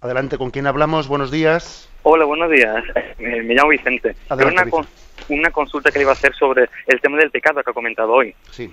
Adelante, 0.00 0.38
¿con 0.38 0.50
quién 0.50 0.66
hablamos? 0.68 1.08
Buenos 1.08 1.32
días. 1.32 1.90
Hola, 2.04 2.24
buenos 2.24 2.50
días. 2.50 2.84
Me, 3.18 3.54
llamo 3.54 3.70
Vicente. 3.70 4.14
Adelante, 4.28 4.70
una, 4.72 4.86
una 5.28 5.50
consulta 5.50 5.90
que 5.90 5.98
le 5.98 6.02
iba 6.04 6.12
a 6.12 6.14
hacer 6.14 6.32
sobre 6.34 6.68
el 6.86 7.00
tema 7.00 7.18
del 7.18 7.32
pecado 7.32 7.62
que 7.64 7.70
ha 7.70 7.74
comentado 7.74 8.12
hoy. 8.12 8.32
Sí. 8.50 8.72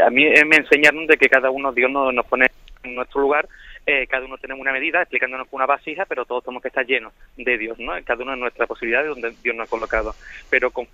a 0.00 0.10
mí 0.10 0.24
me 0.46 0.56
enseñaron 0.56 1.06
de 1.08 1.16
que 1.16 1.28
cada 1.28 1.50
uno, 1.50 1.72
Dios 1.72 1.90
nos, 1.90 2.14
nos 2.14 2.24
pone 2.26 2.46
en 2.84 2.94
nuestro 2.94 3.20
lugar, 3.20 3.48
eh, 3.84 4.06
cada 4.06 4.24
uno 4.24 4.38
tenemos 4.38 4.60
una 4.62 4.72
medida, 4.72 5.00
explicándonos 5.00 5.48
con 5.48 5.58
una 5.58 5.66
vasija, 5.66 6.04
pero 6.06 6.24
todos 6.24 6.44
tenemos 6.44 6.62
que 6.62 6.68
estar 6.68 6.86
llenos 6.86 7.12
de 7.36 7.58
Dios, 7.58 7.76
¿no? 7.80 7.92
Cada 8.04 8.22
uno 8.22 8.32
de 8.32 8.38
nuestras 8.38 8.68
posibilidades 8.68 9.08
donde 9.08 9.34
Dios 9.42 9.56
nos 9.56 9.66
ha 9.66 9.70
colocado. 9.70 10.14
Pero 10.48 10.70
con 10.70 10.86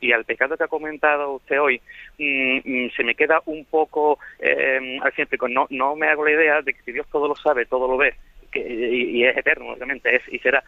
y 0.00 0.12
al 0.12 0.24
pecado 0.24 0.56
que 0.56 0.64
ha 0.64 0.68
comentado 0.68 1.32
usted 1.32 1.60
hoy, 1.60 1.80
mm, 2.18 2.58
mm, 2.64 2.90
se 2.96 3.02
me 3.02 3.14
queda 3.14 3.42
un 3.46 3.64
poco, 3.64 4.18
eh, 4.38 4.98
al 5.02 5.12
siempre, 5.14 5.38
no, 5.48 5.66
no 5.70 5.96
me 5.96 6.08
hago 6.08 6.24
la 6.24 6.30
idea 6.30 6.62
de 6.62 6.72
que 6.72 6.82
si 6.82 6.92
Dios 6.92 7.06
todo 7.10 7.26
lo 7.26 7.34
sabe, 7.34 7.66
todo 7.66 7.88
lo 7.88 7.96
ve, 7.96 8.14
que, 8.50 8.60
y, 8.60 9.24
es 9.24 9.36
eterno, 9.36 9.72
obviamente, 9.72 10.14
es 10.16 10.22
y 10.30 10.38
será. 10.38 10.62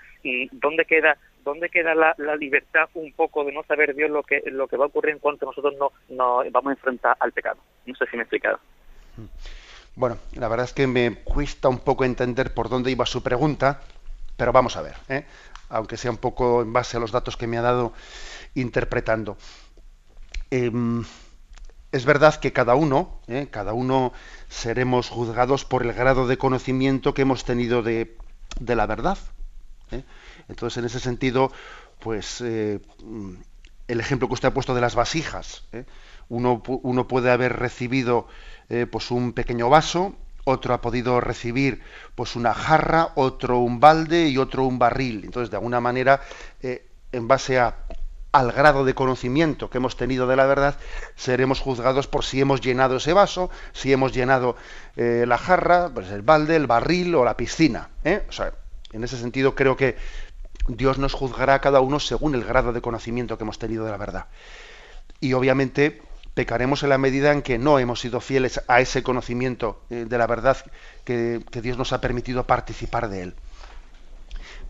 ¿Dónde 0.52 0.84
queda, 0.84 1.16
dónde 1.44 1.68
queda 1.68 1.94
la, 1.94 2.14
libertad 2.36 2.88
un 2.94 3.12
poco 3.12 3.44
de 3.44 3.52
no 3.52 3.62
saber 3.64 3.94
Dios 3.94 4.10
lo 4.10 4.22
que, 4.22 4.42
lo 4.46 4.68
que 4.68 4.76
va 4.76 4.84
a 4.84 4.88
ocurrir 4.88 5.14
en 5.14 5.18
cuanto 5.18 5.46
nosotros 5.46 5.74
no, 5.78 5.92
no 6.08 6.42
vamos 6.50 6.70
a 6.70 6.74
enfrentar 6.74 7.16
al 7.20 7.32
pecado? 7.32 7.58
No 7.86 7.94
sé 7.94 8.06
si 8.06 8.16
me 8.16 8.22
he 8.22 8.24
explicado. 8.24 8.58
Bueno, 9.96 10.18
la 10.34 10.48
verdad 10.48 10.64
es 10.66 10.72
que 10.72 10.86
me 10.86 11.16
cuesta 11.24 11.68
un 11.68 11.78
poco 11.78 12.04
entender 12.04 12.54
por 12.54 12.68
dónde 12.68 12.90
iba 12.90 13.06
su 13.06 13.22
pregunta, 13.22 13.80
pero 14.36 14.52
vamos 14.52 14.76
a 14.76 14.82
ver, 14.82 14.94
¿eh? 15.08 15.24
aunque 15.68 15.96
sea 15.96 16.10
un 16.10 16.18
poco 16.18 16.62
en 16.62 16.72
base 16.72 16.96
a 16.96 17.00
los 17.00 17.12
datos 17.12 17.36
que 17.36 17.46
me 17.46 17.58
ha 17.58 17.62
dado 17.62 17.92
interpretando. 18.54 19.36
Em, 20.50 21.04
es 21.92 22.04
verdad 22.04 22.36
que 22.36 22.52
cada 22.52 22.74
uno, 22.74 23.20
¿eh? 23.26 23.48
cada 23.50 23.72
uno 23.72 24.12
seremos 24.48 25.08
juzgados 25.08 25.64
por 25.64 25.82
el 25.82 25.92
grado 25.92 26.26
de 26.26 26.38
conocimiento 26.38 27.14
que 27.14 27.22
hemos 27.22 27.44
tenido 27.44 27.82
de, 27.82 28.16
la 28.60 28.86
verdad. 28.86 29.18
¿eh? 29.90 30.04
Entonces, 30.48 30.78
en 30.78 30.84
ese 30.84 31.00
sentido, 31.00 31.50
pues 31.98 32.40
eh, 32.42 32.80
el 33.88 34.00
ejemplo 34.00 34.28
que 34.28 34.34
usted 34.34 34.48
ha 34.48 34.54
puesto 34.54 34.74
de 34.74 34.80
las 34.80 34.94
vasijas, 34.94 35.64
uno, 36.28 36.62
uno, 36.66 37.08
puede 37.08 37.30
haber 37.30 37.56
recibido 37.56 38.28
pues 38.92 39.10
un 39.10 39.32
pequeño 39.32 39.68
vaso, 39.68 40.14
otro 40.44 40.74
ha 40.74 40.80
podido 40.80 41.20
recibir 41.20 41.82
pues 42.14 42.36
una 42.36 42.54
jarra, 42.54 43.10
otro 43.16 43.58
un 43.58 43.80
balde 43.80 44.28
y 44.28 44.38
otro 44.38 44.64
un 44.64 44.78
barril. 44.78 45.24
Entonces, 45.24 45.50
de 45.50 45.56
alguna 45.56 45.80
manera, 45.80 46.20
en 46.62 47.26
base 47.26 47.58
a 47.58 47.84
al 48.32 48.52
grado 48.52 48.84
de 48.84 48.94
conocimiento 48.94 49.70
que 49.70 49.78
hemos 49.78 49.96
tenido 49.96 50.26
de 50.26 50.36
la 50.36 50.46
verdad, 50.46 50.76
seremos 51.16 51.60
juzgados 51.60 52.06
por 52.06 52.24
si 52.24 52.40
hemos 52.40 52.60
llenado 52.60 52.96
ese 52.96 53.12
vaso, 53.12 53.50
si 53.72 53.92
hemos 53.92 54.12
llenado 54.12 54.56
eh, 54.96 55.24
la 55.26 55.38
jarra, 55.38 55.90
pues 55.92 56.10
el 56.10 56.22
balde, 56.22 56.56
el 56.56 56.66
barril 56.66 57.14
o 57.14 57.24
la 57.24 57.36
piscina. 57.36 57.90
¿eh? 58.04 58.24
O 58.28 58.32
sea, 58.32 58.52
en 58.92 59.02
ese 59.02 59.16
sentido 59.16 59.54
creo 59.54 59.76
que 59.76 59.96
Dios 60.68 60.98
nos 60.98 61.14
juzgará 61.14 61.54
a 61.54 61.60
cada 61.60 61.80
uno 61.80 61.98
según 61.98 62.34
el 62.34 62.44
grado 62.44 62.72
de 62.72 62.80
conocimiento 62.80 63.36
que 63.36 63.44
hemos 63.44 63.58
tenido 63.58 63.84
de 63.84 63.90
la 63.90 63.96
verdad. 63.96 64.26
Y 65.18 65.32
obviamente 65.32 66.00
pecaremos 66.34 66.84
en 66.84 66.90
la 66.90 66.98
medida 66.98 67.32
en 67.32 67.42
que 67.42 67.58
no 67.58 67.80
hemos 67.80 68.00
sido 68.00 68.20
fieles 68.20 68.62
a 68.68 68.80
ese 68.80 69.02
conocimiento 69.02 69.82
eh, 69.90 70.06
de 70.08 70.18
la 70.18 70.28
verdad 70.28 70.56
que 71.04 71.42
Dios 71.60 71.76
nos 71.76 71.92
ha 71.92 72.00
permitido 72.00 72.46
participar 72.46 73.08
de 73.08 73.22
él. 73.22 73.34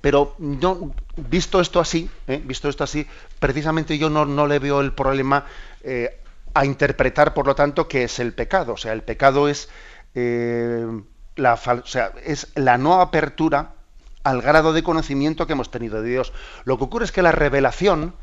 Pero 0.01 0.35
no, 0.39 0.93
visto 1.17 1.61
esto 1.61 1.81
así, 1.81 2.11
¿eh? 2.27 2.41
visto 2.45 2.69
esto 2.69 2.85
así, 2.85 3.07
precisamente 3.39 3.99
yo 3.99 4.09
no, 4.09 4.25
no 4.25 4.47
le 4.47 4.59
veo 4.59 4.81
el 4.81 4.93
problema 4.93 5.47
eh, 5.83 6.21
a 6.55 6.65
interpretar, 6.65 7.35
por 7.35 7.47
lo 7.47 7.55
tanto, 7.55 7.87
que 7.87 8.05
es 8.05 8.19
el 8.19 8.33
pecado. 8.33 8.75
O 8.75 8.77
sea, 8.77 8.93
el 8.93 9.03
pecado 9.03 9.49
es, 9.49 9.69
eh, 10.15 10.87
la, 11.37 11.55
o 11.55 11.87
sea, 11.87 12.13
es 12.25 12.49
la 12.55 12.79
no 12.79 13.01
apertura 13.01 13.75
al 14.25 14.43
grado 14.43 14.73
de 14.73 14.83
conocimiento 14.83 15.47
que 15.47 15.53
hemos 15.53 15.71
tenido 15.71 16.03
de 16.03 16.11
Dios. 16.11 16.33
Lo 16.65 16.79
que 16.79 16.85
ocurre 16.85 17.05
es 17.05 17.13
que 17.13 17.23
la 17.23 17.33
revelación, 17.33 18.15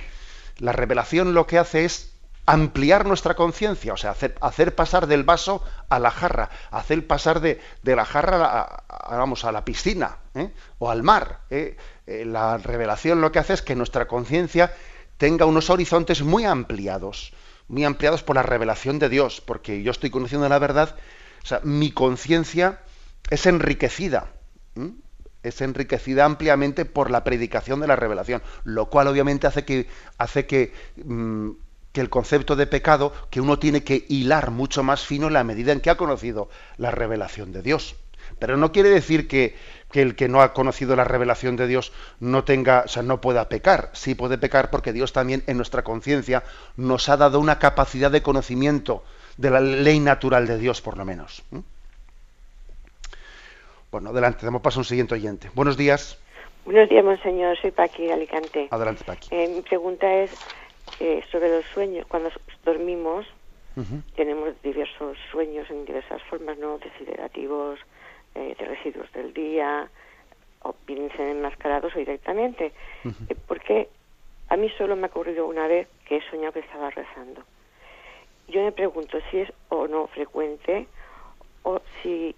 la 0.57 0.71
revelación 0.71 1.33
lo 1.33 1.47
que 1.47 1.59
hace 1.59 1.85
es 1.85 2.16
ampliar 2.47 3.05
nuestra 3.05 3.35
conciencia, 3.35 3.93
o 3.93 3.97
sea, 3.97 4.15
hacer, 4.39 4.73
pasar 4.73 5.05
del 5.05 5.23
vaso 5.23 5.61
a 5.89 5.99
la 5.99 6.09
jarra, 6.09 6.49
hacer 6.71 7.05
pasar 7.05 7.41
de, 7.41 7.59
de 7.83 7.95
la 7.95 8.05
jarra 8.05 8.61
a, 8.87 9.17
vamos, 9.17 9.43
a 9.43 9.51
la 9.51 9.65
piscina 9.65 10.19
¿eh? 10.33 10.51
o 10.79 10.89
al 10.89 11.03
mar. 11.03 11.41
¿eh? 11.49 11.75
Eh, 12.07 12.23
la 12.25 12.57
revelación 12.57 13.19
lo 13.19 13.33
que 13.33 13.39
hace 13.39 13.53
es 13.53 13.61
que 13.61 13.75
nuestra 13.75 14.07
conciencia 14.07 14.73
tenga 15.17 15.45
unos 15.45 15.69
horizontes 15.69 16.21
muy 16.23 16.45
ampliados, 16.45 17.33
muy 17.67 17.83
ampliados 17.83 18.23
por 18.23 18.37
la 18.37 18.43
revelación 18.43 18.97
de 18.97 19.09
Dios, 19.09 19.41
porque 19.41 19.83
yo 19.83 19.91
estoy 19.91 20.09
conociendo 20.09 20.47
la 20.47 20.57
verdad, 20.57 20.95
o 21.43 21.45
sea, 21.45 21.59
mi 21.63 21.91
conciencia 21.91 22.79
es 23.29 23.45
enriquecida. 23.45 24.31
es 25.43 25.61
enriquecida 25.61 26.23
ampliamente 26.23 26.85
por 26.85 27.11
la 27.11 27.25
predicación 27.25 27.81
de 27.81 27.87
la 27.87 27.97
revelación, 27.97 28.41
lo 28.63 28.89
cual 28.89 29.07
obviamente 29.07 29.47
hace 29.47 29.65
que, 29.65 29.87
hace 30.17 30.45
que 30.45 30.73
mm, 31.03 31.51
que 31.97 32.01
el 32.01 32.11
concepto 32.11 32.55
de 32.55 32.67
pecado, 32.67 33.11
que 33.31 33.41
uno 33.41 33.57
tiene 33.57 33.83
que 33.83 34.05
hilar 34.07 34.51
mucho 34.51 34.83
más 34.83 35.03
fino 35.03 35.25
en 35.25 35.33
la 35.33 35.43
medida 35.43 35.71
en 35.71 35.81
que 35.81 35.89
ha 35.89 35.97
conocido 35.97 36.47
la 36.77 36.91
revelación 36.91 37.51
de 37.51 37.63
Dios. 37.63 37.95
Pero 38.37 38.55
no 38.55 38.71
quiere 38.71 38.89
decir 38.89 39.27
que, 39.27 39.55
el 39.93 40.15
que 40.15 40.29
no 40.29 40.43
ha 40.43 40.53
conocido 40.53 40.95
la 40.95 41.05
revelación 41.05 41.55
de 41.55 41.65
Dios 41.65 41.91
no 42.19 42.43
tenga, 42.43 42.83
o 42.85 42.87
sea, 42.87 43.01
no 43.01 43.19
pueda 43.19 43.49
pecar. 43.49 43.89
Sí 43.93 44.13
puede 44.13 44.37
pecar 44.37 44.69
porque 44.69 44.93
Dios 44.93 45.11
también 45.11 45.41
en 45.47 45.57
nuestra 45.57 45.83
conciencia 45.83 46.43
nos 46.75 47.09
ha 47.09 47.17
dado 47.17 47.39
una 47.39 47.57
capacidad 47.57 48.11
de 48.11 48.21
conocimiento 48.21 49.03
de 49.37 49.49
la 49.49 49.59
ley 49.59 49.99
natural 49.99 50.45
de 50.45 50.59
Dios, 50.59 50.83
por 50.83 50.97
lo 50.97 51.03
menos. 51.03 51.41
Bueno, 53.89 54.11
adelante, 54.11 54.45
damos 54.45 54.61
paso 54.61 54.77
a 54.77 54.81
un 54.81 54.85
siguiente 54.85 55.15
oyente. 55.15 55.49
Buenos 55.55 55.77
días. 55.77 56.19
Buenos 56.63 56.89
días, 56.89 57.03
monseñor. 57.03 57.57
Soy 57.59 57.71
Paqui, 57.71 58.11
Alicante. 58.11 58.67
Adelante, 58.69 59.03
Paqui. 59.03 59.29
Eh, 59.31 59.47
mi 59.47 59.63
pregunta 59.63 60.13
es, 60.13 60.29
eh, 60.99 61.23
sobre 61.31 61.49
los 61.49 61.65
sueños, 61.67 62.05
cuando 62.07 62.31
dormimos, 62.63 63.25
tenemos 64.15 64.59
diversos 64.63 65.15
sueños 65.31 65.69
en 65.69 65.85
diversas 65.85 66.19
formas, 66.23 66.57
¿no? 66.57 66.79
Desiderativos, 66.79 67.79
eh, 68.33 68.55
de 68.57 68.65
residuos 68.65 69.11
del 69.11 69.31
día, 69.35 69.87
o 70.63 70.73
vienen 70.87 71.11
enmascarados 71.19 71.95
o 71.95 71.99
directamente. 71.99 72.71
Eh, 73.05 73.35
porque 73.47 73.87
a 74.49 74.57
mí 74.57 74.69
solo 74.79 74.95
me 74.95 75.03
ha 75.03 75.09
ocurrido 75.09 75.45
una 75.45 75.67
vez 75.67 75.87
que 76.07 76.17
he 76.17 76.29
soñado 76.31 76.53
que 76.53 76.61
estaba 76.61 76.89
rezando. 76.89 77.43
Yo 78.47 78.63
me 78.63 78.71
pregunto 78.71 79.19
si 79.29 79.41
es 79.41 79.53
o 79.69 79.87
no 79.87 80.07
frecuente 80.07 80.87
o 81.61 81.79
si 82.01 82.35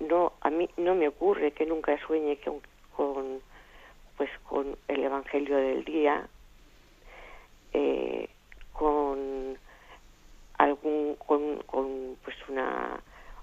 no 0.00 0.32
a 0.40 0.50
mí 0.50 0.68
no 0.76 0.96
me 0.96 1.06
ocurre 1.06 1.52
que 1.52 1.66
nunca 1.66 1.96
sueñe 2.04 2.36
con, 2.38 2.60
con 2.96 3.40
pues 4.16 4.30
con 4.48 4.76
el 4.88 5.04
evangelio 5.04 5.56
del 5.56 5.84
día 5.84 6.28
eh, 7.72 8.28
con 8.72 9.56
algún 10.58 11.16
con, 11.16 11.58
con, 11.66 12.16
pues 12.24 12.36
una 12.48 13.00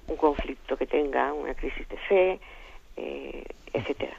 un 0.08 0.16
conflicto 0.16 0.78
que 0.78 0.88
tenga 0.88 1.34
una 1.34 1.54
crisis 1.54 1.88
de 1.88 1.98
fe 1.98 2.40
eh, 2.98 3.44
etcétera 3.74 4.18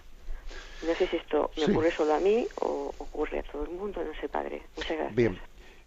no 0.87 0.95
sé 0.95 1.07
si 1.09 1.17
esto 1.17 1.51
me 1.57 1.73
ocurre 1.73 1.91
solo 1.91 2.15
a 2.15 2.21
mí 2.21 2.47
o 2.61 2.95
ocurre 2.99 3.41
a 3.41 3.43
todo 3.43 3.65
el 3.65 3.71
mundo 3.71 4.03
no 4.05 4.19
sé 4.21 4.29
padre 4.29 4.63
muchas 4.77 4.97
gracias 4.97 5.15
bien 5.15 5.39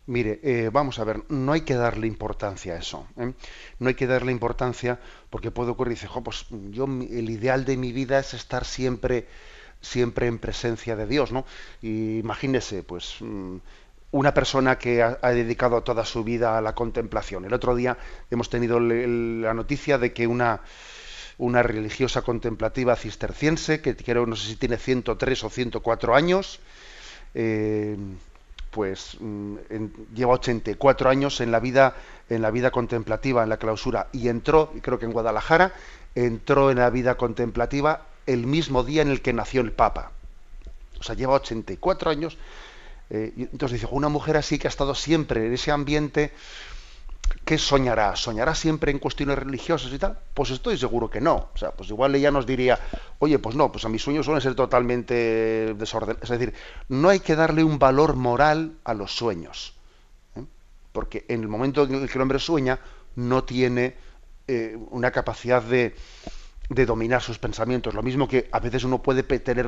Mire, 0.06 0.42
eh, 0.44 0.70
vamos 0.70 1.00
a 1.00 1.06
ver, 1.06 1.24
no 1.30 1.54
hay 1.54 1.62
que 1.62 1.76
darle 1.76 2.08
importancia 2.08 2.74
a 2.74 2.78
eso. 2.78 3.08
¿eh? 3.18 3.32
No 3.80 3.88
hay 3.88 3.96
que 3.96 4.06
darle 4.06 4.34
importancia 4.34 5.00
porque 5.30 5.50
puede 5.50 5.72
ocurrir, 5.72 5.94
dice, 5.94 6.10
pues 6.24 6.46
yo 6.72 6.84
el 6.84 7.30
ideal 7.30 7.64
de 7.64 7.78
mi 7.78 7.94
vida 7.94 8.20
es 8.20 8.34
estar 8.34 8.66
siempre, 8.66 9.28
siempre 9.80 10.28
en 10.28 10.40
presencia 10.40 10.98
de 10.98 11.08
Dios, 11.08 11.32
¿no? 11.32 11.46
Y 11.82 12.20
imagínese, 12.20 12.84
pues 12.84 13.16
mm, 13.22 13.58
una 14.14 14.32
persona 14.34 14.78
que 14.78 15.02
ha, 15.02 15.18
dedicado 15.32 15.82
toda 15.82 16.06
su 16.06 16.24
vida 16.24 16.56
a 16.56 16.62
la 16.62 16.76
contemplación. 16.76 17.46
El 17.46 17.54
otro 17.54 17.76
día 17.76 17.98
hemos 18.30 18.48
tenido 18.48 18.80
la 18.80 19.54
noticia 19.56 19.98
de 19.98 20.14
que 20.14 20.28
una 20.28 20.62
una 21.40 21.64
religiosa 21.64 22.22
contemplativa 22.22 22.96
cisterciense 22.96 23.82
que 23.82 23.96
creo 23.96 24.28
no 24.28 24.36
sé 24.36 24.50
si 24.50 24.56
tiene 24.56 24.78
103 24.78 25.44
o 25.44 25.50
104 25.50 26.16
años. 26.16 26.60
Eh, 27.34 27.98
pues 28.70 29.18
mm, 29.20 29.56
lleva 30.14 30.34
84 30.34 31.10
años 31.10 31.42
en 31.42 31.52
la 31.52 31.60
vida 31.60 31.96
en 32.30 32.44
la 32.44 32.52
vida 32.52 32.70
contemplativa 32.70 33.42
en 33.42 33.50
la 33.50 33.58
clausura 33.58 34.10
y 34.12 34.28
entró 34.28 34.72
creo 34.84 35.00
que 35.00 35.06
en 35.06 35.12
Guadalajara 35.12 35.74
entró 36.14 36.70
en 36.70 36.78
la 36.78 36.92
vida 36.92 37.16
contemplativa 37.16 38.06
el 38.28 38.46
mismo 38.46 38.84
día 38.84 39.02
en 39.02 39.10
el 39.10 39.22
que 39.22 39.34
nació 39.34 39.62
el 39.62 39.72
Papa 39.72 40.12
o 41.00 41.04
sea 41.04 41.16
lleva 41.16 41.34
84 41.34 42.10
años 42.12 42.38
eh, 43.10 43.34
entonces 43.38 43.82
dice 43.82 43.88
una 43.92 44.10
mujer 44.10 44.38
así 44.38 44.58
que 44.58 44.68
ha 44.68 44.70
estado 44.70 44.96
siempre 44.96 45.46
en 45.46 45.54
ese 45.54 45.72
ambiente 45.72 46.32
¿qué 47.46 47.58
soñará? 47.58 48.16
¿Soñará 48.16 48.56
siempre 48.56 48.92
en 48.92 49.00
cuestiones 49.00 49.38
religiosas 49.38 49.92
y 49.92 50.00
tal? 50.00 50.18
Pues 50.34 50.50
estoy 50.52 50.78
seguro 50.78 51.10
que 51.10 51.22
no. 51.22 51.50
O 51.54 51.58
sea, 51.58 51.72
pues 51.72 51.90
igual 51.90 52.16
ella 52.16 52.32
nos 52.32 52.46
diría, 52.46 52.80
oye, 53.20 53.40
pues 53.40 53.56
no, 53.56 53.72
pues 53.72 53.86
a 53.86 53.90
mis 53.90 54.02
sueños 54.02 54.26
suelen 54.26 54.42
ser 54.42 54.56
totalmente 54.56 55.74
desordenados. 55.78 56.24
Es 56.24 56.30
decir, 56.30 56.54
no 56.90 57.10
hay 57.10 57.20
que 57.20 57.36
darle 57.36 57.64
un 57.64 57.80
valor 57.80 58.16
moral 58.16 58.74
a 58.84 58.94
los 58.94 59.16
sueños. 59.16 59.74
¿eh? 60.36 60.44
Porque 60.92 61.26
en 61.28 61.42
el 61.42 61.48
momento 61.48 61.84
en 61.84 61.96
el 61.96 62.08
que 62.08 62.18
el 62.18 62.22
hombre 62.22 62.40
sueña, 62.40 62.80
no 63.16 63.44
tiene 63.44 63.96
eh, 64.48 64.78
una 64.90 65.12
capacidad 65.12 65.62
de, 65.62 65.96
de 66.74 66.86
dominar 66.86 67.22
sus 67.22 67.40
pensamientos. 67.40 67.94
Lo 67.94 68.02
mismo 68.02 68.28
que 68.28 68.50
a 68.52 68.60
veces 68.60 68.84
uno 68.84 69.02
puede 69.02 69.24
tener 69.24 69.68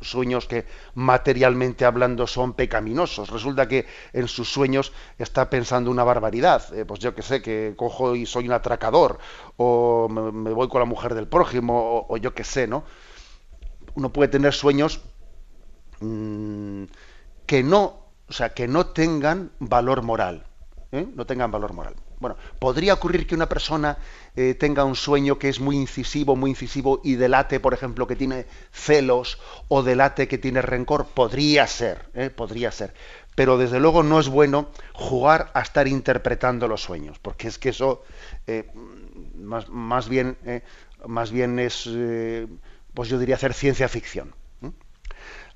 sueños 0.00 0.46
que 0.46 0.66
materialmente 0.94 1.84
hablando 1.84 2.26
son 2.26 2.54
pecaminosos. 2.54 3.30
Resulta 3.30 3.68
que 3.68 3.86
en 4.12 4.28
sus 4.28 4.50
sueños 4.50 4.92
está 5.18 5.50
pensando 5.50 5.90
una 5.90 6.04
barbaridad. 6.04 6.72
Eh, 6.74 6.84
pues 6.84 7.00
yo 7.00 7.14
que 7.14 7.22
sé, 7.22 7.42
que 7.42 7.74
cojo 7.76 8.16
y 8.16 8.26
soy 8.26 8.46
un 8.46 8.52
atracador, 8.52 9.18
o 9.56 10.08
me, 10.08 10.52
voy 10.52 10.68
con 10.68 10.80
la 10.80 10.86
mujer 10.86 11.14
del 11.14 11.28
prójimo, 11.28 12.06
o, 12.08 12.16
yo 12.16 12.34
que 12.34 12.44
sé, 12.44 12.66
¿no? 12.66 12.84
Uno 13.94 14.12
puede 14.12 14.28
tener 14.28 14.52
sueños 14.52 15.00
mm, 16.00 16.84
que 17.46 17.62
no, 17.62 18.06
o 18.28 18.32
sea, 18.32 18.50
que 18.50 18.68
no 18.68 18.86
tengan 18.86 19.52
valor 19.58 20.02
moral. 20.02 20.46
¿eh? 20.92 21.06
No 21.14 21.26
tengan 21.26 21.50
valor 21.50 21.72
moral. 21.72 21.94
Bueno, 22.18 22.36
podría 22.58 22.94
ocurrir 22.94 23.26
que 23.26 23.34
una 23.34 23.48
persona 23.48 23.98
eh, 24.34 24.54
tenga 24.54 24.84
un 24.84 24.96
sueño 24.96 25.38
que 25.38 25.48
es 25.48 25.60
muy 25.60 25.76
incisivo, 25.76 26.34
muy 26.34 26.50
incisivo 26.50 27.00
y 27.04 27.16
delate, 27.16 27.60
por 27.60 27.74
ejemplo, 27.74 28.06
que 28.06 28.16
tiene 28.16 28.46
celos 28.72 29.38
o 29.68 29.82
delate 29.82 30.28
que 30.28 30.38
tiene 30.38 30.62
rencor. 30.62 31.06
Podría 31.06 31.66
ser, 31.66 32.08
¿eh? 32.14 32.30
podría 32.30 32.72
ser. 32.72 32.94
Pero 33.34 33.58
desde 33.58 33.80
luego 33.80 34.02
no 34.02 34.18
es 34.18 34.28
bueno 34.28 34.68
jugar 34.94 35.50
a 35.52 35.60
estar 35.60 35.86
interpretando 35.88 36.68
los 36.68 36.82
sueños, 36.82 37.18
porque 37.18 37.48
es 37.48 37.58
que 37.58 37.68
eso 37.68 38.02
eh, 38.46 38.70
más, 39.34 40.08
bien, 40.08 40.38
más 41.06 41.30
bien 41.30 41.58
es, 41.58 41.86
pues 42.94 43.10
yo 43.10 43.18
diría, 43.18 43.34
hacer 43.34 43.52
ciencia 43.52 43.88
ficción. 43.88 44.34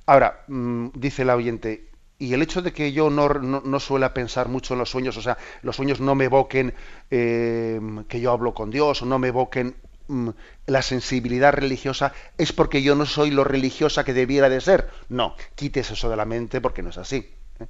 Ahora, 0.05 0.45
mm, 0.49 0.89
dice 0.95 1.25
la 1.25 1.37
oyente, 1.37 1.90
y 2.21 2.35
el 2.35 2.43
hecho 2.43 2.61
de 2.61 2.73
que 2.73 2.93
yo 2.93 3.09
no, 3.09 3.29
no, 3.31 3.81
suela 3.81 4.13
pensar 4.13 4.49
mucho 4.51 4.75
en 4.75 4.81
los 4.81 4.91
sueños, 4.91 5.17
o 5.17 5.23
sea, 5.23 5.39
los 5.63 5.75
sueños 5.75 6.01
no 6.01 6.15
me 6.15 6.27
evoquen 6.27 6.75
eh, 7.11 7.81
que 8.09 8.21
yo 8.21 8.31
hablo 8.31 8.53
con 8.53 8.71
Dios, 8.71 9.01
o 9.01 9.07
no 9.07 9.19
me 9.19 9.29
evoquen 9.29 9.75
mm, 10.07 10.29
la 10.67 10.83
sensibilidad 10.83 11.55
religiosa, 11.55 12.13
es 12.37 12.53
porque 12.53 12.83
yo 12.83 12.95
no 12.95 13.07
soy 13.07 13.31
lo 13.31 13.43
religiosa 13.43 14.05
que 14.05 14.13
debiera 14.13 14.51
de 14.51 14.61
ser. 14.61 14.91
No, 15.09 15.35
quites 15.55 15.91
eso 15.93 16.11
de 16.11 16.17
la 16.17 16.27
mente 16.27 16.61
porque 16.61 16.83
no 16.83 16.91
es 16.91 16.99
así. 16.99 17.27
¿eh? 17.59 17.67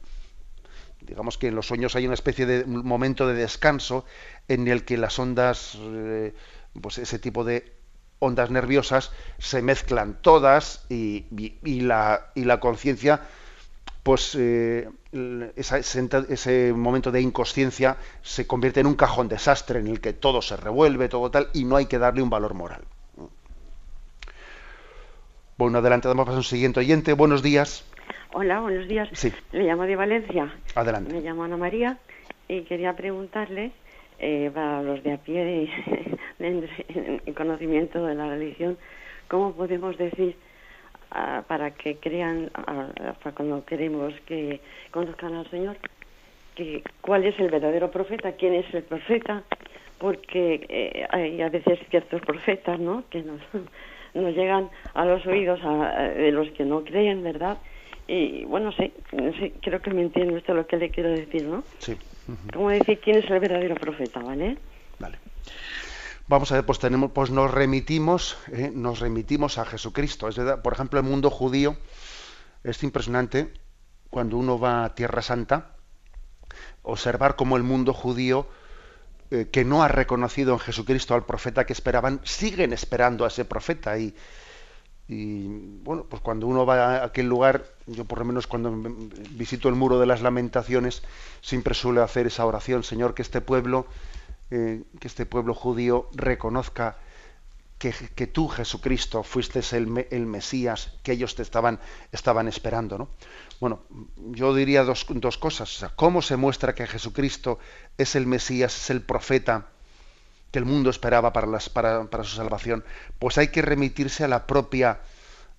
Digamos 1.00 1.38
que 1.38 1.46
en 1.46 1.54
los 1.54 1.68
sueños 1.68 1.94
hay 1.94 2.06
una 2.06 2.14
especie 2.14 2.44
de 2.44 2.66
momento 2.66 3.28
de 3.28 3.34
descanso 3.34 4.04
en 4.48 4.66
el 4.66 4.84
que 4.84 4.96
las 4.96 5.16
ondas, 5.20 5.78
eh, 5.80 6.34
pues 6.82 6.98
ese 6.98 7.20
tipo 7.20 7.44
de 7.44 7.72
ondas 8.18 8.50
nerviosas 8.50 9.12
se 9.38 9.62
mezclan 9.62 10.20
todas 10.20 10.86
y 10.88 11.24
la, 11.82 12.32
y 12.34 12.44
la 12.44 12.58
conciencia 12.58 13.22
pues 14.02 14.34
eh, 14.38 14.88
ese 15.56 16.72
momento 16.72 17.12
de 17.12 17.20
inconsciencia 17.20 17.96
se 18.22 18.46
convierte 18.46 18.80
en 18.80 18.86
un 18.86 18.94
cajón 18.94 19.28
desastre 19.28 19.80
en 19.80 19.88
el 19.88 20.00
que 20.00 20.12
todo 20.12 20.40
se 20.42 20.56
revuelve, 20.56 21.08
todo 21.08 21.30
tal, 21.30 21.48
y 21.52 21.64
no 21.64 21.76
hay 21.76 21.86
que 21.86 21.98
darle 21.98 22.22
un 22.22 22.30
valor 22.30 22.54
moral. 22.54 22.82
Bueno, 25.58 25.78
adelante, 25.78 26.08
damos 26.08 26.24
paso 26.24 26.36
a 26.36 26.40
un 26.40 26.44
siguiente 26.44 26.80
oyente. 26.80 27.12
Buenos 27.12 27.42
días. 27.42 27.84
Hola, 28.32 28.60
buenos 28.60 28.88
días. 28.88 29.08
Sí. 29.12 29.30
Le 29.52 29.64
llamo 29.64 29.82
de 29.82 29.96
Valencia. 29.96 30.54
Adelante. 30.74 31.12
Me 31.12 31.20
llamo 31.20 31.44
Ana 31.44 31.58
María 31.58 31.98
y 32.48 32.62
quería 32.62 32.96
preguntarle, 32.96 33.72
eh, 34.18 34.50
para 34.54 34.82
los 34.82 35.02
de 35.02 35.12
a 35.12 35.18
pie 35.18 35.68
en 36.38 37.34
conocimiento 37.34 38.06
de 38.06 38.14
la 38.14 38.28
religión, 38.28 38.78
¿cómo 39.28 39.52
podemos 39.52 39.98
decir 39.98 40.36
para 41.48 41.72
que 41.72 41.96
crean, 41.96 42.50
para 42.52 43.34
cuando 43.34 43.64
queremos 43.64 44.14
que 44.26 44.60
conozcan 44.90 45.34
al 45.34 45.50
Señor, 45.50 45.76
que 46.54 46.82
cuál 47.00 47.24
es 47.24 47.38
el 47.40 47.50
verdadero 47.50 47.90
profeta, 47.90 48.32
quién 48.32 48.54
es 48.54 48.72
el 48.74 48.84
profeta, 48.84 49.42
porque 49.98 50.66
eh, 50.68 51.06
hay 51.10 51.42
a 51.42 51.48
veces 51.48 51.78
ciertos 51.90 52.20
profetas, 52.22 52.78
¿no? 52.78 53.04
Que 53.10 53.22
nos, 53.22 53.40
nos 54.14 54.34
llegan 54.34 54.70
a 54.94 55.04
los 55.04 55.26
oídos 55.26 55.60
de 56.16 56.32
los 56.32 56.48
que 56.50 56.64
no 56.64 56.84
creen, 56.84 57.22
¿verdad? 57.22 57.58
Y 58.06 58.44
bueno, 58.44 58.72
sé, 58.72 58.92
sé, 59.38 59.52
creo 59.60 59.80
que 59.82 59.90
me 59.90 60.02
entiende 60.02 60.36
usted 60.36 60.54
lo 60.54 60.66
que 60.66 60.76
le 60.76 60.90
quiero 60.90 61.10
decir, 61.10 61.44
¿no? 61.44 61.64
Sí. 61.78 61.96
¿Cómo 62.52 62.70
decir 62.70 63.00
quién 63.00 63.18
es 63.18 63.28
el 63.28 63.40
verdadero 63.40 63.74
profeta, 63.74 64.20
¿vale? 64.20 64.56
Vale 65.00 65.18
vamos 66.30 66.52
a 66.52 66.54
ver, 66.54 66.64
pues 66.64 66.78
tenemos, 66.78 67.10
pues 67.10 67.30
nos 67.30 67.50
remitimos, 67.50 68.38
eh, 68.52 68.70
nos 68.72 69.00
remitimos 69.00 69.58
a 69.58 69.64
Jesucristo. 69.64 70.28
Es 70.28 70.36
por 70.62 70.72
ejemplo, 70.72 71.00
el 71.00 71.04
mundo 71.04 71.28
judío 71.28 71.76
es 72.62 72.82
impresionante 72.84 73.52
cuando 74.10 74.36
uno 74.36 74.58
va 74.58 74.84
a 74.84 74.94
Tierra 74.94 75.22
Santa, 75.22 75.72
observar 76.82 77.34
cómo 77.34 77.56
el 77.56 77.64
mundo 77.64 77.92
judío 77.92 78.46
eh, 79.32 79.48
que 79.50 79.64
no 79.64 79.82
ha 79.82 79.88
reconocido 79.88 80.52
en 80.52 80.60
Jesucristo 80.60 81.16
al 81.16 81.26
profeta 81.26 81.66
que 81.66 81.72
esperaban, 81.72 82.20
siguen 82.22 82.72
esperando 82.72 83.24
a 83.24 83.28
ese 83.28 83.44
profeta 83.44 83.98
y, 83.98 84.14
y 85.08 85.48
bueno, 85.82 86.06
pues 86.08 86.22
cuando 86.22 86.46
uno 86.46 86.64
va 86.64 86.98
a 86.98 87.04
aquel 87.06 87.26
lugar, 87.26 87.64
yo 87.88 88.04
por 88.04 88.20
lo 88.20 88.24
menos 88.24 88.46
cuando 88.46 88.72
visito 89.30 89.68
el 89.68 89.74
muro 89.74 89.98
de 89.98 90.06
las 90.06 90.22
lamentaciones, 90.22 91.02
siempre 91.40 91.74
suelo 91.74 92.04
hacer 92.04 92.28
esa 92.28 92.46
oración, 92.46 92.84
Señor, 92.84 93.14
que 93.14 93.22
este 93.22 93.40
pueblo 93.40 93.86
eh, 94.50 94.82
que 94.98 95.08
este 95.08 95.26
pueblo 95.26 95.54
judío 95.54 96.08
reconozca 96.12 96.96
que, 97.80 98.26
tú, 98.26 98.46
Jesucristo, 98.46 99.22
fuiste 99.22 99.60
el, 99.74 100.06
el, 100.10 100.26
Mesías 100.26 100.92
que 101.02 101.12
ellos 101.12 101.34
te 101.34 101.42
estaban, 101.42 101.80
estaban 102.12 102.46
esperando. 102.46 102.98
¿no? 102.98 103.08
Bueno, 103.58 103.80
yo 104.16 104.54
diría 104.54 104.84
dos, 104.84 105.06
dos 105.08 105.38
cosas. 105.38 105.86
¿Cómo 105.96 106.20
se 106.20 106.36
muestra 106.36 106.74
que 106.74 106.86
Jesucristo 106.86 107.58
es 107.96 108.16
el 108.16 108.26
Mesías, 108.26 108.76
es 108.76 108.90
el 108.90 109.00
profeta 109.00 109.68
que 110.50 110.58
el 110.58 110.66
mundo 110.66 110.90
esperaba 110.90 111.32
para, 111.32 111.46
las, 111.46 111.70
para, 111.70 112.06
su 112.22 112.36
salvación? 112.36 112.84
Pues 113.18 113.38
hay 113.38 113.48
que 113.48 113.62
remitirse 113.62 114.24
a 114.24 114.28
la 114.28 114.46
propia 114.46 115.00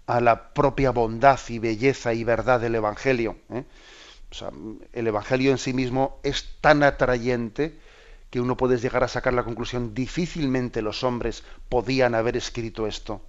a 0.05 0.19
la 0.19 0.53
propia 0.53 0.91
bondad 0.91 1.39
y 1.47 1.59
belleza 1.59 2.13
y 2.13 2.23
verdad 2.23 2.59
del 2.59 2.75
Evangelio. 2.75 3.37
¿eh? 3.49 3.63
el 4.93 5.07
Evangelio 5.07 5.51
en 5.51 5.57
sí 5.57 5.73
mismo 5.73 6.19
es 6.23 6.57
tan 6.61 6.83
atrayente 6.83 7.79
que 8.31 8.39
uno 8.39 8.57
puede 8.57 8.77
llegar 8.77 9.03
a 9.03 9.09
sacar 9.09 9.33
la 9.33 9.43
conclusión, 9.43 9.93
difícilmente 9.93 10.81
los 10.81 11.03
hombres 11.03 11.43
podían 11.67 12.15
haber 12.15 12.37
escrito 12.37 12.87
esto, 12.87 13.21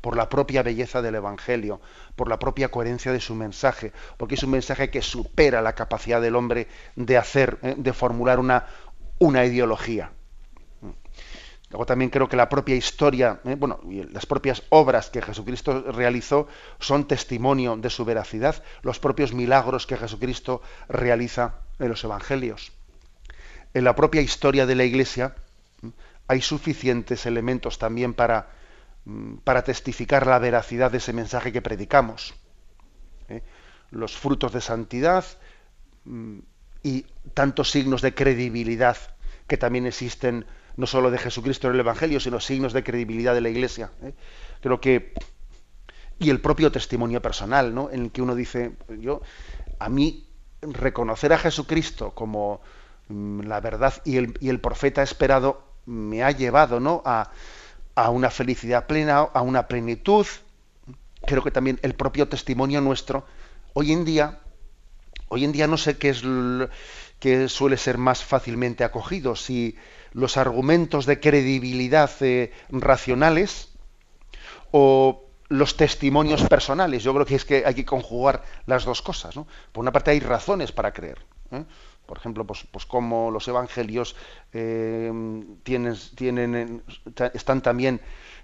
por 0.00 0.16
la 0.16 0.28
propia 0.28 0.62
belleza 0.62 1.02
del 1.02 1.16
Evangelio, 1.16 1.80
por 2.14 2.28
la 2.28 2.38
propia 2.38 2.70
coherencia 2.70 3.12
de 3.12 3.20
su 3.20 3.34
mensaje, 3.34 3.92
porque 4.16 4.36
es 4.36 4.42
un 4.44 4.50
mensaje 4.50 4.90
que 4.90 5.02
supera 5.02 5.60
la 5.60 5.74
capacidad 5.74 6.22
del 6.22 6.36
hombre 6.36 6.68
de 6.94 7.16
hacer, 7.16 7.58
¿eh? 7.62 7.74
de 7.76 7.92
formular 7.92 8.38
una, 8.38 8.66
una 9.18 9.44
ideología. 9.44 10.12
Luego 11.70 11.86
también 11.86 12.10
creo 12.10 12.28
que 12.28 12.36
la 12.36 12.48
propia 12.48 12.76
historia, 12.76 13.40
¿eh? 13.44 13.56
bueno, 13.58 13.80
las 14.12 14.26
propias 14.26 14.62
obras 14.68 15.10
que 15.10 15.22
Jesucristo 15.22 15.90
realizó 15.90 16.46
son 16.78 17.08
testimonio 17.08 17.76
de 17.76 17.90
su 17.90 18.04
veracidad, 18.04 18.62
los 18.82 19.00
propios 19.00 19.32
milagros 19.32 19.86
que 19.86 19.96
Jesucristo 19.96 20.60
realiza 20.88 21.54
en 21.78 21.88
los 21.88 22.04
evangelios 22.04 22.72
en 23.74 23.84
la 23.84 23.94
propia 23.94 24.20
historia 24.20 24.66
de 24.66 24.74
la 24.74 24.84
Iglesia 24.84 25.34
hay 26.28 26.40
suficientes 26.40 27.26
elementos 27.26 27.78
también 27.78 28.14
para, 28.14 28.50
para 29.44 29.64
testificar 29.64 30.26
la 30.26 30.38
veracidad 30.38 30.90
de 30.90 30.98
ese 30.98 31.12
mensaje 31.12 31.52
que 31.52 31.62
predicamos. 31.62 32.34
¿eh? 33.28 33.42
Los 33.90 34.16
frutos 34.16 34.52
de 34.52 34.60
santidad, 34.60 35.24
y 36.82 37.06
tantos 37.34 37.70
signos 37.70 38.02
de 38.02 38.14
credibilidad 38.14 38.96
que 39.46 39.56
también 39.56 39.86
existen 39.86 40.46
no 40.76 40.86
solo 40.86 41.10
de 41.10 41.18
Jesucristo 41.18 41.68
en 41.68 41.74
el 41.74 41.80
Evangelio, 41.80 42.18
sino 42.18 42.40
signos 42.40 42.72
de 42.72 42.82
credibilidad 42.82 43.34
de 43.34 43.40
la 43.40 43.50
Iglesia. 43.50 43.90
¿eh? 44.02 44.14
Creo 44.60 44.80
que 44.80 45.14
y 46.18 46.30
el 46.30 46.40
propio 46.40 46.70
testimonio 46.70 47.20
personal, 47.20 47.74
¿no? 47.74 47.90
En 47.90 48.04
el 48.04 48.12
que 48.12 48.22
uno 48.22 48.34
dice, 48.34 48.72
yo 49.00 49.22
a 49.78 49.88
mí 49.88 50.28
reconocer 50.60 51.32
a 51.32 51.38
Jesucristo 51.38 52.12
como 52.12 52.60
la 53.44 53.60
verdad 53.60 53.94
y 54.04 54.16
el, 54.16 54.34
y 54.40 54.48
el 54.48 54.60
profeta 54.60 55.02
esperado 55.02 55.62
me 55.86 56.22
ha 56.22 56.30
llevado, 56.30 56.80
¿no? 56.80 57.02
A, 57.04 57.30
a 57.94 58.10
una 58.10 58.30
felicidad 58.30 58.86
plena, 58.86 59.18
a 59.18 59.42
una 59.42 59.66
plenitud. 59.68 60.26
Creo 61.26 61.42
que 61.42 61.50
también 61.50 61.78
el 61.82 61.94
propio 61.94 62.28
testimonio 62.28 62.80
nuestro 62.80 63.24
hoy 63.74 63.92
en 63.92 64.04
día 64.04 64.40
hoy 65.32 65.44
en 65.44 65.52
día 65.52 65.66
no 65.66 65.78
sé 65.78 65.96
qué 65.96 66.10
es 66.10 66.22
que 67.18 67.48
suele 67.48 67.78
ser 67.78 67.96
más 67.96 68.22
fácilmente 68.22 68.84
acogido, 68.84 69.34
si 69.34 69.76
los 70.12 70.36
argumentos 70.36 71.06
de 71.06 71.20
credibilidad 71.20 72.10
eh, 72.20 72.52
racionales 72.68 73.70
o 74.72 75.24
los 75.48 75.76
testimonios 75.76 76.42
personales. 76.42 77.02
Yo 77.02 77.14
creo 77.14 77.24
que 77.24 77.36
es 77.36 77.46
que 77.46 77.62
hay 77.64 77.74
que 77.74 77.86
conjugar 77.86 78.42
las 78.66 78.84
dos 78.84 79.00
cosas. 79.00 79.34
Por 79.34 79.80
una 79.82 79.92
parte 79.92 80.10
hay 80.10 80.20
razones 80.20 80.70
para 80.70 80.92
creer. 80.92 81.18
¿eh? 81.50 81.64
Por 82.12 82.18
ejemplo, 82.18 82.46
pues, 82.46 82.66
pues 82.70 82.84
como 82.84 83.30
los 83.30 83.48
evangelios 83.48 84.16
eh, 84.52 85.10
tienen, 85.62 85.96
tienen, 86.14 86.82
están 87.32 87.62
también 87.62 88.02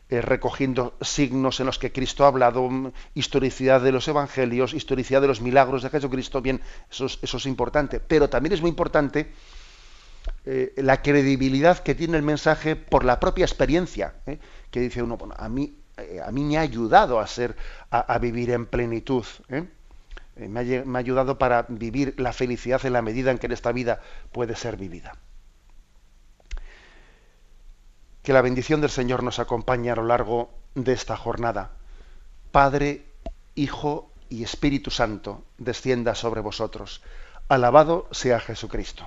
eh, 0.09 0.23
recogiendo 0.23 0.97
signos 1.03 1.61
en 1.61 1.67
los 1.67 1.79
que 1.79 1.93
Cristo 1.93 2.25
ha 2.25 2.29
hablado, 2.29 2.67
mm, 2.67 2.93
historicidad 3.13 3.83
de 3.83 3.93
los 3.93 4.09
evangelios, 4.09 4.73
historicidad 4.73 5.21
de 5.21 5.27
los 5.27 5.43
milagros 5.43 5.83
de 5.83 5.91
Jesucristo, 5.91 6.41
bien, 6.41 6.63
eso 6.91 7.05
es, 7.05 7.19
eso 7.21 7.37
es 7.37 7.45
importante. 7.45 8.01
Pero 8.01 8.31
también 8.31 8.55
es 8.55 8.63
muy 8.63 8.71
importante 8.71 9.33
la 10.77 11.03
credibilidad 11.03 11.79
que 11.81 11.95
tiene 11.95 12.17
el 12.17 12.23
mensaje 12.23 12.75
por 12.75 13.05
la 13.05 13.21
propia 13.21 13.45
experiencia, 13.45 14.15
que 14.71 14.81
dice 14.81 15.03
uno, 15.03 15.19
bueno, 15.19 15.35
a 15.37 15.51
mí 15.51 15.75
eh, 15.99 16.21
a 16.25 16.31
mí 16.31 16.45
me 16.45 16.59
ha 16.59 16.61
ayudado 16.61 17.19
a 17.19 17.27
ser, 17.27 17.57
a, 17.91 18.19
vivir 18.19 18.51
en 18.51 18.67
plenitud. 18.67 19.25
¿eh? 19.49 19.57
Eh, 19.57 19.67
me, 20.39 20.61
ha, 20.61 20.85
me 20.85 20.99
ha 20.99 21.01
ayudado 21.01 21.39
para 21.39 21.67
vivir 21.69 22.15
la 22.19 22.33
felicidad 22.33 22.85
en 22.85 22.93
la 22.93 23.03
medida 23.03 23.31
en 23.31 23.39
que 23.39 23.47
en 23.47 23.53
esta 23.53 23.73
vida 23.73 24.01
puede 24.33 24.55
ser 24.55 24.77
vivida. 24.77 25.17
Que 28.23 28.33
la 28.33 28.43
bendición 28.43 28.81
del 28.81 28.91
Señor 28.91 29.23
nos 29.23 29.39
acompañe 29.39 29.91
a 29.91 29.97
lo 29.97 30.05
largo 30.05 30.51
de 30.75 30.93
esta 30.93 31.17
jornada. 31.17 31.71
Padre, 32.53 33.07
Hijo 33.55 34.13
y 34.29 34.45
Espíritu 34.45 34.91
Santo, 34.91 35.45
descienda 35.57 36.15
sobre 36.15 36.41
vosotros. 36.41 37.03
Alabado 37.49 38.09
sea 38.11 38.39
Jesucristo. 38.39 39.07